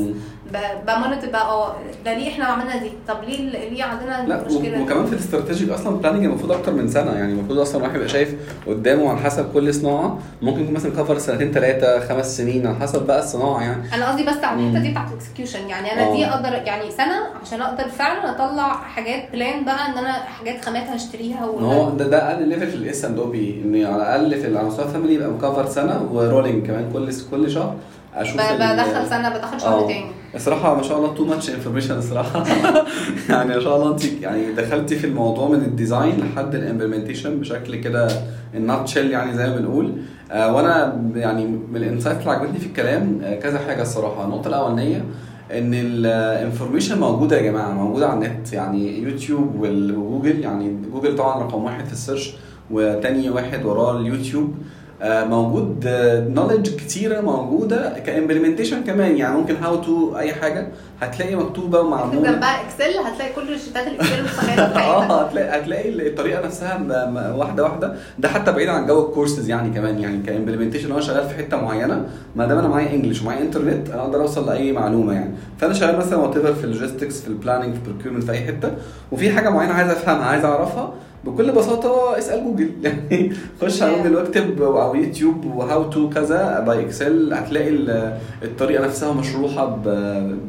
ب 0.87 0.92
monitor 0.93 1.29
بقى 1.29 1.45
آه 1.49 1.75
ده 2.05 2.13
ليه 2.13 2.29
إحنا 2.29 2.45
عملنا 2.45 2.77
دي؟ 2.77 2.91
طب 3.07 3.17
ليه 3.27 3.69
ليه 3.69 3.83
عندنا 3.83 4.25
لا 4.27 4.41
وكمان 4.81 5.05
في 5.05 5.13
ال 5.13 5.19
strategic 5.19 5.69
أصلا 5.69 5.97
planning 5.97 6.25
المفروض 6.25 6.51
أكتر 6.51 6.73
من 6.73 6.87
سنة 6.87 7.11
يعني 7.11 7.31
المفروض 7.33 7.59
أصلا 7.59 7.77
الواحد 7.77 7.95
يبقى 7.95 8.09
شايف 8.09 8.35
قدامه 8.67 9.09
على 9.09 9.19
حسب 9.19 9.53
كل 9.53 9.73
صناعة. 9.73 10.19
ممكن 10.41 10.61
يكون 10.61 10.73
مثلا 10.73 10.91
cover 10.91 11.17
سنتين 11.17 11.51
ثلاثة 11.51 11.99
خمس 11.99 12.37
سنين 12.37 12.67
على 12.67 12.75
حسب 12.75 13.05
بقى 13.07 13.19
الصناعة 13.19 13.61
يعني. 13.61 13.95
أنا 13.95 14.09
قصدي 14.09 14.23
بس 14.23 14.43
على 14.43 14.59
الحتة. 14.67 14.79
دي 14.83 14.91
بتاعت 14.91 15.07
ال 15.11 15.17
execution 15.17 15.69
يعني 15.69 15.93
أنا 15.93 16.11
دي 16.15 16.25
آه. 16.25 16.29
أقدر 16.29 16.53
يعني 16.53 16.91
سنة 16.91 17.19
عشان 17.41 17.61
أقدر 17.61 17.89
فعلا 17.89 18.31
أطلع 18.31 18.73
حاجات 18.73 19.31
plan 19.33 19.65
بقى 19.65 19.87
إن 19.87 19.97
أنا 19.97 20.11
حاجات 20.13 20.63
ان 21.43 21.49
وإن 21.49 21.63
هو 21.63 21.89
ده 21.89 22.07
ده 22.07 22.31
أقل 22.31 22.47
level 22.47 22.67
في 22.67 22.75
ال 22.75 23.05
S&OP 23.05 23.61
إن 23.65 23.85
على 23.85 23.95
الأقل 23.95 24.41
في 24.41 24.57
على 24.57 24.67
مستوى 24.67 24.87
family 24.87 25.13
يبقى 25.13 25.29
م 25.29 25.35
cover 25.35 25.65
سنة 25.69 26.09
و 26.13 26.20
rolling 26.20 26.67
كمان 26.67 26.89
كل 26.93 27.11
كل 27.31 27.51
شهر. 27.51 27.75
أشوف 28.15 28.41
بدخل 28.41 29.07
سنة 29.09 29.29
بدخل 29.29 29.61
شهر 29.61 29.83
آه. 29.83 29.87
تاني. 29.87 30.11
الصراحة 30.35 30.75
ما 30.75 30.83
شاء 30.83 30.97
الله 30.97 31.13
too 31.13 31.25
much 31.25 31.49
information 31.49 31.97
الصراحة. 31.97 32.43
يعني 33.29 33.49
ما 33.49 33.59
شاء 33.59 33.75
الله 33.75 33.91
انت 33.91 34.05
يعني 34.05 34.53
دخلتي 34.53 34.95
في 34.95 35.07
الموضوع 35.07 35.49
من 35.49 35.55
ال 35.55 35.64
design 35.64 36.19
لحد 36.19 36.55
ال 36.55 36.61
implementation 36.61 37.39
بشكل 37.39 37.75
كده 37.75 38.07
ال 38.55 38.87
nutshell 38.87 39.11
يعني 39.11 39.33
زي 39.33 39.49
ما 39.49 39.55
بنقول. 39.55 39.91
آه 40.31 40.55
وأنا 40.55 41.01
يعني 41.15 41.45
من 41.45 41.75
ال 41.75 41.81
insight 41.81 42.19
اللي 42.19 42.31
عجبتني 42.31 42.59
في 42.59 42.65
الكلام 42.65 43.19
آه 43.23 43.39
كذا 43.39 43.59
حاجة 43.59 43.81
الصراحة. 43.81 44.25
النقطة 44.25 44.47
الأولانية 44.47 45.05
إن 45.51 45.73
ال 45.73 45.84
information 45.84 46.99
موجودة 46.99 47.37
يا 47.37 47.41
جماعة 47.41 47.71
موجودة 47.71 48.07
على 48.07 48.25
النت. 48.25 48.53
يعني 48.53 48.99
يوتيوب 48.99 49.55
وجوجل 49.59 50.39
يعني 50.39 50.77
جوجل 50.93 51.15
طبعا 51.15 51.43
رقم 51.43 51.63
واحد 51.63 51.85
في 51.85 51.93
ال 51.93 51.99
search 51.99 52.33
وتاني 52.71 53.29
واحد 53.29 53.65
وراه 53.65 53.99
اليوتيوب. 53.99 54.55
موجود 55.03 55.87
knowledge 56.35 56.69
كتيرة 56.75 57.21
موجودة 57.21 57.99
ك 57.99 58.05
implementation 58.05 58.83
كمان 58.83 59.17
يعني 59.17 59.37
ممكن 59.37 59.55
how 59.55 59.75
to 59.75 60.17
أي 60.17 60.33
حاجة 60.33 60.67
هتلاقي 61.01 61.35
مكتوبة 61.35 61.79
ومعمولة. 61.79 62.31
جنبها 62.31 62.61
Excel 62.61 62.97
هتلاقي 62.99 63.33
كل 63.33 63.53
ال 63.53 63.58
sheet 63.58 63.82
ات 63.82 63.87
ال 63.87 63.99
Excel 63.99 64.59
آه 64.59 65.21
هتلاقي 65.21 65.59
هتلاقي 65.61 66.07
الطريقة 66.07 66.45
نفسها 66.45 66.77
واحدة 67.35 67.63
واحدة. 67.63 67.93
ده 68.19 68.29
حتى 68.29 68.51
بعيد 68.51 68.69
عن 68.69 68.87
جو 68.87 69.07
الكورسز 69.07 69.49
يعني 69.49 69.69
كمان 69.69 69.99
يعني 69.99 70.17
ك 70.23 70.28
implementation 70.28 70.91
أنا 70.91 71.01
شغال 71.01 71.29
في 71.29 71.35
حتة 71.35 71.61
معينة 71.61 72.05
ما 72.35 72.45
دام 72.45 72.57
أنا 72.57 72.67
معايا 72.67 72.93
English 72.93 73.21
ومعايا 73.21 73.41
انترنت 73.41 73.89
أنا 73.89 74.01
أقدر 74.01 74.21
أوصل 74.21 74.45
لأي 74.49 74.71
معلومة 74.71 75.13
يعني. 75.13 75.31
فأنا 75.57 75.73
شغال 75.73 75.97
مثلا 75.97 76.17
whatever 76.19 76.37
في 76.37 76.63
ال 76.63 76.69
logistics 76.69 77.21
في 77.21 77.27
ال 77.27 77.32
planning 77.32 77.73
في 77.73 77.79
ال 77.87 77.90
procurement 77.90 78.23
في 78.23 78.31
أي 78.31 78.39
حتة. 78.39 78.71
وفي 79.11 79.29
حاجة 79.31 79.49
معينة 79.49 79.73
عايز 79.73 79.89
أفهمها 79.89 80.25
عايز 80.25 80.45
أعرفها 80.45 80.93
بكل 81.27 81.51
بساطة 81.51 82.17
اسأل 82.17 82.43
جوجل 82.43 82.69
يعني 82.83 83.31
خش 83.61 83.81
على. 83.81 83.95
جوجل 83.97 84.15
واكتب 84.15 84.61
أو 84.61 84.95
يوتيوب 84.95 85.45
و 85.45 85.83
how 85.89 86.01
to 86.01 86.09
كذا 86.09 86.59
by 86.59 86.85
Excel 86.85 87.33
هتلاقي 87.33 87.69
ال- 87.69 88.17
الطريقة 88.43 88.85
نفسها 88.85 89.13
مشروحة 89.13 89.77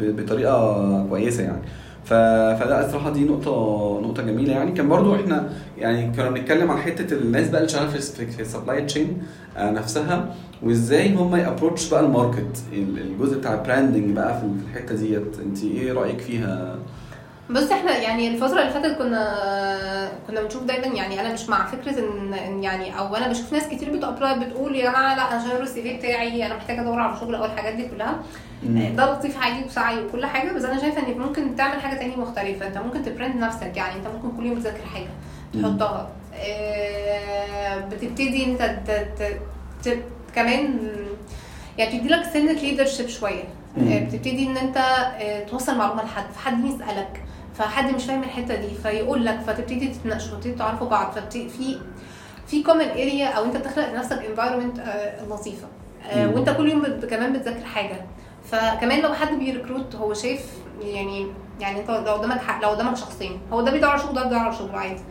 بطريقة 0.00 1.06
كويسة 1.10 1.42
يعني 1.42 1.62
ف... 2.04 2.12
فده 2.60 2.86
الصراحة 2.86 3.10
دي 3.12 3.24
نقطه 3.24 3.50
نقطة 4.04 4.22
جميلة 4.22 4.52
يعني 4.52 4.72
كان 4.72 4.88
برضو 4.88 5.14
إحنا 5.14 5.48
يعني 5.78 6.12
كنا 6.16 6.30
بنتكلم 6.30 6.70
عن 6.70 6.78
حتة 6.78 7.14
الناس 7.14 7.48
بقى 7.48 7.60
اللي 7.60 7.68
شغالة 7.72 7.88
في 7.90 8.40
ال 8.40 8.46
supply 8.46 8.82
chain 8.84 9.22
نفسها 9.58 10.34
وازاي 10.62 11.14
هم 11.14 11.36
ي 11.36 11.42
approach 11.42 11.90
بقى 11.90 12.00
ال 12.00 12.09
market 12.09 12.58
ال- 12.72 12.98
الجزء 12.98 13.38
بتاع 13.38 13.54
ال 13.54 13.61
branding 13.61 14.16
بقى 14.16 14.40
في 14.40 14.46
الحتة 14.70 14.94
ديت 14.94 15.38
انت 15.46 15.64
إيه 15.64 15.92
رأيك 15.92 16.20
فيها؟ 16.20 16.76
بص 17.50 17.70
إحنا 17.72 17.96
يعني 17.98 18.28
الفترة 18.28 18.60
اللي 18.60 18.72
فاتت 18.72 18.98
كنا 18.98 20.08
كنا 20.26 20.40
بنشوف 20.42 20.62
دايما 20.62 20.86
يعني 20.86 21.20
أنا 21.20 21.32
مش 21.32 21.48
مع 21.48 21.66
فكرة 21.66 21.98
إن 21.98 22.62
يعني 22.62 22.98
أو 22.98 23.16
أنا 23.16 23.28
بشوف 23.28 23.52
ناس 23.52 23.68
كتير 23.68 23.96
بت 23.96 24.08
apply 24.08 24.38
بتقول 24.38 24.76
يا 24.76 24.90
جماعة 24.90 25.14
لا 25.16 25.32
أنا 25.32 25.44
شغال 25.48 25.62
ال 25.62 25.82
CV 25.82 25.96
بتاعي 25.96 26.46
أنا 26.46 26.56
محتاجة 26.56 26.80
أدور 26.80 27.00
على 27.00 27.20
شغل 27.20 27.34
أو 27.34 27.44
الحاجات 27.44 27.74
دي 27.74 27.88
كلها. 27.88 28.14
ده 28.96 29.12
لطيف 29.12 29.38
عادي 29.42 29.64
وسعي 29.64 30.04
وكل 30.04 30.26
حاجة 30.26 30.52
بس 30.52 30.64
أنا 30.64 30.80
شايفة 30.80 30.98
انك 31.08 31.16
ممكن 31.16 31.56
تعمل 31.56 31.80
حاجة 31.80 31.98
تانية 31.98 32.16
مختلفة 32.16 32.66
أنت 32.66 32.78
ممكن 32.78 33.02
ت 33.04 33.10
brand 33.10 33.36
نفسك 33.36 33.76
يعني 33.76 33.94
أنت 33.96 34.06
ممكن 34.06 34.36
كل 34.36 34.46
يوم 34.46 34.58
تذاكر 34.58 34.84
حاجة 34.94 35.08
مم. 35.54 35.62
تحطها 35.62 36.08
آه، 36.34 37.78
بتبتدي 37.78 38.44
أنت 38.44 38.62
ت- 38.62 39.22
ت- 39.22 39.40
ت- 39.88 40.02
كمان 40.34 40.78
يعني 41.78 41.98
بتدي 41.98 42.08
لك 42.08 42.24
sense 42.32 42.52
leadership 42.52 43.08
شوية 43.08 43.44
مم. 43.76 43.92
آه، 43.92 43.98
بتبتدي 44.04 44.46
إن 44.46 44.56
أنت 44.56 44.76
آه، 44.76 45.44
توصل 45.44 45.78
معلومة 45.78 46.04
لحد 46.04 46.24
فحد 46.34 46.64
يسألك 46.64 47.22
فحد 47.58 47.94
مش 47.94 48.04
فاهم 48.04 48.22
الحتة 48.22 48.54
دي 48.54 48.68
فيقول 48.82 49.26
لك 49.26 49.40
فتبتدي 49.40 49.88
تتناقشوا 49.88 50.32
وتبتدي 50.32 50.52
تعرفوا 50.52 50.88
بعض 50.88 51.14
في 51.30 51.78
في 52.46 52.62
common 52.62 52.90
area 52.90 53.28
أو 53.28 53.44
أنت 53.44 53.56
بتخلق 53.56 53.92
لنفسك 53.92 54.24
environment 54.24 54.80
لطيفة 55.30 55.66
آه،. 56.10 56.28
وأنت 56.28 56.50
كل 56.50 56.68
يوم 56.68 57.00
كمان 57.10 57.32
بتذاكر 57.32 57.64
حاجة 57.64 58.06
فكمان 58.50 59.00
لو 59.00 59.14
حد 59.14 59.38
بي 59.38 59.51
recruit 59.51 59.96
هو 59.96 60.14
شايف 60.14 60.46
يعني 60.82 61.26
يعني 61.60 61.80
أنت 61.80 61.90
لو 61.90 62.14
قدامك 62.14 62.40
لو 62.62 62.68
قدامك 62.68 62.96
شخصين 62.96 63.40
هو 63.52 63.60
ده 63.60 63.70
بيدور 63.70 63.90
على 63.90 64.00
شغل 64.00 64.14
ده 64.14 64.22
بيدور 64.22 64.38
على 64.38 64.56
شغل 64.56 64.74
عادي 64.74 65.02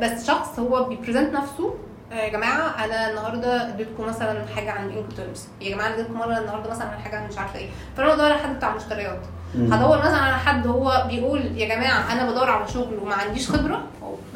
بس 0.00 0.26
شخص 0.26 0.58
هو 0.58 0.84
بي 0.84 0.95
present 0.95 1.34
نفسه 1.34 1.74
آه، 2.12 2.14
يا 2.14 2.28
جماعة 2.28 2.84
أنا 2.84 3.10
النهارده 3.10 3.68
اديتكم 3.68 4.04
مثلا 4.04 4.46
حاجة 4.56 4.70
عن 4.70 4.90
Incoterms 4.90 5.48
يا 5.60 5.70
جماعة 5.74 5.94
اديتكم 5.94 6.14
مرة 6.14 6.38
النهارده 6.38 6.70
مثلا 6.70 6.88
عن 6.88 6.98
حاجة 6.98 7.16
عن 7.16 7.28
مش 7.28 7.38
عارفة 7.38 7.58
إيه 7.58 7.68
فأنا 7.96 8.14
بدور 8.14 8.26
على 8.26 8.34
حد 8.34 8.56
بتاع 8.56 8.76
مشتريات. 8.76 9.20
هدور 9.56 9.98
مثلا 9.98 10.16
على 10.18 10.36
حد 10.36 10.66
هو 10.66 11.04
بيقول 11.08 11.40
يا 11.40 11.74
جماعة 11.74 12.12
أنا 12.12 12.30
بدور 12.30 12.50
على 12.50 12.68
شغل 12.68 12.98
وما 13.02 13.14
عنديش 13.14 13.50
خبرة. 13.50 13.82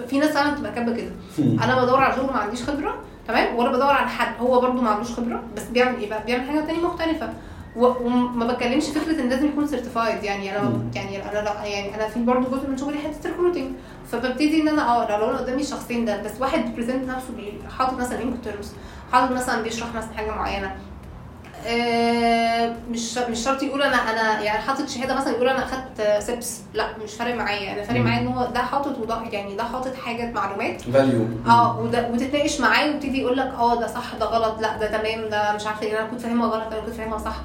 في 0.08 0.18
ناس 0.18 0.30
فعلا 0.30 0.54
بتبقى 0.54 0.72
كاتبة 0.72 0.96
كده. 0.96 1.10
أنا 1.64 1.84
بدور 1.84 2.00
على 2.00 2.14
شغل 2.16 2.30
وما 2.30 2.38
عنديش 2.38 2.62
خبرة. 2.62 2.94
تمام؟ 3.28 3.56
وأنا 3.56 3.70
بدور 3.72 3.90
على 3.90 4.08
حد 4.08 4.32
هو 4.40 4.60
برده 4.60 4.80
ما 4.82 4.90
عندوش 4.90 5.12
خبرة 5.12 5.42
بس 5.56 5.62
بيعمل 5.64 5.98
إيه 6.00 6.10
بقى؟ 6.10 6.24
بيعمل 6.26 6.48
حاجة 6.48 6.60
تانية 6.60 6.80
مختلفة. 6.86 7.28
وما 7.76 8.46
بتكلمش 8.52 8.84
فكرة 8.84 9.20
إن 9.20 9.28
لازم 9.28 9.46
يكون 9.46 9.66
certified 9.66 10.24
يعني 10.24 10.56
أنا 10.58 10.68
مم. 10.68 10.90
يعني 10.94 11.22
أنا 11.30 11.38
لا 11.38 11.64
يعني 11.64 11.94
أنا 11.94 12.08
في 12.08 12.24
برضه 12.24 12.50
جزء 12.58 12.70
من 12.70 12.76
شغلي 12.76 12.98
حتة 12.98 13.30
recruiting 13.30 13.70
فببتدي 14.12 14.62
إن 14.62 14.68
أنا 14.68 14.88
آه 14.88 15.18
لو 15.18 15.30
أنا 15.30 15.38
قدامي 15.38 15.62
الشخصين 15.62 16.04
ده 16.04 16.22
بس 16.22 16.30
واحد 16.40 16.64
بي 16.64 16.74
present 16.74 17.09
نفسه 17.08 17.32
حاطط 17.78 17.98
مثلا 17.98 18.22
Incoterms 18.22 18.72
حاطط 19.12 19.32
مثلا 19.32 19.62
بيشرح 19.62 19.88
مثلا 19.94 20.12
حاجة 20.16 20.30
معينة. 20.30 20.76
مش 22.90 23.18
مش 23.18 23.38
شرط 23.44 23.62
يقول 23.62 23.82
أنا 23.82 23.96
أنا 23.96 24.40
يعني 24.42 24.58
حاطط 24.58 24.88
شهادة 24.88 25.14
مثلا 25.14 25.32
يقول 25.32 25.48
أنا 25.48 25.64
أخدت 25.64 26.22
CIPS 26.22 26.61
لا 26.74 26.86
مش 27.04 27.12
فارق 27.14 27.34
معايا. 27.34 27.72
أنا 27.72 27.82
فارق. 27.82 28.00
معايا 28.00 28.20
إن 28.20 28.26
هو 28.26 28.46
ده 28.54 28.58
حاطط 28.61 28.98
وده 28.98 29.18
يعني 29.32 29.56
ده 29.56 29.64
حاطط 29.64 29.94
حاجة 29.94 30.30
معلومات. 30.32 30.80
value 30.82 31.26
آه 31.46 31.80
وده 31.80 32.08
وتتناقش 32.12 32.61
معاه 32.61 32.86
ويبتدي 32.86 33.20
يقول 33.20 33.36
لك 33.36 33.52
آه 33.58 33.80
ده 33.80 33.86
صح 33.86 34.14
ده 34.20 34.26
غلط 34.26 34.61
لا 34.61 34.76
ده 34.76 34.86
تمام 34.98 35.28
ده 35.30 35.52
مش 35.56 35.66
عارفة 35.66 35.82
إيه 35.82 36.00
أنا 36.00 36.08
كنت 36.08 36.20
فاهمها 36.20 36.46
غلط 36.46 36.72
أنا 36.72 36.80
كنت 36.80 36.94
فاهمها 36.94 37.18
صح. 37.18 37.36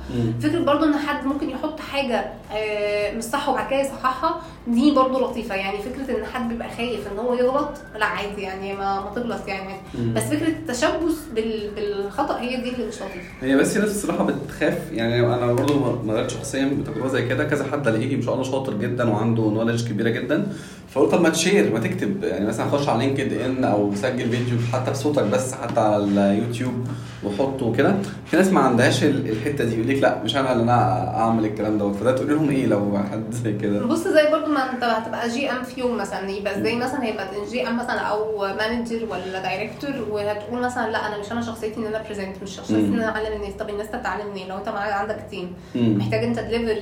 فكرة 0.44 0.60
برضو 0.60 0.86
إن 0.86 0.98
حد 0.98 1.26
ممكن 1.26 1.50
يحط 1.50 1.80
حاجة 1.80 2.26
آه، 2.54 3.14
مش 3.14 3.24
صح 3.24 3.50
وبعد 3.50 3.70
كده 3.70 3.80
يصححها 3.80 4.42
دي 4.68 4.92
برضو 4.92 5.20
لطيفة. 5.20 5.56
يعني 5.56 5.78
فكرة 5.78 6.18
إن 6.20 6.26
حد 6.34 6.50
بيبقى 6.50 6.70
خايف 6.78 7.08
إن 7.12 7.20
هو 7.20 7.34
يغلط 7.34 7.70
لا 7.96 8.06
عادي 8.06 8.42
يعني 8.42 8.74
ما, 8.74 9.00
ما 9.00 9.12
تغلط 9.16 9.48
يعني. 9.48 9.76
بس 10.14 10.24
فكرة 10.24 10.48
التشبث 10.48 11.16
بال- 11.36 11.72
بالخطأ 11.76 12.40
هي 12.40 12.56
دي 12.62 12.70
اللي 12.70 12.88
مش 12.88 12.96
لطيفة. 12.96 13.30
هي 13.42 13.56
بس 13.56 13.78
ناس 13.78 14.05
الصراحه 14.06 14.24
بتخاف 14.24 14.92
يعني 14.94 15.20
أنا 15.20 15.54
برضه 15.54 16.02
مريت 16.04 16.30
شخصيا 16.30 16.78
بتجربة 16.82 17.08
زي 17.08 17.28
كده. 17.28 17.44
كذا 17.44 17.66
حد 17.72 17.88
الاقيه 17.88 18.16
ما 18.16 18.22
شاء 18.22 18.34
الله 18.34 18.44
شاطر 18.46 18.74
جدا 18.78 19.10
وعنده 19.10 19.44
نولج 19.44 19.88
كبيرة 19.90 20.10
جدا. 20.10 20.48
فقلت 20.90 21.12
طب 21.12 21.22
ما 21.22 21.30
تشير 21.30 21.74
ما 21.74 21.80
تكتب. 21.80 22.24
يعني 22.24 22.46
مثلا 22.46 22.70
خش 22.70 22.90
على 22.90 23.06
لينكد 23.06 23.34
إن 23.42 23.64
أو 23.64 23.96
سجل 23.96 24.30
فيديو 24.30 24.58
حتى 24.74 24.92
بصوتك 24.92 25.24
بس 25.24 25.54
حتى 25.54 25.80
على 25.80 26.04
اليوتيوب 26.04 26.88
وحطه 27.24 27.66
وكده. 27.66 27.96
في 28.26 28.38
ناس 28.38 28.48
ما 28.52 28.60
عندهاش 28.60 29.04
ال- 29.04 29.30
الحتة 29.30 29.64
دي 29.66 29.76
يقول 29.76 29.88
لك 29.88 30.04
لا 30.04 30.24
مش 30.24 30.36
أنا 30.38 30.52
اللي 30.52 30.64
أنا 30.64 31.08
أعمل 31.18 31.46
الكلام 31.46 31.78
دوت. 31.78 31.96
فده 31.96 32.12
تقول 32.12 32.30
لهم 32.30 32.50
إيه 32.50 32.66
لو 32.66 32.98
حد 33.12 33.24
زي 33.32 33.54
كده؟ 33.54 33.86
بص 33.86 34.08
زي 34.08 34.32
برضو 34.32 34.52
ما 34.52 34.72
أنت 34.74 34.84
هتبقى 34.84 35.30
GM 35.30 35.64
في 35.64 35.82
يوم 35.82 35.98
مثلا 35.98 36.30
يبقى 36.32 36.62
زي 36.64 36.76
مثلا 36.76 37.04
هيبقى 37.04 37.28
جي 37.52 37.68
ام 37.68 37.78
مثلا 37.78 38.00
أو 38.00 38.38
مانجر 38.48 39.06
ولا 39.12 39.42
director 39.42 40.08
وهتقول 40.12 40.62
مثلا 40.62 40.92
لا 40.92 41.08
أنا 41.08 41.18
مش 41.20 41.32
أنا 41.32 41.42
شخصيتي 41.42 41.80
إن 41.80 41.86
أنا 41.86 42.02
present 42.06 42.36
مش 42.44 42.56
شخصيتي 42.56 42.80
إن 42.88 42.94
أنا 42.94 43.16
أعلم 43.16 43.34
الناس. 43.36 43.54
طب 43.60 43.70
الناس 43.70 43.88
تتعلم 43.88 44.28
منين؟ 44.32 44.48
لو 44.48 44.58
أنت 44.58 44.70
معاك 44.70 44.94
عندك 44.94 45.26
team. 45.32 45.54
محتاج 45.76 46.24
أنت 46.24 46.40
ت 46.40 46.45
deliver 46.45 46.82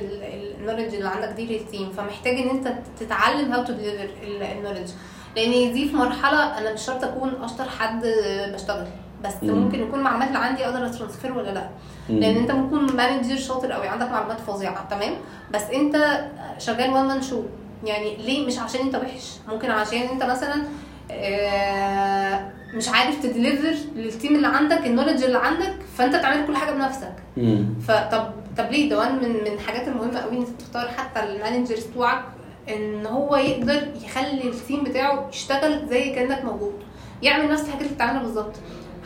ال 0.64 0.67
knowledge 0.67 0.96
اللي 0.96 1.10
عندك 1.10 1.28
دي 1.30 1.46
لل 1.58 1.69
team 1.69 1.92
فمحتاج 1.92 2.34
إن 2.38 2.50
أنت 2.50 2.74
تتعلم 3.00 3.52
how 3.52 3.64
to 3.64 3.74
deliver 3.74 4.10
ال 4.24 4.30
knowledge 4.30 4.90
لأن 5.36 5.74
دي 5.74 5.90
في 5.90 5.96
مرحلة 5.96 6.58
أنا 6.58 6.74
مش 6.74 6.82
شرط 6.82 7.04
أكون 7.04 7.34
أشطر 7.44 7.70
حد 7.70 8.06
بشتغل 8.54 8.88
بس 9.24 9.34
مم. 9.44 9.54
ممكن 9.64 9.82
يكون 9.82 10.00
المعلومات 10.00 10.28
اللي 10.28 10.40
عندي 10.40 10.66
أقدر 10.66 10.86
أ 10.86 10.92
transfer 10.92 11.38
ولا 11.38 11.50
لأ 11.50 11.70
مم. 12.10 12.20
لأن 12.20 12.38
أنت 12.38 12.52
ممكن 12.52 12.96
manager 12.96 13.38
شاطر 13.38 13.72
قوي 13.72 13.88
عندك 13.88 14.10
معلومات 14.12 14.40
فظيعة 14.40 14.88
تمام 14.90 15.14
بس 15.54 15.62
أنت 15.62 16.26
شغال 16.58 16.90
one 16.92 17.06
man 17.06 17.22
show 17.22 17.44
يعني 17.84 18.16
ليه 18.18 18.48
مش 18.48 18.60
عشان 18.60 18.82
أنت 18.82 18.96
وحش 18.96 19.32
ممكن 19.48 19.72
عشان 19.72 19.98
أنت 20.02 20.24
مثلا 20.24 20.64
آه، 21.12 22.50
مش 22.74 22.90
عارف 22.90 23.24
ت 23.24 23.30
deliver 23.30 23.76
لل 23.96 24.09
team 24.09 24.36
اللي 24.36 24.48
عندك 24.48 24.86
ال 24.86 24.90
knowledge 24.90 25.24
اللي 25.24 25.38
عندك 25.38 25.76
فأنت 25.98 26.16
تعمل 26.16 26.48
كل 26.48 26.56
حاجة 26.58 26.72
بنفسك 26.72 27.14
مم. 27.38 27.66
فطب 27.88 28.24
طب 28.58 28.72
ليه؟ 28.72 28.90
ده 28.90 29.10
من 29.12 29.30
من 29.30 29.48
الحاجات 29.54 29.88
المهمة 29.88 30.20
قوي 30.20 30.32
إن 30.38 30.42
أنت 30.42 30.62
تختار 30.62 30.88
حتى 30.88 31.24
ال 31.24 31.31
managers 31.31 31.84
بتوعك 31.86 32.24
إن 32.70 33.06
هو 33.06 33.36
يقدر 33.36 33.82
يخلي 34.06 34.50
ال 34.50 34.57
team 34.57 34.84
بتاعه 34.84 35.30
يشتغل 35.34 35.88
زي 35.90 36.10
كأنك 36.16 36.46
موجود. 36.46 36.74
يعمل 37.22 37.52
نفس 37.52 37.62
الحاجات 37.66 37.82
اللي 37.82 37.96
بتعملها 37.96 38.24
بالظبط. 38.24 38.54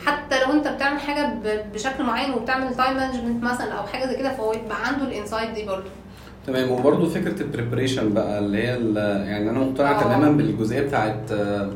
حتى 0.06 0.44
لو 0.44 0.52
أنت 0.52 0.68
بتعمل 0.68 1.00
حاجة 1.00 1.34
بشكل 1.74 2.04
معين 2.04 2.32
وبتعمل 2.34 2.74
time 2.76 2.96
management 2.96 3.44
مثلا 3.44 3.72
أو 3.72 3.86
حاجة 3.86 4.06
زي 4.06 4.16
كده 4.16 4.32
فهو 4.34 4.52
يبقى 4.52 4.86
عنده 4.86 5.04
ال 5.04 5.10
insight 5.10 5.50
دي 5.50 5.64
برضه. 5.64 5.88
تمام. 6.46 6.70
وبرضه 6.70 7.08
فكرة 7.08 7.42
ال 7.42 7.48
preparation 7.48 8.12
بقى 8.14 8.38
اللي 8.38 8.58
هي 8.58 8.78
يعني 9.30 9.50
أنا 9.50 9.58
مقتنع 9.58 9.98
آه. 9.98 10.02
تماما 10.02 10.30
بالجزئية 10.30 10.80
بتاعت 10.80 11.32
آه، 11.32 11.70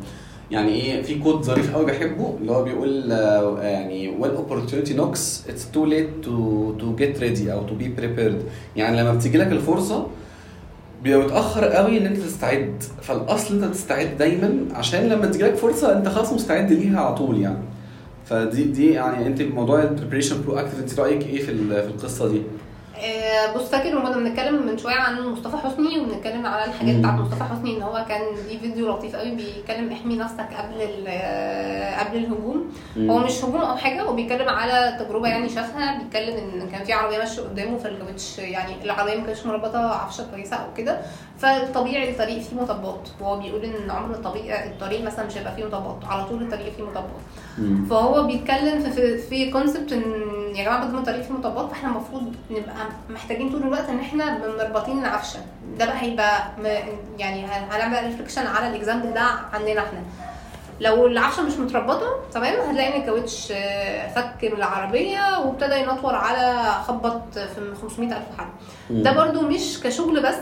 يعني 0.53 0.71
إيه 0.75 1.03
في 1.03 1.19
quote 1.19 1.43
ظريف 1.43 1.75
قوي 1.75 1.87
بحبه 1.87 2.37
اللي 2.41 2.53
هو 2.53 2.65
بيقول 2.65 3.13
آه، 3.13 3.63
يعني 3.63 4.13
when 4.21 4.27
opportunity 4.51 4.91
knocks 4.91 5.49
it's 5.51 5.77
too 5.77 5.87
late 5.87 6.27
to 6.27 6.35
to 6.83 7.01
get 7.03 7.21
ready 7.21 7.49
أو 7.49 7.67
to 7.67 7.71
be 7.83 8.01
prepared. 8.01 8.43
يعني 8.77 9.01
لما 9.01 9.15
بتيجي 9.15 9.39
لك 9.39 9.53
الفرصة 9.53 10.07
متأخر 11.05 11.65
قوي 11.65 11.99
إن 11.99 12.07
أنت 12.07 12.17
تستعد. 12.17 12.83
فالأصل 13.03 13.55
أنت 13.55 13.75
تستعد 13.75 14.19
دايما 14.19 14.59
عشان 14.75 15.09
لما 15.09 15.27
تيجي 15.27 15.45
لك 15.45 15.55
فرصة 15.55 15.99
أنت 15.99 16.09
خلاص 16.09 16.33
مستعد 16.33 16.73
ليها 16.73 17.01
على 17.01 17.15
طول 17.15 17.41
يعني. 17.41 17.59
فدي 18.25 18.65
دي 18.65 18.91
يعني 18.93 19.27
أنت 19.27 19.43
موضوع 19.43 19.83
ال 19.83 20.37
preparation 20.47 20.57
proactive 20.57 20.81
أنت 20.81 21.01
رأيك 21.01 21.27
إيه 21.27 21.39
في 21.39 21.47
في 21.83 21.89
القصة 21.89 22.29
دي؟ 22.29 22.43
آه، 22.99 23.53
بص 23.57 23.69
فاكر 23.69 23.89
لما 23.89 24.01
كنا 24.11 24.17
بنتكلم 24.29 24.67
من 24.67 24.79
شوية 24.79 24.95
عن 24.95 25.21
مصطفى 25.29 25.57
حسني 25.57 26.01
وبنتكلم 26.01 26.47
على 26.47 26.65
الحاجات 26.65 26.95
مم. 26.95 27.01
بتاعت 27.01 27.19
مصطفى 27.21 27.45
حسني 27.45 27.77
إن 27.77 27.83
هو 27.83 28.05
كان 28.09 28.21
ليه 28.49 28.59
فيديو 28.59 28.89
لطيف 28.93 29.17
قوي 29.17 29.31
بيتكلم 29.31 29.93
احمي 29.93 30.17
نفسك 30.17 30.47
قبل 30.59 31.05
آه، 31.09 32.01
قبل 32.05 32.17
الهجوم. 32.19 32.73
هو 32.99 33.19
مش 33.19 33.45
هجوم 33.45 33.61
أو 33.61 33.77
حاجة 33.77 34.03
هو 34.03 34.13
بيتكلم 34.15 34.49
على 34.49 34.97
تجربة 35.01 35.29
يعني 35.29 35.49
شافها 35.49 35.99
بيتكلم 35.99 36.37
إن 36.37 36.69
كان 36.71 36.85
في 36.85 36.93
عربية 36.93 37.19
ماشية 37.19 37.43
قدامه 37.43 37.79
فالكاوتش 37.79 38.39
يعني 38.39 38.73
العربية 38.85 39.17
ما 39.17 39.27
كانتش 39.27 39.47
مربطة 39.47 39.79
عفشة 39.95 40.27
كويسة 40.31 40.57
أو 40.57 40.75
كده. 40.77 40.99
فالطبيعي 41.39 42.11
الطريق 42.11 42.39
فيه 42.39 42.57
مطبات. 42.57 43.09
وهو 43.21 43.39
بيقول 43.39 43.65
إن 43.65 43.91
عمر 43.91 44.15
الطريق 44.15 44.65
الطريق 44.65 45.05
مثلا 45.05 45.27
مش 45.27 45.37
هيبقى 45.39 45.55
فيه 45.57 45.65
مطبات. 45.65 45.97
على 46.07 46.25
طول 46.25 46.43
الطريق 46.43 46.73
فيه 46.77 46.83
مطبات. 46.83 47.05
مم. 47.59 47.85
فهو 47.91 48.23
بيتكلم 48.27 48.81
في 48.83 48.91
في, 48.91 49.19
في 49.19 49.51
concept 49.51 49.93
إن 49.93 50.03
يا 50.57 50.65
جماعة 50.65 50.85
بدل 50.85 50.93
ما 50.93 50.99
الطريق 50.99 51.23
فيه 51.23 51.35
مطبات 51.35 51.69
فإحنا 51.71 51.89
المفروض 51.89 52.35
نبقى 52.51 52.75
محتاجين 53.11 53.51
طول 53.51 53.63
الوقت 53.63 53.89
إن 53.89 54.01
إحنا 54.01 54.39
مربطين 54.39 54.99
العفشة. 54.99 55.39
ده 55.79 55.87
بقى 55.87 56.03
هيبقى 56.03 56.43
يعني 57.19 57.45
هن- 57.47 57.69
هنعمل 57.71 58.05
reflection 58.07 58.47
على 58.47 58.69
ال 58.69 58.74
example 58.74 59.15
ده 59.15 59.21
عندنا 59.53 59.81
إحنا. 59.81 60.03
لو 60.81 61.07
العفشة 61.07 61.43
مش 61.43 61.53
متربطة 61.53 62.07
تمام 62.33 62.61
هتلاقي 62.61 62.97
إن 62.97 63.01
الكاوتش 63.01 63.53
فك 64.15 64.39
من 64.43 64.53
العربية 64.59 65.39
وابتدى 65.39 65.75
ينطور 65.81 66.15
على 66.15 66.73
خبط 66.89 67.39
في 67.39 67.75
500 67.83 68.09
ألف 68.17 68.25
حد. 68.39 68.47
مم. 68.91 69.03
ده 69.03 69.13
برضو 69.13 69.41
مش 69.41 69.81
كشغل 69.85 70.23
بس 70.23 70.35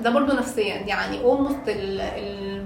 ده 0.00 0.10
برضو 0.10 0.32
نفسيا. 0.32 0.74
يعني 0.74 1.22
almost. 1.22 1.56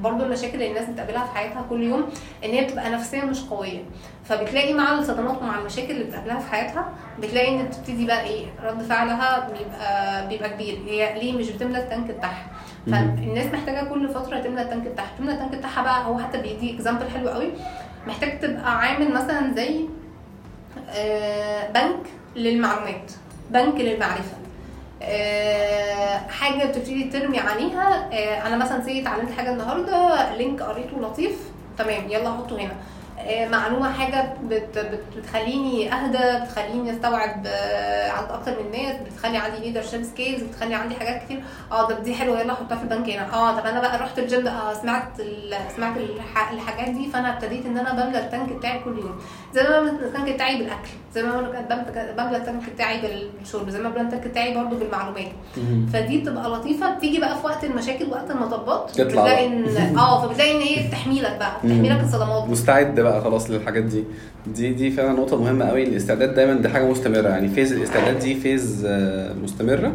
برضو 0.01 0.25
المشاكل 0.25 0.55
اللي 0.55 0.69
الناس 0.69 0.89
بتقابلها 0.89 1.25
في 1.25 1.31
حياتها 1.35 1.67
كل 1.71 1.83
يوم 1.83 2.05
إن 2.45 2.51
هي 2.51 2.65
بتبقى 2.65 2.91
نفسيا 2.91 3.25
مش 3.25 3.41
قوية. 3.41 3.83
فبتلاقي 4.25 4.75
مع 4.75 4.93
الصدمات 4.99 5.43
ومع 5.43 5.59
المشاكل 5.59 5.91
اللي 5.91 6.05
بتقابلها 6.05 6.39
في 6.41 6.51
حياتها 6.51 6.93
بتلاقي 7.19 7.49
إن 7.49 7.65
بتبتدي 7.67 8.07
بقى 8.07 8.25
إيه 8.25 8.47
رد 8.63 8.83
فعلها 8.83 9.49
بيبقى 9.49 10.29
بيبقى 10.29 10.51
كبير. 10.51 10.79
هي 10.87 11.21
ليه 11.21 11.33
مش 11.33 11.51
بتملى 11.51 11.79
التانك 11.79 12.11
بتاعها؟ 12.11 12.47
فالناس 12.87 13.47
محتاجة 13.47 13.89
كل 13.89 14.09
فترة 14.09 14.39
تملى 14.39 14.63
التانك 14.63 14.89
بتاعها. 14.89 15.11
تملى 15.19 15.33
التانك 15.33 15.55
بتاعها 15.55 15.83
بقى 15.83 16.07
هو 16.07 16.19
حتى 16.19 16.39
بيدي 16.39 16.75
اكزامبل 16.75 17.11
حلو 17.11 17.29
قوي. 17.29 17.53
محتاج 18.07 18.41
تبقى 18.41 18.79
عامل 18.79 19.13
مثلا 19.15 19.55
زي 19.55 19.81
آه، 20.91 21.71
بنك 21.71 22.07
للمعلومات. 22.37 23.13
بنك 23.51 23.81
للمعرفة. 23.81 24.37
حاجة 26.29 26.65
بتبتدي 26.65 27.05
ترمي 27.05 27.39
عليها. 27.39 28.09
آه، 28.13 28.47
أنا 28.47 28.57
مثلا 28.57 28.85
سي 28.85 29.01
اتعلمت 29.01 29.33
حاجة 29.33 29.53
النهارده 29.53 30.35
link 30.37 30.63
قريته 30.63 31.01
لطيف. 31.01 31.39
تمام 31.79 32.09
يلا 32.09 32.29
احطه 32.31 32.57
هنا. 32.61 32.73
آه، 32.73 32.77
معلومة 33.51 33.93
حاجة 33.93 34.35
بت 34.45 34.79
بت 34.79 35.07
بتخليني 35.17 35.93
أهدى 35.95 36.45
بتخليني 36.45 36.91
أستوعب 36.93 37.43
آه، 37.47 38.11
عند 38.11 38.31
أكتر 38.31 38.53
من 38.53 38.71
ناس 38.83 38.97
بتخلي 39.07 39.37
عندي 39.37 39.59
leadership 39.59 40.03
skills 40.03 40.43
بتخلي 40.43 40.75
عندي 40.75 40.95
حاجات 40.95 41.23
كتير. 41.25 41.43
آه 41.73 41.87
طب 41.89 42.03
دي 42.03 42.15
حلوة 42.15 42.41
يلا 42.41 42.53
أحطها 42.53 42.77
في 42.77 42.83
البنك 42.83 43.11
هنا. 43.11 43.35
آه 43.35 43.61
طب 43.61 43.67
أنا 43.67 43.81
بقى 43.81 43.99
رحت 43.99 44.19
الجيم 44.19 44.47
آه 44.49 44.73
سمعت 44.75 45.23
سمعت 45.77 45.97
الح- 45.97 46.53
الحاجات 46.53 46.89
دي 46.95 47.07
فأنا 47.11 47.33
ابتديت 47.35 47.67
إن 47.67 47.79
أنا 47.79 47.93
بملى 47.93 48.19
ال 48.19 48.26
tank 48.26 48.53
بتاعي 48.53 48.79
كل 48.79 48.99
يوم. 48.99 49.19
زي 49.55 49.63
ما 49.63 49.81
بملى 49.81 49.91
ال 50.07 50.12
tank 50.12 50.35
بتاعي 50.35 50.57
بالأكل 50.59 50.89
زي 51.15 51.23
ما 51.23 51.41
بملى 52.17 52.37
ال 52.37 52.44
tank 52.44 52.71
بتاعي 52.75 53.01
بالشرب 53.41 53.71
زي 53.71 53.79
ما 53.81 53.89
بملى 53.89 54.01
ال 54.03 54.08
tank 54.08 54.27
بتاعي 54.27 54.55
برضو 54.55 54.77
بالمعلومات. 54.77 55.29
فدي 55.93 56.19
بتبقى 56.19 56.49
لطيفة 56.51 56.95
بتيجي 56.95 57.19
بقى 57.21 57.39
في 57.39 57.47
وقت 57.47 57.65
المشاكل 57.65 58.11
وقت 58.11 58.31
المطبات 58.31 59.01
بتلاقي. 59.01 59.47
ان 59.47 59.97
آه 59.99 60.27
فبتلاقي 60.27 60.57
إن 60.57 60.61
هي 60.61 60.89
بتحميلك 60.89 61.37
بقى 61.39 61.53
بتحميلك 61.65 62.01
الصدمات. 62.01 62.49
مستعد 62.49 63.01
بقى 63.01 63.12
خلاص 63.21 63.51
للحاجات 63.51 63.85
دي. 63.85 64.05
دي 64.47 64.73
دي 64.73 64.91
فعلا 64.91 65.13
نقطة 65.13 65.41
مهمة 65.41 65.65
قوي. 65.65 65.83
الاستعداد 65.83 66.35
دايما 66.35 66.55
دي 66.55 66.69
حاجة 66.69 66.85
مستمرة. 66.91 67.29
يعني 67.29 67.49
phase 67.49 67.73
الاستعداد 67.73 68.19
دي 68.19 68.35
phase 68.35 68.85
آه، 68.89 69.33
مستمرة. 69.43 69.93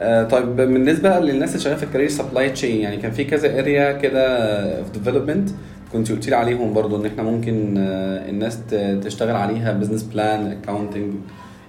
آه، 0.00 0.24
طيب 0.24 0.56
بالنسبة 0.56 1.18
للناس 1.18 1.50
اللي 1.50 1.60
شغالة 1.60 1.76
في 1.78 1.82
ال 1.82 1.86
career 1.86 2.08
supply 2.08 2.50
chain 2.50 2.80
يعني 2.80 2.96
كان 2.96 3.10
في 3.10 3.24
كذا 3.24 3.58
area 3.58 3.92
كده 3.92 4.82
في 4.82 4.90
development 4.92 5.50
كنت 5.92 6.12
قلت 6.12 6.28
لي 6.28 6.36
عليهم 6.36 6.72
برضو 6.72 6.96
إن 7.00 7.06
إحنا 7.06 7.22
ممكن 7.22 7.74
آه، 7.78 8.28
الناس 8.28 8.58
تشتغل 9.02 9.36
عليها 9.36 9.72
business 9.72 10.02
plan 10.02 10.46
accounting 10.46 11.14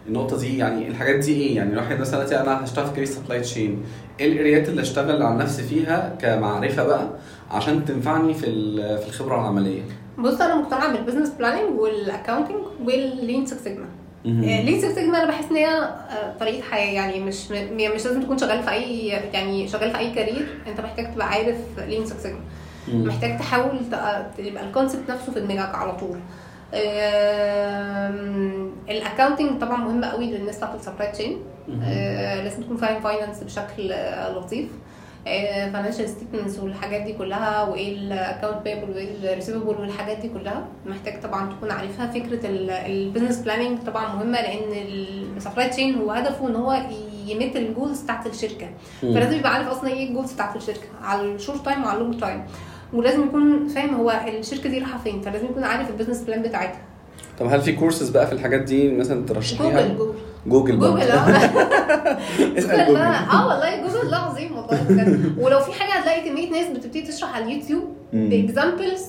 النقطة 0.08 0.40
دي 0.40 0.58
يعني 0.58 0.88
الحاجات 0.88 1.16
دي 1.16 1.34
إيه؟ 1.34 1.56
يعني 1.56 1.74
الواحد 1.74 2.00
مثلا 2.00 2.42
أنا 2.42 2.64
هشتغل 2.64 2.86
في 2.86 2.92
career 2.92 3.06
supply 3.06 3.40
chain 3.40 3.78
إيه 4.20 4.32
ال 4.32 4.38
areaات 4.38 4.70
اللي 4.70 4.82
أشتغل 4.82 5.24
على 5.24 5.38
نفسي 5.38 5.64
فيها 5.64 6.16
كمعرفة 6.22 6.84
بقى 6.84 7.10
عشان 7.52 7.86
تنفعني 7.86 8.34
في 8.34 8.46
في 8.98 9.08
الخبرة 9.08 9.36
العملية؟ 9.36 9.82
بص 10.20 10.42
أنا 10.42 10.56
مقتنعة 10.56 10.94
بال 10.94 11.01
business 11.01 11.30
planning 11.30 11.80
وال 11.80 11.93
accounting 11.93 12.58
وال 12.86 12.99
Lean 12.99 13.26
Six 13.26 13.46
Sigma 13.46 13.86
مهم. 14.26 14.42
Lean 14.42 14.82
Six 14.82 14.96
Sigma 14.96 15.18
أنا 15.24 15.28
بحس 15.32 15.46
إن 15.52 15.56
هي 15.56 15.68
آه، 15.68 16.34
طريقة 16.40 16.62
حياة 16.62 16.94
يعني 16.94 17.20
مش 17.20 17.52
م- 17.52 17.76
مش 17.96 18.06
لازم 18.06 18.22
تكون 18.24 18.38
شغال 18.38 18.64
في 18.64 18.72
أي 18.72 19.08
يعني 19.08 19.68
شغال 19.68 19.92
في 19.92 19.98
أي 19.98 20.12
career 20.12 20.48
أنت 20.68 20.82
محتاج 20.82 21.14
تبقى 21.14 21.28
عارف 21.28 21.58
Lean 21.88 22.06
Six 22.06 22.22
Sigma 22.24 22.40
مم. 22.88 23.08
محتاج 23.08 23.38
تحاول 23.40 23.80
يبقى 24.40 24.64
ال 24.68 24.73
concept 24.73 25.10
نفسه 25.12 25.32
في 25.32 25.40
دماغك 25.40 25.76
على 25.76 25.92
طول 25.92 26.18
ال 28.90 28.96
accounting 28.96 29.62
طبعا 29.62 29.78
مهم 29.78 30.04
قوي 30.06 30.26
للناس 30.32 30.58
بتاعت 30.58 30.76
ال 30.76 30.81
supply 30.81 31.12
chain. 31.12 31.38
لازم 32.44 32.64
تكون 32.64 32.78
فاهم 32.78 33.02
finance 33.02 33.44
بشكل 33.44 33.92
آه، 33.92 34.32
لطيف 34.38 34.68
financial 35.26 36.10
statements 36.10 36.60
والحاجات 36.60 37.02
دي 37.02 37.14
كلها 37.14 37.64
وإيه 37.64 37.98
ال 37.98 38.06
account 38.06 38.64
payable 38.64 38.90
وإيه 38.90 39.32
ال 39.32 39.35
receivable 39.35 39.68
والحاجات 39.68 40.18
دي 40.18 40.30
كلها. 40.30 40.68
محتاج 40.86 41.22
طبعا 41.22 41.54
تكون 41.54 41.72
عارفها. 41.72 42.08
فكرة 42.12 42.40
ال 42.86 42.92
business 42.92 43.38
planning 43.38 43.80
طبعا 43.86 44.16
مهمة 44.16 44.42
لأن 44.42 44.88
ال 45.38 45.42
supply 45.42 45.70
chain 45.70 45.96
هو 45.96 46.12
هدفه 46.12 46.48
إن 46.48 46.56
هو 46.56 46.82
ي 47.28 47.33
meet 47.33 47.56
ال 47.56 47.63
goals 47.63 48.02
بتاعت 48.02 48.28
الشركة. 48.28 48.70
فلازم 49.02 49.38
يبقى 49.38 49.54
عارف 49.54 49.68
أصلا 49.68 49.90
إيه 49.90 50.10
ال 50.10 50.14
goals 50.14 50.34
بتاعت 50.34 50.56
الشركة. 50.56 50.88
على 51.02 51.22
ال 51.22 51.29
short 51.29 51.66
time 51.66 51.84
وعلى 51.84 51.98
ال 51.98 52.02
long 52.02 52.20
time 52.20 52.44
ولازم 52.94 53.24
يكون 53.24 53.68
فاهم 53.68 53.96
هو 53.96 54.22
الشركة 54.28 54.70
دي 54.70 54.78
رايحة 54.78 54.98
فين. 54.98 55.22
فلازم 55.22 55.46
يكون 55.46 55.64
عارف 55.64 55.90
ال 55.90 55.93
business 55.93 56.22
plan 56.22 56.42
بتاعتها. 56.42 56.82
طب 57.40 57.46
هل 57.46 57.62
في 57.62 57.72
كورسز 57.72 58.10
بقى 58.10 58.28
في 58.28 58.34
الحاجات 58.34 58.62
دي 58.62 58.92
مثلا 58.92 59.26
ترشحيها؟ 59.26 59.82
جوجل 59.82 59.98
جوجل 59.98 60.14
جوجل 60.48 60.78
برضه. 60.78 60.94
جوجل 60.94 61.12
آه 61.12 61.18
اسأل 62.58 62.70
جوجل 62.70 62.86
جوجل 62.88 62.94
بقى 62.94 63.24
آه 63.34 63.48
والله 63.48 63.82
جوجل 63.82 64.10
ده 64.12 64.18
عظيم 64.18 64.52
والله 64.58 64.82
بجد 64.90 65.36
ولو 65.40 65.60
في 65.60 65.74
حاجة 65.74 65.92
هتلاقي 66.00 66.30
كمية 66.30 66.50
ناس 66.52 66.68
بتبتدي 66.68 67.02
تشرح 67.02 67.36
على 67.36 67.46
اليوتيوب. 67.46 67.84
ب 68.14 68.24
examples 68.24 69.02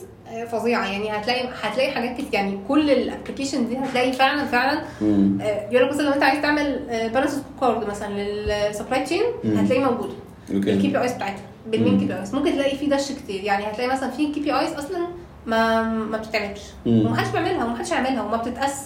فظيعة 0.52 0.86
يعني 0.86 1.10
هتلاقي 1.10 1.48
هتلاقي 1.62 1.90
حاجات 1.90 2.14
كتير 2.16 2.26
يعني 2.32 2.58
كل 2.68 2.90
ال 2.90 2.97
application 2.97 3.68
دي 3.68 3.78
هتلاقي 3.78 4.12
فعلا 4.12 4.44
فعلا. 4.44 4.82
آه، 5.02 5.68
يقول 5.70 5.86
لك 5.86 5.92
مثلا 5.94 6.02
لو 6.06 6.12
انت 6.12 6.22
عايز 6.22 6.42
تعمل 6.42 6.80
balance 6.88 7.42
card 7.60 7.88
مثلا 7.88 8.12
لل 8.18 8.40
supply 8.40 9.04
chain. 9.04 9.22
هتلاقي 9.44 9.84
موجوده 9.84 10.12
ال 10.50 10.88
KPIs 10.88 11.12
بتاعتها 11.12 11.42
بالمين. 11.66 11.98
KPIs 12.00 12.34
ممكن 12.34 12.52
تلاقي 12.52 12.76
في 12.76 12.86
دش 12.86 13.12
كتير 13.12 13.44
يعني 13.44 13.64
هتلاقي 13.66 13.90
مثلا 13.90 14.10
في 14.10 14.32
KPIs 14.32 14.72
أصلا 14.72 15.06
ما 15.46 15.82
ما 15.82 16.18
بتتعملش. 16.18 16.60
ومحدش 16.86 17.28
بيعملها 17.30 17.64
ومحدش 17.64 17.90
يعملها 17.90 18.22
وما 18.22 18.36
بتتقاس. 18.36 18.82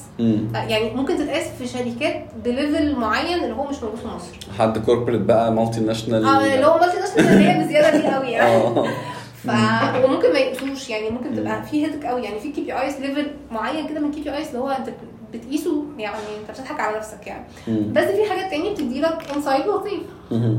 يعني 0.54 0.94
ممكن 0.94 1.16
تتقاس 1.18 1.46
في 1.58 1.66
شركات 1.66 2.24
ب 2.44 2.53
level 2.53 2.96
معين 2.96 3.44
اللي 3.44 3.54
هو 3.54 3.66
مش 3.66 3.82
موجود 3.82 3.98
في 3.98 4.06
مصر. 4.06 4.28
حد 4.58 4.78
corporate 4.78 5.20
بقى 5.20 5.52
multinational 5.52 6.24
آه 6.24 6.54
اللي 6.54 6.66
هو 6.66 6.78
multinational 6.78 7.32
اللي 7.32 7.48
هي 7.48 7.64
بزيادة 7.64 7.98
دي 7.98 8.06
قوي 8.14 8.26
يعني. 8.30 8.56
آه. 8.56 8.86
ف 9.34 9.48
وممكن 10.04 10.32
ما 10.32 10.38
يقيسوش 10.38 10.90
يعني 10.90 11.11
ممكن 11.11 11.34
تبقى 11.36 11.62
في 11.62 11.86
هيدك 11.86 12.06
قوي. 12.06 12.22
يعني 12.22 12.40
في 12.40 12.52
KPIs 12.52 12.96
level 13.00 13.30
معين 13.50 13.88
كده 13.88 14.00
من 14.00 14.12
KPIs 14.12 14.46
اللي 14.46 14.58
هو 14.58 14.68
انت 14.68 14.90
بتقيسه 15.32 15.84
يعني 15.98 16.16
انت 16.16 16.50
بتضحك 16.50 16.80
على 16.80 16.96
نفسك 16.96 17.26
يعني. 17.26 17.44
بس 17.68 18.04
في 18.04 18.30
حاجات 18.30 18.50
تانية 18.50 18.70
بتدي 18.70 19.00
لك 19.00 19.18
insight 19.36 19.66
لطيف. 19.66 20.00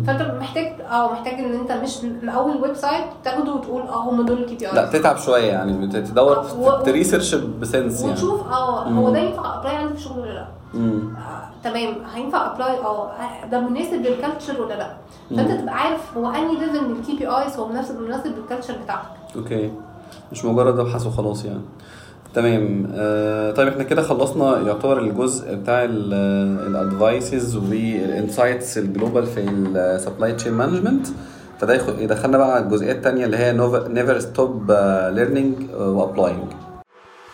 فانت 0.07 0.21
محتاج 0.39 0.81
آه 0.91 1.11
محتاج 1.11 1.33
ان 1.33 1.53
انت 1.53 1.71
مش 1.71 2.03
من 2.03 2.29
اول 2.29 2.57
website 2.61 3.03
تاخده 3.23 3.53
وتقول 3.53 3.81
آه 3.81 4.03
هم 4.09 4.25
دول 4.25 4.37
ال 4.43 4.55
KPIs 4.55 4.91
تتعب 4.91 5.17
شوية 5.17 5.45
يعني 5.51 5.87
تدور 5.87 6.45
و- 6.57 6.71
ت 6.83 6.89
research 6.89 7.35
business 7.35 8.01
يعني. 8.01 8.13
وتشوف 8.13 8.47
آه. 8.51 8.83
هو 8.83 9.09
ده 9.09 9.19
ينفع 9.19 9.57
apply 9.59 9.75
عندي 9.75 9.93
في 9.93 9.99
الشغل 9.99 10.19
ولا 10.19 10.33
لا. 10.33 10.47
آه، 10.75 11.49
تمام. 11.63 11.93
هينفع 12.13 12.51
apply 12.53 12.77
آه 12.79 13.11
ده 13.51 13.59
مناسب 13.59 13.93
لل 14.01 14.15
culture 14.15 14.61
ولا 14.61 14.73
لا؟ 14.73 14.91
فانت. 15.31 15.61
تبقى 15.61 15.73
عارف 15.75 16.17
هو 16.17 16.27
انهي 16.29 16.55
level 16.59 16.85
من 16.89 16.99
ال 16.99 17.15
KPIs 17.17 17.55
هو 17.57 17.67
مناسب 17.67 18.01
مناسب 18.01 18.37
لل 18.37 18.46
culture 18.46 18.75
بتاعتك. 18.83 19.07
okay. 19.35 19.71
مش 20.31 20.45
مجرد 20.45 20.79
ابحث 20.79 21.07
وخلاص 21.07 21.45
يعني. 21.45 21.61
تمام. 22.33 22.87
آه 22.93 23.51
طيب 23.51 23.67
إحنا 23.67 23.83
كده 23.83 24.01
خلصنا 24.01 24.61
يعتبر 24.67 24.99
الجزء 24.99 25.55
بتاع 25.55 25.83
ال 25.83 26.05
advices 26.05 27.55
وال 27.55 27.80
insights 27.80 28.77
ال 28.77 28.84
global 28.84 29.25
في 29.25 29.39
ال 29.49 29.61
supply 29.61 30.33
chain 30.33 30.53
management 30.53 31.07
فده 31.59 31.73
بقى 32.37 32.53
على 32.55 32.63
الجزئيه 32.65 32.91
الثانية 32.91 33.25
اللي 33.25 33.37
هي 33.37 33.53
never 33.89 34.19
stop 34.19 34.71
learning 35.11 35.55
و 35.75 35.83
applying 35.83 36.43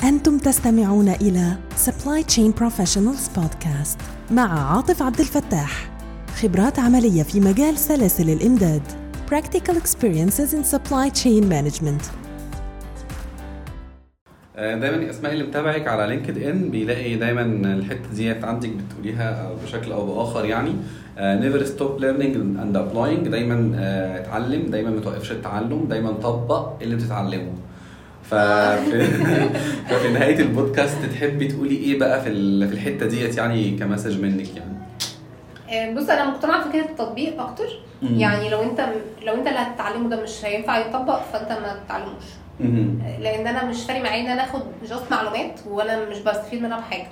أنتم 0.03 0.37
تستمعون 0.37 1.09
إلى 1.09 1.53
Supply 1.85 2.23
Chain 2.35 2.51
Professionals 2.61 3.39
Podcast 3.39 3.97
مع 4.31 4.75
عاطف 4.75 5.01
عبد 5.03 5.19
الفتاح. 5.19 5.91
خبرات 6.41 6.79
عملية 6.79 7.23
في 7.23 7.39
مجال 7.39 7.77
سلاسل 7.77 8.29
الإمداد. 8.29 8.81
Practical 9.31 9.73
Experiences 9.73 10.53
in 10.53 10.75
Supply 10.75 11.09
Chain 11.23 11.43
Management. 11.43 12.26
دايما 14.57 15.09
اسماء 15.09 15.33
اللي 15.33 15.43
متابعك 15.43 15.87
على 15.87 16.07
لينكد 16.07 16.43
إن 16.43 16.69
بيلاقي 16.69 17.15
دايما 17.15 17.41
الحتة 17.73 18.09
ديت 18.15 18.43
عندك 18.45 18.69
بتقوليها 18.69 19.51
بشكل 19.63 19.91
أو 19.91 20.05
بآخر 20.05 20.45
يعني. 20.45 20.71
never 21.19 21.63
stop 21.65 21.99
learning 21.99 22.35
and 22.35 22.77
applying 22.77 23.27
دايما 23.27 23.71
آه، 23.75 24.19
اتعلم 24.19 24.61
دايما 24.61 24.89
ما 24.89 25.01
توقفش 25.01 25.31
التعلم 25.31 25.85
دايما 25.89 26.11
طبق 26.11 26.69
اللي 26.81 26.95
بتتعلمه. 26.95 27.51
ففي 28.23 29.03
ففي 29.89 30.09
نهاية 30.13 30.39
البودكاست 30.39 30.97
تحبي 31.13 31.47
تقولي 31.47 31.75
إيه 31.75 31.99
بقى 31.99 32.21
في 32.21 32.29
في 32.67 32.73
الحتة 32.73 33.05
ديت 33.05 33.37
يعني 33.37 33.71
ك 33.71 33.77
message 33.77 34.21
منك 34.21 34.47
يعني؟ 34.57 34.77
آه، 35.71 35.93
بص 35.93 36.09
أنا 36.09 36.25
مقتنعة 36.25 36.63
في 36.63 36.69
فكرة 36.69 36.89
التطبيق 36.91 37.41
أكتر. 37.41 37.67
يعني 38.01 38.49
لو 38.49 38.63
أنت 38.63 38.85
لو 39.25 39.33
أنت 39.33 39.47
اللي 39.47 39.59
هتتعلمه 39.59 40.09
ده 40.09 40.23
مش 40.23 40.45
هينفع 40.45 40.77
يتطبق 40.77 41.21
فأنت 41.33 41.51
ما 41.51 41.79
تتعلموش. 41.85 42.23
لأن 43.19 43.47
أنا 43.47 43.65
مش 43.65 43.83
فارق 43.83 44.01
معايا 44.03 44.21
إن 44.21 44.27
أنا 44.27 44.43
آخد 44.43 44.61
just 44.89 45.11
معلومات 45.11 45.59
وأنا 45.69 46.09
مش 46.09 46.19
بستفيد 46.19 46.61
منها 46.61 46.79
بحاجة. 46.79 47.07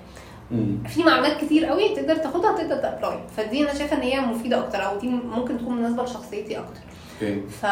في 0.88 1.04
معلومات 1.04 1.38
كتير 1.41 1.66
قوي 1.66 1.96
تقدر 1.96 2.16
تاخدها 2.16 2.52
تقدر 2.58 2.76
ت 2.76 2.83
apply 2.83 3.20
فدي 3.38 3.64
أنا 3.64 3.74
شايفة 3.74 3.98
إن 3.98 4.02
هي 4.02 4.20
مفيدة 4.20 4.60
أكتر 4.60 4.86
أو 4.86 5.00
دي 5.00 5.10
ممكن 5.10 5.58
تكون 5.58 5.78
مناسبة 5.78 6.04
لشخصيتي 6.04 6.58
أكتر. 6.60 6.80
okay. 7.22 7.41
ف 7.48 7.66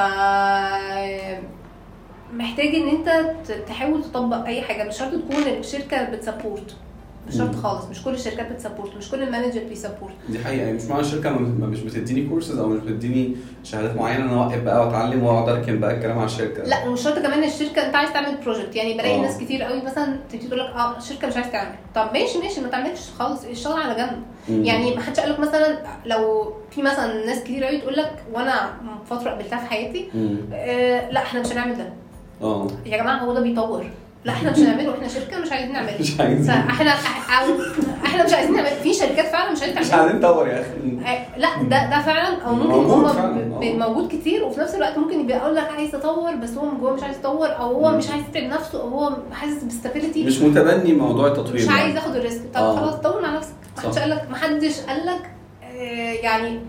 محتاج 2.33 2.75
إن 2.75 2.87
أنت 2.87 3.09
تحاول 3.67 4.03
تطبق 4.03 4.45
أي 4.45 4.61
حاجة. 4.61 4.83
مش 4.83 4.97
شرط 4.97 5.11
تكون 5.11 5.43
الشركة 5.43 6.03
بت 6.03 6.18
support. 6.18 6.75
مش 7.27 7.35
شرط. 7.37 7.55
خالص 7.55 7.85
مش 7.85 8.03
كل 8.03 8.13
الشركات 8.13 8.51
بت 8.51 8.62
support 8.62 8.97
مش 8.97 9.09
كل 9.11 9.23
ال 9.23 9.28
manager 9.28 9.61
بي 9.69 9.79
support 9.79 10.13
دي 10.29 10.39
حقيقة 10.39 10.61
يعني 10.65 10.73
مش 10.77 10.83
معنى 10.83 11.01
الشركة 11.01 11.29
ما- 11.29 11.67
مش 11.67 11.79
بتديني 11.79 12.29
كورسز 12.29 12.59
أو 12.59 12.67
مش 12.67 12.79
بتديني 12.79 13.35
شهادات 13.63 13.95
معينة 13.95 14.23
أنا 14.25 14.43
أوقف 14.43 14.61
بقى 14.63 14.85
وأتعلم 14.85 15.23
وأقعد 15.23 15.49
أركن 15.49 15.79
بقى 15.79 15.95
الكلام 15.97 16.17
على 16.17 16.25
الشركة 16.25 16.63
لا 16.63 16.87
ومش 16.87 17.01
شرط 17.01 17.19
كمان 17.19 17.43
الشركة 17.43 17.85
انت 17.87 17.95
عايز 17.95 18.13
تعمل 18.13 18.37
project 18.45 18.75
يعني 18.75 18.93
بلاقي. 18.93 19.21
ناس 19.21 19.37
كتير 19.37 19.63
قوي 19.63 19.81
مثلا 19.81 20.17
تبتدي 20.29 20.47
تقول 20.47 20.59
لك 20.59 20.65
آه 20.65 20.97
الشركة 20.97 21.27
مش 21.27 21.35
عايز 21.35 21.51
تعمل 21.51 21.75
طب 21.95 22.09
ماشي 22.13 22.37
ماشي 22.39 22.61
ما 22.61 22.67
تعملش 22.67 23.09
خالص 23.19 23.45
اشتغل 23.45 23.81
على 23.81 23.95
جنب 23.95 24.23
مم. 24.49 24.63
يعني 24.65 24.95
ما 24.95 25.01
حدش 25.01 25.19
قال 25.19 25.29
لك 25.31 25.39
مثلا 25.39 25.77
لو 26.05 26.53
في 26.71 26.81
مثلا 26.81 27.25
ناس 27.25 27.43
كتير 27.43 27.63
قوي 27.63 27.77
تقول 27.77 27.93
لك 27.95 28.23
وأنا 28.33 28.69
فتره 29.09 29.29
قابلتها 29.29 29.59
في 29.59 29.65
حياتي 29.65 30.09
مم. 30.13 30.37
آه 30.53 31.09
لا 31.11 31.19
إحنا 31.23 31.39
مش 31.39 31.51
هنعمل 31.51 31.77
ده 31.77 31.89
آه 32.41 32.67
يا 32.85 32.97
جماعة 32.97 33.17
هو 33.17 33.33
ده 33.33 33.41
بيطور 33.41 33.85
لا 34.25 34.31
إحنا 34.33 34.51
مش 34.51 34.57
هنعمله 34.59 34.93
إحنا 34.95 35.07
شركة 35.07 35.39
مش 35.39 35.51
عايزين 35.51 35.73
نعمله 35.73 35.97
مش 35.99 36.19
عايزين. 36.19 36.43
فإحنا 36.53 36.91
إحنا 38.05 38.25
مش 38.25 38.33
عايزين 38.33 38.55
نعمل 38.55 38.67
في 38.83 38.93
شركات 38.93 39.25
فعلا 39.25 39.51
مش 39.51 39.61
عايزين 39.61 39.81
مش 39.81 39.91
عايزين 39.91 40.15
ندور 40.17 40.47
يا 40.47 40.61
أخي 40.61 40.69
آه، 41.13 41.39
لا 41.39 41.47
ده 41.63 41.89
ده 41.89 42.01
فعلا 42.01 42.41
أو 42.41 42.53
ممكن 42.55 42.69
موجود 42.69 43.11
فعلاً، 43.11 43.55
آه. 43.85 43.87
موجود 43.89 44.07
كتير 44.11 44.43
وفي 44.43 44.59
نفس 44.59 44.75
الوقت 44.75 44.97
ممكن 44.97 45.19
يبقى 45.19 45.37
يقول 45.37 45.55
لك 45.55 45.69
عايز 45.77 45.95
يطور 45.95 46.35
بس 46.35 46.49
هو 46.49 46.65
من 46.65 46.77
جوه 46.79 46.93
مش 46.93 47.03
عايز 47.03 47.17
يطور 47.17 47.47
أو 47.57 47.85
هو. 47.85 47.97
مش 47.97 48.09
عايز 48.09 48.23
يتعب 48.29 48.43
نفسه 48.43 48.81
أو 48.81 48.87
هو 48.89 49.13
حاسس 49.33 49.63
بستابيليتي 49.63 50.25
مش 50.25 50.39
متبني 50.41 50.93
موضوع 50.93 51.27
التطوير 51.27 51.61
مش. 51.63 51.69
عايز 51.69 51.95
ياخد 51.95 52.15
ال 52.15 52.21
risk 52.21 52.41
طب 52.53 52.61
آه. 52.61 52.75
خلاص 52.75 52.93
طور 52.95 53.21
مع 53.21 53.35
نفسك 53.37 53.53
ما 53.77 53.81
حدش 53.83 53.95
صح. 53.95 54.01
قال 54.01 54.09
لك 54.09 54.27
ما 54.29 54.35
حدش 54.37 54.79
قال 54.79 55.05
لك 55.05 55.29
آه، 55.63 56.13
يعني 56.13 56.59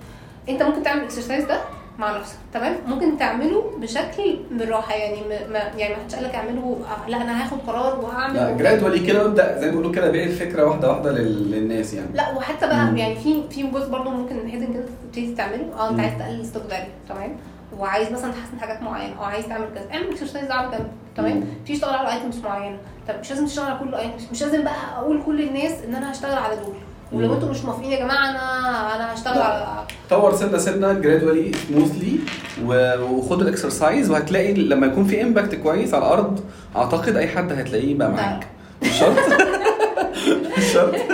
أنت 0.48 0.62
ممكن 0.62 0.82
تعمل 0.82 1.00
ال 1.00 1.05
exercise 1.05 1.44
ده 1.44 1.60
مع 1.98 2.18
نفسك. 2.18 2.36
تمام؟ 2.54 2.76
ممكن 2.86 3.18
تعمله 3.18 3.70
بشكل 3.78 4.36
بالراحة 4.50 4.94
يعني 4.94 5.16
ما 5.52 5.58
يعني 5.78 5.94
ما 5.94 6.00
حدش 6.02 6.14
قال 6.14 6.24
لك 6.24 6.34
اعمله 6.34 6.76
آه، 7.06 7.10
لا 7.10 7.16
أنا 7.22 7.44
هاخد 7.44 7.58
قرار 7.66 8.00
وهعمل. 8.00 8.34
لا 8.36 8.50
gradually 8.50 9.06
كده 9.06 9.22
وابدا 9.24 9.58
زي 9.58 9.64
ما 9.66 9.70
بيقولوا 9.70 9.92
كده 9.92 10.10
بيع 10.10 10.24
الفكرة 10.24 10.64
واحدة 10.64 10.88
واحدة 10.90 11.12
لل- 11.12 11.50
للناس 11.50 11.94
يعني. 11.94 12.08
لا 12.14 12.30
وحتى 12.36 12.66
بقى 12.66 12.84
مم. 12.86 12.96
يعني 12.96 13.14
في 13.16 13.42
في 13.50 13.62
جزء 13.62 13.90
برضه 13.90 14.10
ممكن 14.10 14.48
hidden 14.48 14.72
كده 14.74 14.84
تبتدي 15.04 15.34
تعمله 15.34 15.66
آه 15.78 15.90
انت. 15.90 16.00
عايز 16.00 16.12
تقلل 16.18 16.46
stock 16.46 16.62
value 16.62 16.86
تمام؟ 17.08 17.36
وعايز 17.78 18.12
مثلا 18.12 18.32
تحسن 18.32 18.60
حاجات 18.60 18.82
معينة 18.82 19.18
أو 19.18 19.24
عايز 19.24 19.46
تعمل 19.46 19.66
كذا 19.74 19.88
اعمل 19.94 20.08
exercise 20.10 20.50
على 20.50 20.70
جنب 20.70 20.86
تمام. 21.16 21.44
في 21.66 21.72
اشتغل 21.72 21.94
على 21.94 22.12
items 22.12 22.38
معينة. 22.40 22.76
طب 23.08 23.14
مش 23.20 23.30
لازم 23.30 23.46
تشتغل 23.46 23.66
على 23.70 23.78
كل 23.78 23.94
items 23.94 24.26
مش 24.32 24.42
لازم 24.42 24.64
بقى 24.64 24.74
أقول 24.98 25.22
كل 25.26 25.40
الناس 25.42 25.72
إن 25.88 25.94
أنا 25.94 26.12
هشتغل 26.12 26.38
على 26.38 26.56
دول. 26.56 26.74
ولو. 27.12 27.34
أنتوا 27.34 27.50
مش 27.50 27.64
موافقين 27.64 27.92
يا 27.92 27.98
جماعة 28.04 28.30
أنا 28.30 28.96
أنا 28.96 29.14
هشتغل. 29.14 29.38
على 29.38 29.66
طور 30.10 30.34
سنه 30.36 30.58
سنه 30.58 30.92
gradually 30.92 31.52
smoothly 31.68 32.18
وخد 33.10 33.40
ال 33.40 33.48
exercise 33.48 34.10
وهتلاقي 34.10 34.54
لما 34.54 34.86
يكون 34.86 35.04
في 35.04 35.22
impact 35.22 35.54
كويس 35.54 35.94
على 35.94 36.04
الأرض 36.04 36.40
أعتقد 36.76 37.16
أي 37.16 37.28
حد 37.28 37.52
هتلاقيه 37.52 37.94
بقى 37.94 38.10
معاك 38.10 38.46
مش 38.82 38.88
شرط 38.98 39.16
مش 40.58 40.64
شرط 40.72 40.94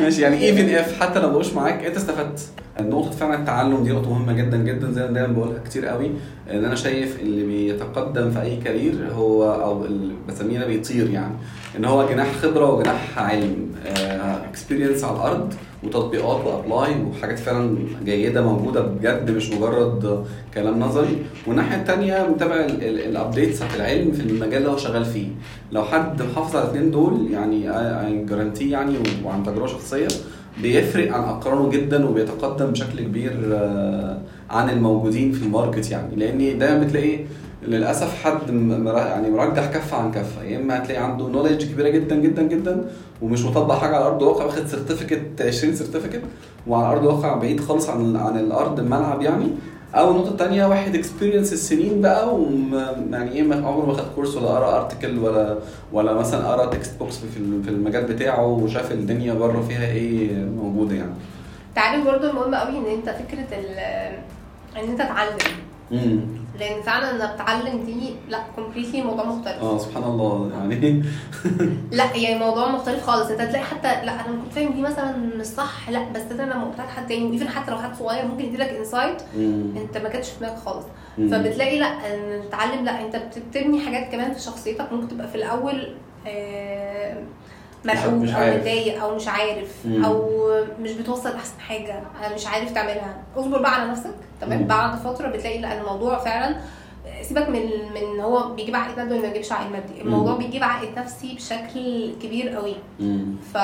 ماشي 0.00 0.22
يعني 0.22 0.36
even 0.44 0.74
if 0.74 1.00
حتى 1.00 1.18
لو 1.20 1.28
مبقوش 1.28 1.52
معاك 1.52 1.84
انت 1.84 1.96
استفدت. 1.96 2.40
نقطة 2.80 3.10
فعلا 3.10 3.34
التعلم 3.34 3.84
دي 3.84 3.92
نقطة 3.92 4.10
مهمة 4.10 4.32
جدا 4.32 4.56
جدا 4.56 4.90
زي 4.92 5.00
ما 5.02 5.12
دايما 5.12 5.32
بقولها 5.32 5.58
كتير 5.64 5.86
قوي 5.86 6.10
إن 6.50 6.64
أنا 6.64 6.74
شايف 6.74 7.20
اللي 7.20 7.44
بيتقدم 7.46 8.30
في 8.30 8.42
أي 8.42 8.56
career 8.56 8.94
هو 9.12 9.52
أو 9.52 9.86
بسميه 10.28 10.64
بيطير 10.64 11.10
يعني 11.10 11.34
إن 11.78 11.84
هو 11.84 12.08
جناح 12.08 12.32
خبرة 12.42 12.70
وجناح 12.74 13.18
علم 13.18 13.68
experience 14.48 15.04
على 15.04 15.16
الأرض. 15.16 15.54
وتطبيقات 15.86 16.46
و 16.46 16.54
apply 16.54 16.94
وحاجات 17.02 17.38
فعلا 17.38 17.76
جيدة 18.04 18.42
موجودة 18.42 18.80
بجد 18.80 19.30
مش 19.30 19.50
مجرد 19.50 20.24
كلام 20.54 20.80
نظري. 20.80 21.18
والناحية 21.46 21.76
التانية 21.76 22.28
متابع 22.34 22.54
ال 22.80 22.89
updates 22.89 23.56
بتاعت 23.56 23.76
العلم 23.76 24.12
في 24.12 24.20
المجال 24.20 24.54
اللي 24.54 24.68
هو 24.68 24.76
شغال 24.76 25.04
فيه. 25.04 25.28
لو 25.72 25.84
حد 25.84 26.22
محافظ 26.22 26.56
على 26.56 26.64
الاثنين 26.64 26.90
دول 26.90 27.30
يعني 27.30 28.24
guarantee 28.24 28.70
يعني 28.70 28.94
وعن 29.24 29.42
تجربة 29.42 29.66
شخصية 29.66 30.08
بيفرق 30.62 31.12
عن 31.12 31.22
أقرانه 31.22 31.70
جدا 31.70 32.08
وبيتقدم 32.08 32.66
بشكل 32.66 33.00
كبير 33.00 33.32
آه، 33.52 34.18
عن 34.50 34.70
الموجودين 34.70 35.32
في 35.32 35.42
ال 35.42 35.49
market 35.49 35.90
يعني. 35.90 36.16
لأن 36.16 36.58
دايما 36.58 36.78
بتلاقي 36.84 37.18
للأسف 37.68 38.24
حد 38.24 38.38
يعني 38.96 39.30
مرجح 39.30 39.66
كفة 39.66 39.96
عن 39.96 40.12
كفة. 40.12 40.42
يا 40.42 40.58
إما 40.58 40.78
هتلاقي 40.78 41.04
عنده 41.04 41.28
knowledge 41.28 41.64
كبيرة 41.64 41.88
جدا 41.88 42.16
جدا 42.16 42.42
جدا 42.42 42.84
ومش 43.22 43.44
مطبق 43.44 43.74
حاجة 43.74 43.96
على 43.96 44.04
أرض 44.06 44.22
الواقع 44.22 44.44
واخد 44.44 44.66
certificate 44.66 45.42
20 45.42 45.74
certificate 45.74 46.22
وعلى 46.66 46.92
أرض 46.92 47.00
الواقع 47.02 47.34
بعيد 47.34 47.60
خالص 47.60 47.88
عن 47.88 48.16
عن 48.16 48.38
الأرض 48.38 48.80
الملعب 48.80 49.22
يعني. 49.22 49.46
أو 49.94 50.10
النقطه 50.10 50.30
الثانية 50.30 50.66
واحد 50.66 50.94
experience 50.94 51.52
السنين 51.52 52.00
بقى 52.00 52.34
وم 52.34 52.74
يعني 53.12 53.32
إيه 53.32 53.42
عمره 53.54 53.86
ما 53.86 53.92
خد 53.92 54.04
course 54.14 54.36
ولا 54.36 54.48
قرأ 54.48 54.76
article 54.76 55.18
ولا 55.18 55.58
ولا 55.92 56.12
مثلا 56.14 56.48
قرأ 56.48 56.66
textbooks 56.66 57.18
في 57.18 57.36
ال- 57.36 57.62
في 57.62 57.70
المجال 57.70 58.04
بتاعه 58.04 58.46
وشاف 58.46 58.92
الدنيا 58.92 59.34
بره 59.34 59.60
فيها 59.68 59.86
إيه 59.86 60.34
موجوده 60.44 60.94
يعني. 60.96 61.12
تعرف 61.74 62.04
برضه 62.04 62.30
المهم 62.30 62.54
قوي 62.54 62.78
إن 62.78 62.98
أنت 62.98 63.08
فكرة 63.10 63.58
إن 64.76 64.88
أنت 64.88 65.00
تتعلم 65.02 65.38
امم 65.92 66.20
لأن 66.58 66.82
فعلا 66.82 67.10
إنك 67.10 67.34
تتعلم 67.34 67.84
دي 67.84 68.14
لأ 68.28 68.38
completely 68.56 69.02
موضوع 69.02 69.24
مختلف. 69.24 69.62
آه 69.62 69.78
سبحان 69.78 70.02
الله 70.02 70.50
يعني. 70.54 71.02
لأ 71.98 72.16
يعني 72.16 72.38
موضوع 72.38 72.68
مختلف 72.68 73.06
خالص. 73.06 73.30
أنت 73.30 73.40
تلاقي 73.42 73.64
حتى 73.64 73.88
لأ 73.88 74.12
أنا 74.12 74.22
كنت 74.44 74.52
فاهم 74.52 74.72
دي 74.72 74.80
مثلا 74.82 75.16
مش 75.16 75.46
صح 75.46 75.90
لأ 75.90 76.04
بس 76.14 76.22
ده 76.22 76.44
لما 76.44 76.64
قلت 76.64 76.80
حد 76.80 77.06
تاني. 77.06 77.32
even 77.32 77.48
حتى 77.48 77.70
لو 77.70 77.78
حد 77.78 77.94
صغير 77.96 78.26
ممكن 78.26 78.44
يديلك 78.44 78.68
insight. 78.68 79.22
أنت 79.76 79.98
ما 80.02 80.08
كانتش 80.08 80.30
في 80.30 80.40
دماغك 80.40 80.58
خالص. 80.58 80.84
فبتلاقي 81.18 81.78
لأ 81.78 81.86
إن 81.86 82.42
تتعلم 82.48 82.84
لأ 82.84 83.00
أنت 83.06 83.16
بتبني 83.16 83.80
حاجات 83.80 84.12
كمان 84.12 84.34
في 84.34 84.40
شخصيتك 84.40 84.92
ممكن 84.92 85.08
تبقى 85.08 85.28
في 85.28 85.34
الأول 85.34 85.94
آه، 86.26 87.16
مرعوب 87.84 88.14
مش 88.22 88.30
أو. 88.30 88.56
متضايق 88.56 89.02
أو 89.02 89.16
مش 89.16 89.28
عارف 89.28 89.68
مم. 89.86 90.04
أو 90.04 90.30
مش 90.82 90.92
بتوصل 90.92 91.30
احسن 91.32 91.60
حاجة 91.60 92.00
مش 92.34 92.46
عارف 92.46 92.72
تعملها 92.72 93.16
اصبر 93.36 93.58
بقى 93.62 93.74
على 93.80 93.90
نفسك 93.90 94.14
تمام. 94.40 94.64
بعد 94.66 94.98
فترة 94.98 95.28
بتلاقي 95.28 95.58
لأ 95.58 95.80
الموضوع 95.80 96.18
فعلا 96.18 96.56
سيبك 97.22 97.48
من 97.48 97.60
من 97.94 98.20
هو 98.20 98.54
بيجيب 98.54 98.76
عائد 98.76 98.96
مادي 98.98 99.12
ولا 99.12 99.20
ما 99.22 99.28
بيجيبش 99.28 99.52
عائد 99.52 99.72
مادي 99.72 100.00
الموضوع 100.00 100.32
مم. 100.32 100.38
بيجيب 100.38 100.62
عائد 100.64 100.88
نفسي 100.98 101.34
بشكل 101.34 102.12
كبير 102.22 102.48
قوي. 102.48 102.74
ف... 103.52 103.56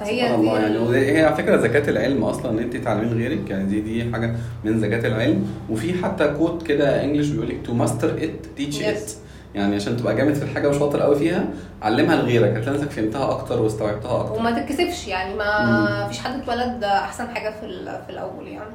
فهي 0.00 0.20
سبحان 0.20 0.34
الله 0.40 0.58
دي 0.90 1.06
يعني 1.06 1.18
هي 1.18 1.24
على 1.24 1.36
فكرة 1.36 1.56
زكاة 1.56 1.90
العلم 1.90 2.24
أصلا 2.24 2.50
إن 2.50 2.58
أنت 2.58 2.76
تعلمين 2.76 3.12
غيرك 3.12 3.50
يعني 3.50 3.64
دي 3.64 3.80
دي 3.80 4.12
حاجة 4.12 4.34
من 4.64 4.80
زكاة 4.80 5.08
العلم 5.08 5.46
وفي 5.70 6.04
حتى 6.04 6.28
quote 6.28 6.62
كده 6.62 7.04
English 7.04 7.28
بيقول 7.28 7.48
لك 7.48 7.58
to 7.66 7.74
master 7.74 8.08
it 8.24 8.46
teach 8.56 8.82
it. 8.82 9.10
يعني 9.54 9.74
عشان 9.76 9.96
تبقى 9.96 10.16
جامد 10.16 10.34
في 10.34 10.42
الحاجة 10.42 10.68
وشاطر 10.68 11.00
قوي 11.00 11.16
فيها 11.16 11.44
علمها 11.82 12.16
لغيرك 12.16 12.56
هتلاقي 12.56 12.78
نفسك 12.78 12.90
فهمتها 12.90 13.30
أكتر 13.30 13.62
واستوعبتها 13.62 14.20
أكتر. 14.20 14.32
وما 14.38 14.50
تتكسفش 14.60 15.08
يعني 15.08 15.34
ما 15.34 16.06
فيش 16.08 16.18
حد 16.18 16.40
اتولد 16.40 16.84
أحسن 16.84 17.28
حاجة 17.28 17.50
في 17.60 17.66
في 18.06 18.10
الأول 18.12 18.46
يعني. 18.48 18.74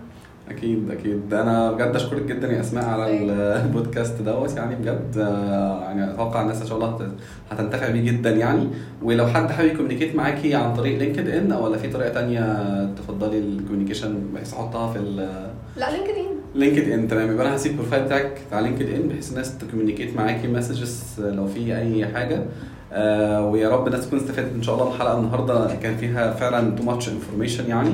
أكيد 0.50 0.92
أكيد. 0.92 1.34
أنا 1.34 1.72
بجد 1.72 1.96
أشكرك 1.96 2.22
جدا 2.22 2.52
يا 2.52 2.60
أسماء 2.60 2.86
على 2.86 3.06
أيوة. 3.06 3.62
البودكاست 3.62 4.22
دوت 4.22 4.56
يعني 4.58 4.76
بجد. 4.76 5.16
يعني 5.82 6.12
أتوقع 6.12 6.42
الناس 6.42 6.62
إن 6.62 6.68
شاء 6.68 6.78
الله 6.78 6.90
هت- 6.90 7.12
هتنتفع 7.52 7.90
بيه 7.90 8.12
جدا 8.12 8.30
يعني. 8.32 8.68
ولو 9.04 9.28
حد 9.28 9.52
حابب 9.52 9.70
ي 9.70 9.73
communicate 9.73 10.16
معاكي 10.16 10.56
عن 10.56 10.74
طريق 10.74 11.00
LinkedIn 11.00 11.54
ولا 11.54 11.78
في 11.78 11.90
طريقة 11.90 12.10
تانية 12.14 12.42
تفضلي 12.98 13.38
ال 13.40 13.45
communication 13.45 14.20
بحيث 14.34 14.54
أحطها 14.54 14.94
في 14.94 15.00
ال- 15.00 15.50
لا 15.78 15.92
LinkedIn 15.92 16.36
LinkedIn 16.56 17.08
تمام. 17.08 17.32
يبقى 17.32 17.48
أنا 17.48 17.56
هسيب 17.56 17.72
ال 17.72 17.76
profile 17.76 18.04
بتاعك 18.04 18.38
على 18.52 18.68
LinkedIn 18.70 19.08
بحيث 19.08 19.32
الناس 19.32 19.58
ت 19.58 19.62
communicate 19.62 20.16
معاكي 20.18 20.48
messages 20.48 21.04
لو 21.20 21.48
في 21.48 21.78
أي 21.78 22.06
حاجة. 22.08 22.42
آه 22.94 23.46
ويا 23.46 23.70
رب 23.70 23.88
الناس 23.88 24.06
تكون 24.08 24.20
استفادت. 24.20 24.54
إن 24.56 24.64
شاء 24.64 24.76
الله 24.76 24.88
من 24.90 24.96
الحلقة 24.96 25.20
النهارده 25.20 25.76
كان 25.84 25.98
فيها 25.98 26.32
فعلا 26.34 26.76
too 26.76 26.84
much 26.84 27.10
information 27.10 27.70
يعني. 27.70 27.92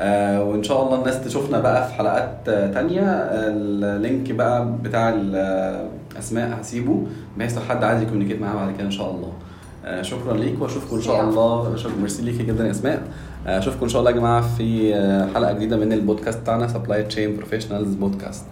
آه 0.00 0.44
وإن 0.44 0.62
شاء 0.62 0.82
الله 0.86 0.98
الناس 0.98 1.24
تشوفنا 1.24 1.60
بقى 1.60 1.88
في 1.88 1.94
حلقات 1.94 2.38
آه 2.48 2.72
تانية. 2.72 3.02
ال 3.02 3.28
link 3.28 4.32
بقى 4.32 4.72
بتاع 4.82 5.08
الاسماء 5.16 6.60
هسيبه 6.60 7.06
بحيث 7.38 7.54
لو 7.58 7.64
حد 7.64 7.84
عايز 7.84 8.02
ي 8.02 8.05
communicate 8.05 8.40
معاها 8.40 8.54
بعد 8.54 8.74
كده 8.76 8.86
إن 8.86 8.90
شاء 8.90 9.10
الله. 9.10 9.32
آه 9.84 10.02
شكرا 10.02 10.36
ليك 10.36 10.62
وأشوفكم 10.62 10.96
إن 10.96 11.02
شاء. 11.02 11.20
الله. 11.28 11.76
شكرا. 11.76 11.92
ميرسي 12.00 12.22
ليكي 12.22 12.42
جدا 12.42 12.66
يا 12.66 12.70
أسماء. 12.70 12.94
آه، 12.94 13.02
أشوفكم 13.46 13.82
إن 13.82 13.88
شاء 13.88 14.00
الله 14.00 14.10
يا 14.10 14.16
جماعة 14.16 14.56
في 14.56 14.94
آه، 14.94 15.28
حلقة 15.34 15.52
جديدة 15.52 15.76
من 15.76 15.92
البودكاست 15.92 16.38
بتاعنا 16.38 16.68
Supply 16.68 17.02
Chain 17.02 17.36
Professionals 17.36 17.94
Podcast 17.94 18.44